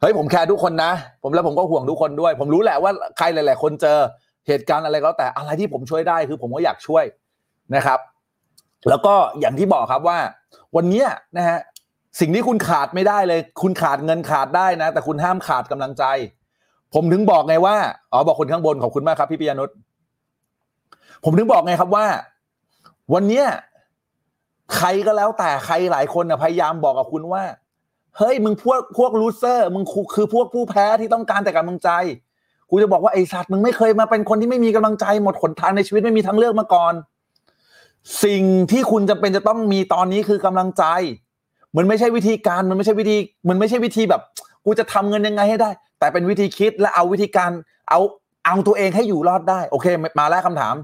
[0.00, 0.92] เฮ้ยผมแคร์ทุกคนนะ
[1.22, 3.98] ผมแล้วผมก็ห่วงทุกคนด้วย ผมรู้แหละว่าใครหลาย ๆ คนเจอ
[4.46, 7.04] เหตุการณ์อะไรก็แต่อะไรที่ผมช่วยได้คือผมก็อยากช่วย
[7.74, 8.00] นะครับ
[8.88, 10.18] แล้วก็อย่างที่บอกครับว่า
[10.76, 11.04] วันนี้
[11.36, 11.58] นะฮะ
[12.20, 16.04] สิ่งที่คุณขาดไม่ได้เลย คุณขาดเงินขาดได้นะ แต่คุณห้ามขาดกำลังใจ
[16.94, 17.76] ผมถึงบอกไงว่า
[18.12, 19.70] อ๋อบอกคนข้างบนขอบคุณมากครับพี่ปิยานุช
[21.24, 22.06] ผมถึงบอกไงครับว่า
[23.14, 23.46] วันเนี้ย
[24.76, 27.42] ใครก็แล้วแต่ใครหลายคนนะพยายามบอกกับคุณว่า
[28.18, 29.84] เฮ้ยมึงพวกพวกลูเซอร์มึง
[30.14, 31.90] คือพวกผู้แพ้ที่ต้องการแต่กำลังใจ
[32.70, 36.94] กูจะบอกว่าไอ้สัตว์มึงไม่เคยมาเป็นคนที่ไม่มีกำลังใจหมดหนทางในชีวิตไม่มีทางเลือกมาก่อน
[38.24, 40.84] สิ่งที่คุณจะเป็นจะต้องมีตอนนี้คือกำลังใจ
[41.76, 43.16] มันไม่ใช่วิธีการมันไม่ใช่วิธี
[43.48, 44.22] มันไม่ใช่วิธีแบบ
[44.64, 47.50] กูจะทำเงินยังไงให้ได้ แต่เป็นวิธีคิดและเอาวิธีการ
[47.90, 48.00] เอา
[48.46, 49.86] เอาตัวเองให้อยู่รอดได้ โอเค
[50.18, 50.74] มาแล้วคำถาม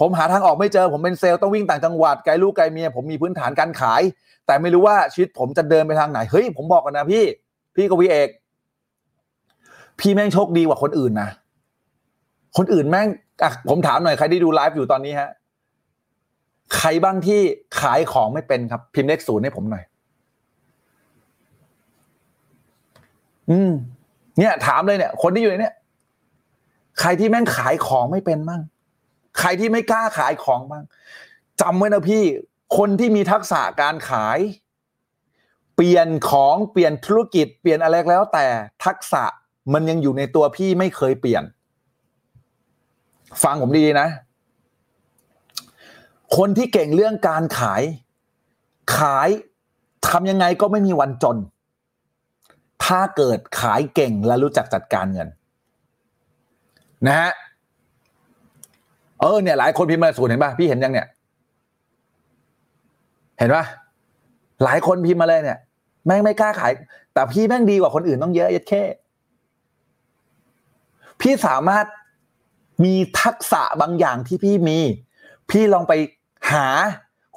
[0.00, 4.02] ผมหาทางออกไม่เจอผมเป็นเซลล์ต้องวิ่งต่างจังหวัดไกลลูกไกลเมียผมมีพื้นฐานการขาย
[4.46, 7.24] แต่ไม่รู้ว่าชีวิตผมจะเดินไปทางไหนเฮ้ยผมบอกกันนะพี่
[7.76, 8.28] พี่กวีเอก
[10.00, 11.30] พี่แม่งโชคดีกว่าคนอื่นนะ
[12.56, 13.08] คนอื่นแม่ง
[13.42, 15.30] อะผมถามหน่อยใครที่ดูไลฟ์อยู่ตอนนี้ฮะ
[16.76, 17.40] ใครบ้างที่
[17.80, 19.84] ขายของไม่เป็นครับ พิมพ์เลขศูนย์ให้ผมหน่อย
[23.50, 23.70] อืม
[24.38, 25.74] เนี่ย ถามเลยเนี่ย คนที่อยู่ในเนี่ย
[27.00, 28.60] ใครที่แม่งขายของไม่เป็นบ้าง
[29.40, 30.84] ใครที่ไม่กล้าขายของบ้าง
[31.60, 32.24] จำไว้นะพี่
[32.76, 34.38] คนที่มีทักษะการขาย
[35.74, 38.46] เปลี่ยนของเปลี่ยนธุรกิจเปลี่ยนอะไรแล้ว แต่
[38.84, 39.24] ทักษะ
[39.72, 41.44] มันยังอยู่ในตัวพี่ไม่เคยเปลี่ยน
[43.42, 44.08] ฟังผมดีๆนะ
[46.36, 47.82] คนที่เก่งเรื่องการขาย
[48.96, 49.28] ขาย
[50.08, 51.36] ทำยังไงก็ไม่มีวันจน
[52.84, 55.28] ถ้าเกิดขายเก่งและรู้จักจัดการเงิน
[57.06, 57.30] นะฮะ
[59.20, 61.06] เออเนี่ยหลายคนพิมพ์มาสูนย์เห็นป่ะพี่เห็นยังเนี่ย
[63.38, 63.64] เห็นป่ะ
[64.64, 65.58] หลายคนพิมพ์มาเลยเนี่ย
[66.06, 66.72] แม่งไม่กล้าขาย
[67.14, 68.82] แต่พี่แม่งดีกว่าคนอื่นต้องเยอะยัดแค่
[71.20, 71.86] พี่สามารถ
[72.84, 74.78] มีทักษะบางอย่างที่พี่มี
[75.50, 75.92] พี่ลองไป
[76.52, 76.66] หา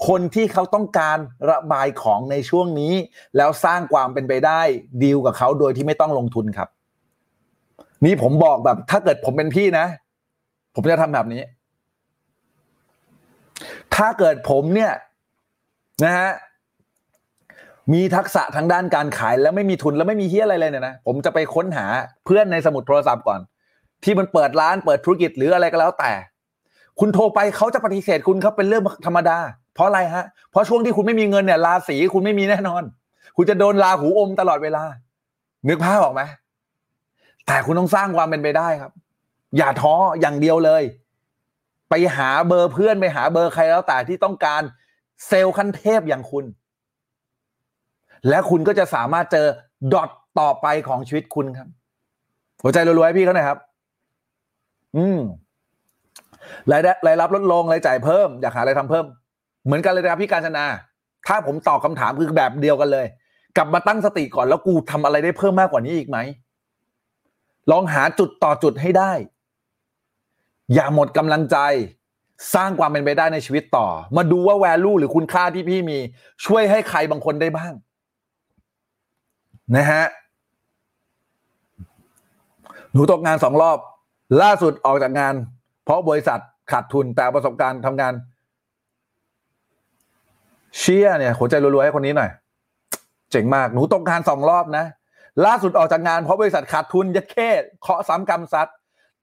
[0.08, 1.18] คนที่เขาต้องการ
[1.50, 2.94] ระบายของในช่วงนี้
[3.38, 4.62] แล้วสร้างความเป็นไปได้
[5.04, 6.70] ดีลกับเขาโดยที่ไม่ต้องลงทุนครับ
[8.06, 9.86] นี่ผมบอกแบบถ้าเกิดผมเป็นพี่นะ
[10.76, 11.42] ผมจะทำแบบนี้
[13.96, 14.94] ถ้าเกิดผมเนี่ย
[16.06, 16.32] นะฮะ
[17.94, 21.86] มีทักษะทางด้านการขายแล้วไม่มีทุนแล้วไม่มีเฮียอะไรเลยเนี่ยนะผมจะไปค้นหา
[22.26, 23.40] เพื่อนในสมุดโทรศัพท์ก่อน
[24.04, 26.12] ที่มันเปิดร้านเปิดธุรกิจหรืออะไรก็แล้วแต่
[27.00, 29.38] คุณโทรไปเขาจะปฏิเสธคุณครับเป็นเรื่องธรรมดา
[29.76, 32.84] เพราะอะไรฮะ เพราะช่วงที่คุณไม่มีเงินเนี่ยราศีคุณไม่มีแน่นอน
[33.38, 34.84] คุณจะโดนลาหูอมตลอดเวลา
[35.68, 36.22] นึกภาพออกไหม
[37.48, 38.92] แต่คุณต้องสร้างความเป็นไปได้ครับ
[39.58, 40.84] อย่าท้ออย่างเดียวเลย
[41.92, 44.62] ไปหาเบอร์เพื่อนไปหาเบอร์ใครแล้วแต่ที่ต้องการ
[45.28, 46.46] เซลล์ขั้นเทพอย่างคุณ
[48.30, 49.48] และคุณก็จะสามารถเจอ
[49.94, 50.10] ดอท
[50.40, 51.68] ต่อไปของชีวิตคุณครับ
[52.64, 53.60] หัวใจรวยๆให้พี่เขาหน่อยครับ
[54.98, 55.20] อืม
[56.72, 59.06] รายได้รายรับลดลงรายจ่ายเพิ่มอยากหาอะไรทำเพิ่ม
[59.66, 60.66] เหมือนกันเลยนะครับพี่การชนา
[61.28, 63.06] ถ้าผมตอบคำถามคือแบบเดียวกันเลย
[63.58, 66.18] กลับมาตั้งสติก่อนแล้วกูทำอะไรได้เพิ่มมากกว่านี้อีกไหม
[67.72, 69.12] ลองหาจุดต่อจุดให้ได้
[70.74, 71.58] อย่าหมดกำลังใจ
[72.56, 75.98] สร้างความเป็นไปได้ในชีวิตต่อ มาดูว่าแวลูหรือคุณค่าที่พี่มี
[76.46, 77.74] ช่วยให้ใครบางคนได้บ้าง
[79.76, 80.06] นะฮะ
[82.94, 83.78] หนูตกงานสองรอบ
[84.42, 85.34] ล่าสุดออกจากงาน
[85.84, 86.40] เพราะบริษัท
[86.72, 88.14] ขาดทุนแต่ประสบการณ์ทำงาน
[90.78, 92.32] เชียเนี่ยหัวใจรวยๆให้คนนี้หน่อย
[93.32, 94.86] เจ๋งมาก หนูตกงานสองรอบนะ
[95.46, 97.50] ล่าสุดออกจากงานเพราะบริษัทขาดทุนยัดเข้
[97.82, 98.68] เคราะห์ซ้ำกรรมซัด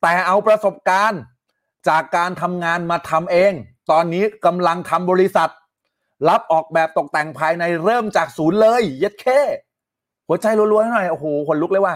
[0.03, 1.20] แต่เอาประสบการณ์
[1.88, 3.52] จากการทำงานมาทำเอง
[3.90, 5.50] ตอนนี้กำลังทำบริษัท
[6.28, 9.40] รับออกแบบตกแต่งภายในเริ่มจากศูนย์เลยยัดเข้
[10.28, 11.94] หัวใจรวยๆหน่อยโอ้โหขนลุกเลยว่า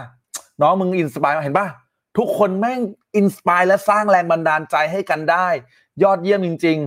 [0.61, 1.67] น้องมึง inspire เห็นปะ
[2.17, 2.79] ทุกคนแม่ง
[3.15, 5.47] inspire และสร้างแรงบันดาลใจให้กันได้
[6.03, 6.77] ยอดเยี่ยมจริง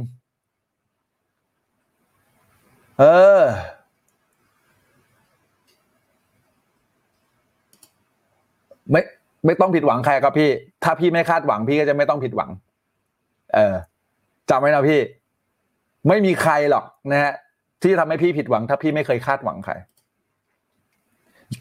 [2.24, 3.04] ๆ เอ
[3.40, 3.42] อ
[8.90, 9.00] ไม่
[9.46, 10.50] ไม่ต้องผิดหวังใครครับพี่
[10.84, 12.50] ถ้าพี่ไม่คาดหวังพี่ก็จะไม่ต้องผิดหวัง
[13.54, 13.74] เออ
[14.50, 15.00] จำไว้นะพี่
[16.08, 17.32] ไม่มีใครหรอกนะฮะ
[17.82, 19.74] ที่ทำให้พี่ผิดหวังถ้าพี่ไม่เคยคาดหวังใคร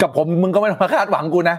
[0.01, 1.57] กับผมมึงก็ไม่ต้องมาคาดหวังกูนะ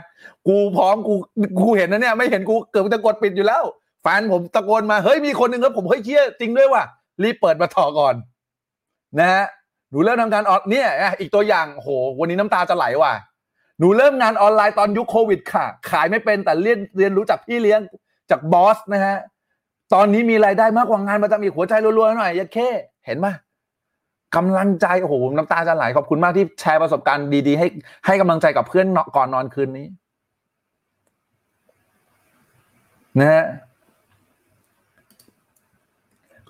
[0.48, 1.14] กูพร้อมกู
[1.60, 3.62] กูเห็นนะเนี่ย ไม่เห็นกูเกือบจะกดปิดอยู่แล้ว
[4.02, 6.84] แฟนผมตะโกนมาเฮ้ยมีคนหนึ่งครับผมเฮ้ยเชี่ยจริงด้วยว่ะ
[7.22, 8.14] รีบเปิดมาต่อก่อน
[9.20, 9.44] นะฮะ
[9.90, 10.88] หนูเริ่มทำการออนเนี่ย
[11.20, 11.88] อีกตัวอย่างโห
[12.20, 13.12] วันนี้น้ำตาจะไหลว่ะ
[13.78, 17.80] หนูเริ่มงานออนไลน์ตอนยุคโควิดค่ะ ขายไม่เป็นแต่เรียนเรียนรู้จากพี่เลี้ยง
[18.30, 19.16] จากบอสนะฮะ
[19.94, 22.68] ตอนนี้มีรายได้มากกว่างานประจำอีกหัวใจรัวๆหน่อยยัดเข้
[23.06, 23.26] เห็นไหม
[24.36, 27.66] กำลังใจโอ้โหน้ำตาจะไหลขอบคุณมากที่แชร์ประสบการณ์ดีๆ ให้
[28.06, 29.86] ให้กำลังใจกับเพื่อนนาะก่อนนอนคืนนี้
[33.18, 33.46] นะฮะ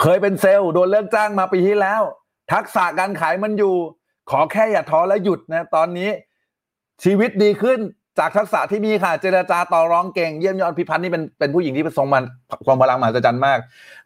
[0.00, 2.02] เคยเป็นเซลล์โดนเลิกจ้างมาปีที่แล้ว
[2.52, 3.74] ทักษะการขายมันอยู่
[4.30, 6.10] ขอแค่อย่าท้อและหยุดนะ ตอนนี้
[7.04, 7.80] ชีวิตดีขึ้น
[8.18, 12.24] จากทักษะที่มีค่ะ เจรจาต่อรองเก่งเยี่ยมยอดพิพัฒน์นี่เป็นเป็นผู้หญิงที่ทรงมัน
[12.66, 13.58] ความพลังมหัศจรรย์มาก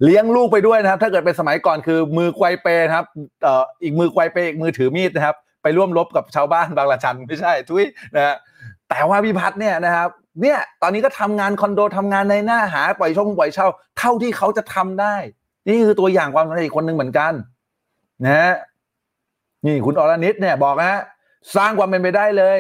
[0.05, 3.07] เลี้ยงลูกไปด้วยนะครับ ถ้าเกิดเป็นสมัยก่อนคือมือไกวเปนะครับ
[3.43, 8.37] เอ่ออีกมือไกวเปอีกมือถือมีดนะครับ ไปร่วมรบกับชาวบ้านบางละชันไม่ใช่ทุยนะ
[8.89, 10.09] แต่ว่าพิพัฒน์เนี่ยนะครับ
[10.43, 13.67] เนี่ยตอนนี้ก็ทำงานคอนโดทำงานในหน้าหาปล่อยช่องปล่อยเช่า
[13.99, 15.15] เท่าที่เขาจะทำได้
[15.69, 17.33] นี่คือตัวอย่างความสำเร็จอีกคนหนึ่งเหมือนกัน
[18.25, 18.53] นะฮะ
[19.67, 21.01] นี่คุณอรนิตเนี่ยบอกนะฮะ
[21.57, 22.59] สร้างความเป็นไปได้เลย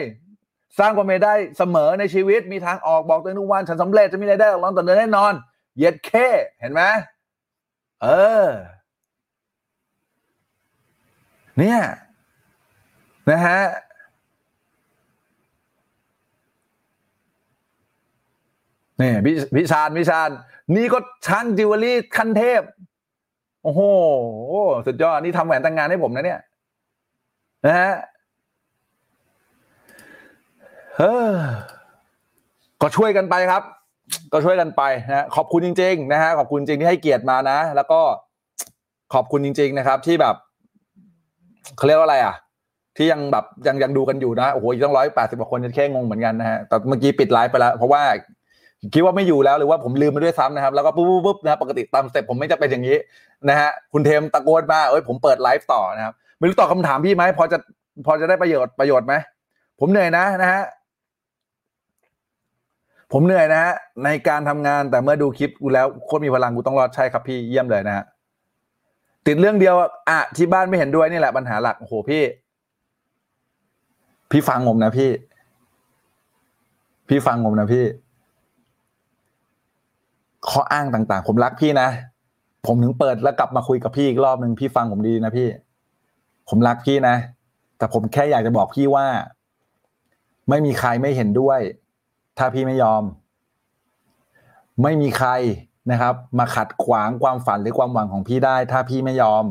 [0.78, 5.32] สร้างความเป็นได้เสมอในชีวิตมีทางออกบอกตัวเองทุกวันฉันสำเร็จจะมีรายได้ออกร้อนต่อเดือนแน่นอน
[5.78, 6.10] เย็ดเค
[6.60, 6.82] เห็นไหม
[8.02, 8.08] เอ
[8.44, 8.48] อ
[11.58, 11.80] เนี่ย
[13.30, 13.62] นะฮะ
[19.00, 20.30] นี่พิพิชานพิชาน
[20.76, 22.62] นี่ก็ช่างจิวเวลรี่ขั้นเทพ
[23.62, 23.80] โอ้โห
[24.86, 26.40] สุดยอด นี่ทำแหวนแต่งงานให้ผมนะเนี่ย
[27.66, 27.92] นะฮะ
[31.00, 31.36] เออ
[32.82, 33.62] ก็ช่วยกันไปครับ
[34.32, 38.00] ก็ช่วยกันไปนะขอบคุณจริง ๆ นะฮะขอบคุณจริงที่ให้เกียรติมานะ แล้วก็
[39.14, 40.34] ขอบคุณจริง ๆ นะครับ ที่แบบ
[41.76, 42.34] เขาเรียกว่าอะไร อะ
[42.96, 48.02] ที่ยังแบบยังยังดูกันอยู่นะโอ้โหต้องร้อยแปดสิบกว่าคนจะแค่งงเหมือนกันนะฮะแต่เมื่อกี้ปิดไลฟ์ไปแล้ว เพราะว่า
[48.94, 52.96] คิดว่าไม่อยู่แล้วหรือว่าผมลืมไปด้วยซ้ำนะครับ แล้วก็ปุ๊บปุ๊บนะปกติตามสเต็ปผมไม่จะเป็นอย่างนี้
[53.48, 57.58] นะฮะคุณเทมตะโกนมาเอ้ยผมเปิดไลฟ์ต่อนะครับไม่รู้ตอบคำถามพี่ไหมพอจะ
[58.06, 59.14] พอจะได้ประโยชน์ประโยชน์ไหม
[59.80, 60.62] ผมเหนื่อยนะนะฮะ
[63.12, 63.74] ผมเหนื่อยนะฮะ
[64.04, 68.04] ในการทำงานแต่เมื่อดูคลิปกูแล้วโคตรมีพลังกูต้องรอดใช่ครับพี่เยี่ยมเลยนะฮะ
[69.26, 69.74] ติดเรื่องเดียว
[70.08, 72.22] อะที่บ้านไม่เห็นด้วยนี่แหละปัญหาหลักโอ้โหพี่
[74.30, 75.10] พี่ฟังผมนะพี่
[77.08, 77.84] พี่ฟังผมนะพี่
[80.48, 81.88] ข้ออ้างต่างๆ ผมรักพี่นะ
[82.66, 85.48] ผมถึงเปิดแล้วกลับมาคุยกับพี่อีกรอบหนึ่งพี่ฟังผมดีนะพี่
[86.48, 87.16] ผมรักพี่นะ
[87.78, 89.06] แต่ผมแค่อยากจะบอกพี่ว่า
[90.48, 91.60] ไม่มีใครไม่เห็นด้วย
[92.40, 93.02] ถ้าพี่ไม่ยอม
[94.82, 95.30] ไม่มีใคร
[95.90, 99.44] นะครับ มาขัดขวางความฝันหรือความหวังของพี่ได้ ถ้าพี่ไม่ยอม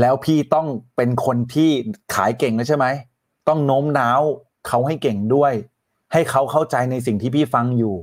[0.00, 0.66] แล้วพี่ต้อง
[0.96, 1.70] เป็นคนที่
[2.14, 2.86] ขายเก่งนะใช่ไหม
[3.48, 4.20] ต้องโน้มน้าว
[4.68, 5.52] เขาให้เก่งด้วย
[6.12, 7.94] ให้เขาเข้าใจในสิ่งที่พี่ฟังอยู่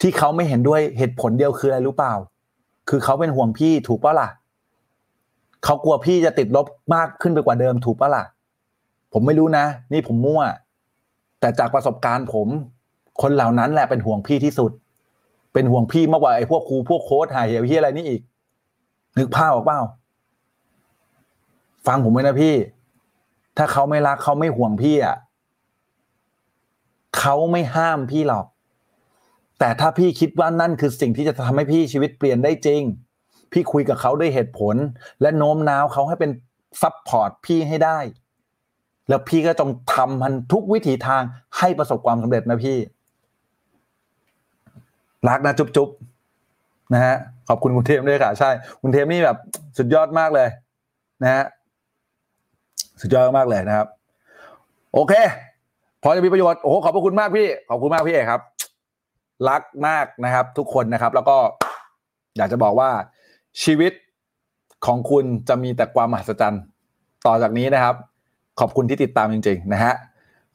[0.00, 2.14] ที่เขาไม่เห็นด้วยเหตุผลเดียวคืออะไรรู้เปล่า
[2.88, 4.28] คือเขาเป็นห่วงพี่ถูกปะล่ะ
[5.64, 8.24] เขากลัวพี่จะติดลบมากขึ้นไปกว่าเดิมถูกปะล่ะ
[9.12, 10.42] ผมไม่รู้นะ นี่ผมมั่ว
[11.40, 12.48] แต่จากประสบการณ์ผม
[13.20, 14.72] คนเหล่านั้นแหละเป็นห่วงพี่ที่สุด
[15.52, 18.20] เป็นห่วงพี่มากกว่าไอ้พวกครูพวกโค้ชหายเหวที่อะไรนี่อีก
[19.18, 19.80] นึกภาพออกเปล่า
[21.86, 22.54] ฟังผมไว้นะพี่
[23.56, 25.16] ถ้าเขาไม่รักเขาไม่ห่วงพี่อะ
[27.18, 28.46] เขาไม่ห้ามพี่หรอก
[29.58, 32.82] แต่ถ้าพี่คิดว่านั่นคือสิ่งที่จะทำให้พี่ชีวิตเปลี่ยนได้จริง
[33.52, 34.76] พี่คุยกับเขาด้วยเหตุผล
[35.20, 36.30] และโน้มน้าวเขาให้เป็น
[36.82, 37.98] support พี่ให้ได้
[39.08, 41.22] แล้วพี่ก็จงทำมันทุกวิถีทาง
[41.58, 42.78] ให้ประสบความสำเร็จนะพี่
[45.28, 45.88] รักนะจุ๊บจุ๊บ
[46.94, 47.16] นะฮะ
[47.48, 48.50] ขอบคุณคุณเทมด้วยค่ะใช่
[48.82, 49.36] คุณเทมนี่แบบ
[49.78, 50.48] สุดยอดมากเลย
[51.22, 51.44] นะฮะ
[53.00, 53.86] สุดยอดมากเลยนะครับ
[54.94, 55.12] โอเค
[56.02, 58.42] พอจะมีประโยชน์โอ้โหขอบพระคุณมากพี่ ขอบคุณมากพี่เอกครับ
[59.48, 61.36] รักมากนะครับ ทุกคนนะครับ แล้วก็
[62.36, 62.90] อยากจะบอกว่า
[63.62, 63.92] ชีวิต
[64.86, 66.62] ของคุณจะมีแต่ความมหัศจรรย์
[67.26, 67.94] ต่อจากนี้นะครับ
[68.60, 69.94] ขอบคุณที่ติดตามจริง ๆ นะฮะ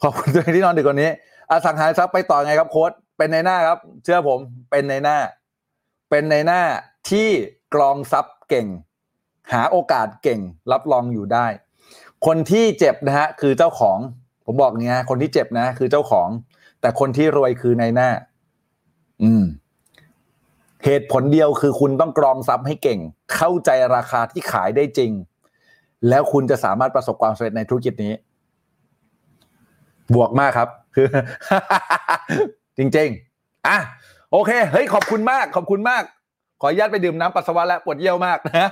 [0.03, 1.09] ขอบคุณที่นอนดึกวันนี้
[1.49, 4.39] อสังหาริมทรัพย์ไปต่อไงครับโค้ด เป็นในหน้าครับ เชื่อผม
[4.71, 5.17] เป็นในหน้า
[6.09, 6.61] เป็นในหน้า
[7.09, 7.29] ที่
[7.73, 8.67] กรองทรัพย์เก่ง
[9.51, 10.39] หาโอกาสเก่ง
[10.71, 11.47] รับรองอยู่ได้
[12.25, 13.97] คนที่เจ็บนะฮะคือเจ้าของ
[14.45, 16.27] ผมบอกเนี้ยคนที่เจ็บนะ คือเจ้าของ
[16.81, 18.09] แต่คนที่รวยคือในหน้า
[19.23, 19.43] อืม
[20.85, 22.99] เหตุผลเดียวคือคุณต้องกรองทรัพย์ให้เก่ง
[23.35, 25.11] เข้าใจราคาที่ขายได้จริง
[26.09, 28.13] แล้วคุณจะสามารถประสบความสำเร็จในธุรกิจนี้
[30.15, 31.07] บวกมากครับ คือ
[32.77, 33.77] จริง ๆ อะ
[34.31, 36.03] โอเค เฮ้ย ขอบคุณมาก ขอบคุณมาก
[36.61, 38.69] ขออนุญาตไปดื่มน้ำปัสสาวะและปวดเยี่ยวมากนะ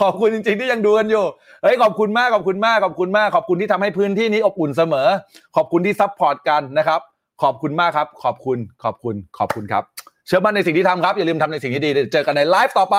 [0.00, 1.24] ขอบคุณจริง ๆ ที่ยังดูกันอยู่
[1.62, 5.08] เฮ้ย ขอบคุณมาก ขอบคุณมาก ขอบคุณมาก ขอบคุณที่ทำให้พื้นที่นี้อบอุ่นเสมอ
[5.56, 7.00] ขอบคุณที่ support กันนะครับ
[7.42, 9.82] ขอบคุณมากครับ ขอบคุณ ขอบคุณ ขอบคุณครับ
[10.26, 12.96] เชื่อมั่นในสิ่งที่ทำครับ อย่าลืมทำในสิ่งที่ดี เจอกันในไลฟ์ต่อไป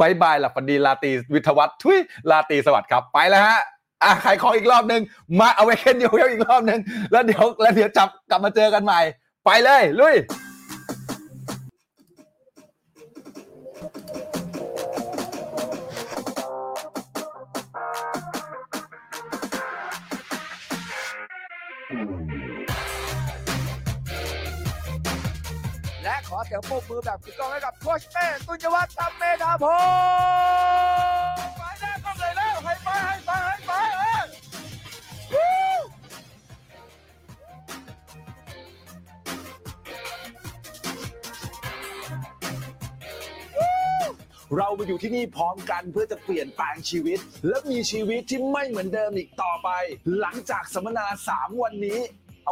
[0.00, 1.98] bye bye หลับฝันดีราตรีวิทวัฒน์ทุย
[2.30, 3.58] ราตรีสวัสดิ์ครับ ไปแล้วฮะ
[4.02, 5.02] อะขายของอีกรอบหนึ่ง
[5.40, 6.80] มาเอาไว้เคนเดียวอีกรอบหนึ่ง
[7.12, 9.00] แล้วเดี๋ยวแล้วเดี๋ยวจับกลับมาเจอกันใหม่
[9.44, 10.16] ไปเลย ลุย
[26.04, 31.59] และขอเสียงปรบมือแบบกึกก้องให้กับโคชเป้ตุนยวัฒน์ตัมเมธาพงศ์
[44.56, 49.68] เรามาอยู่ที่นี่พร้อมกันเพื่อจะเปลี่ยนแปลงชีวิต และมีชีวิตที่ไม่เหมือนเดิมอีกต่อไป
[50.18, 52.00] หลังจากสัมมนา 3 วันนี้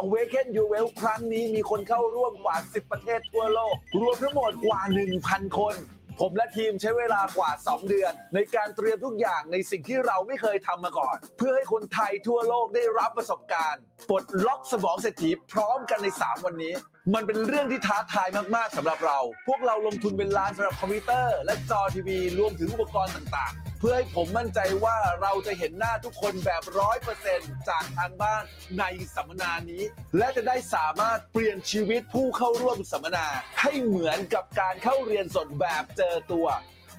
[0.01, 4.81] Awaken Your Well ครั้งนี้มีคนเข้าร่วมกว่า 10 ประเทศทั่วโลก รวมทั้งหมดกว่า
[5.19, 5.75] 1,000 คน
[6.19, 16.73] ผมและทีมใช้เวลากว่า 2 เดือน ในการเตรียมทุกอย่างในสิ่งที่เราไม่เคยทำมาก่อน เพื่อให้คนไทยทั่วโลกได้รับประสบการณ์ปลดล็อกสมองเศรษฐีพร้อมกันใน 3 วันนี้
[17.13, 27.39] มันเป็นเรื่องที่ท้าทายมาก ๆสำหรับเรา พวกเราลงทุนเป็นล้านสำหรับคอมพิวเตอร์ และจอทีวีรวมถึงอุปกรณ์ต่างๆ เพื่อให้ผมมั่นใจว่าเราจะเห็นหน้าทุกคนแบบร้อยเปอร์เซ็น
[27.69, 28.43] จากทางบ้าน
[28.79, 28.83] ใน
[29.15, 29.83] สัมมนานี้
[30.17, 33.25] และจะได้สามารถเปลี่ยนชีวิตผู้เข้าร่วมสัมมนา
[33.61, 36.47] ให้เหมือนกับการเข้าเรียนสดแบบเจอตัว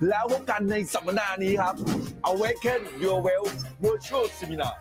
[0.09, 1.75] แล้วพบกันในสัมมนานี้ครับ
[2.31, 3.47] Awaken Your Well
[3.85, 4.77] Virtual Seminar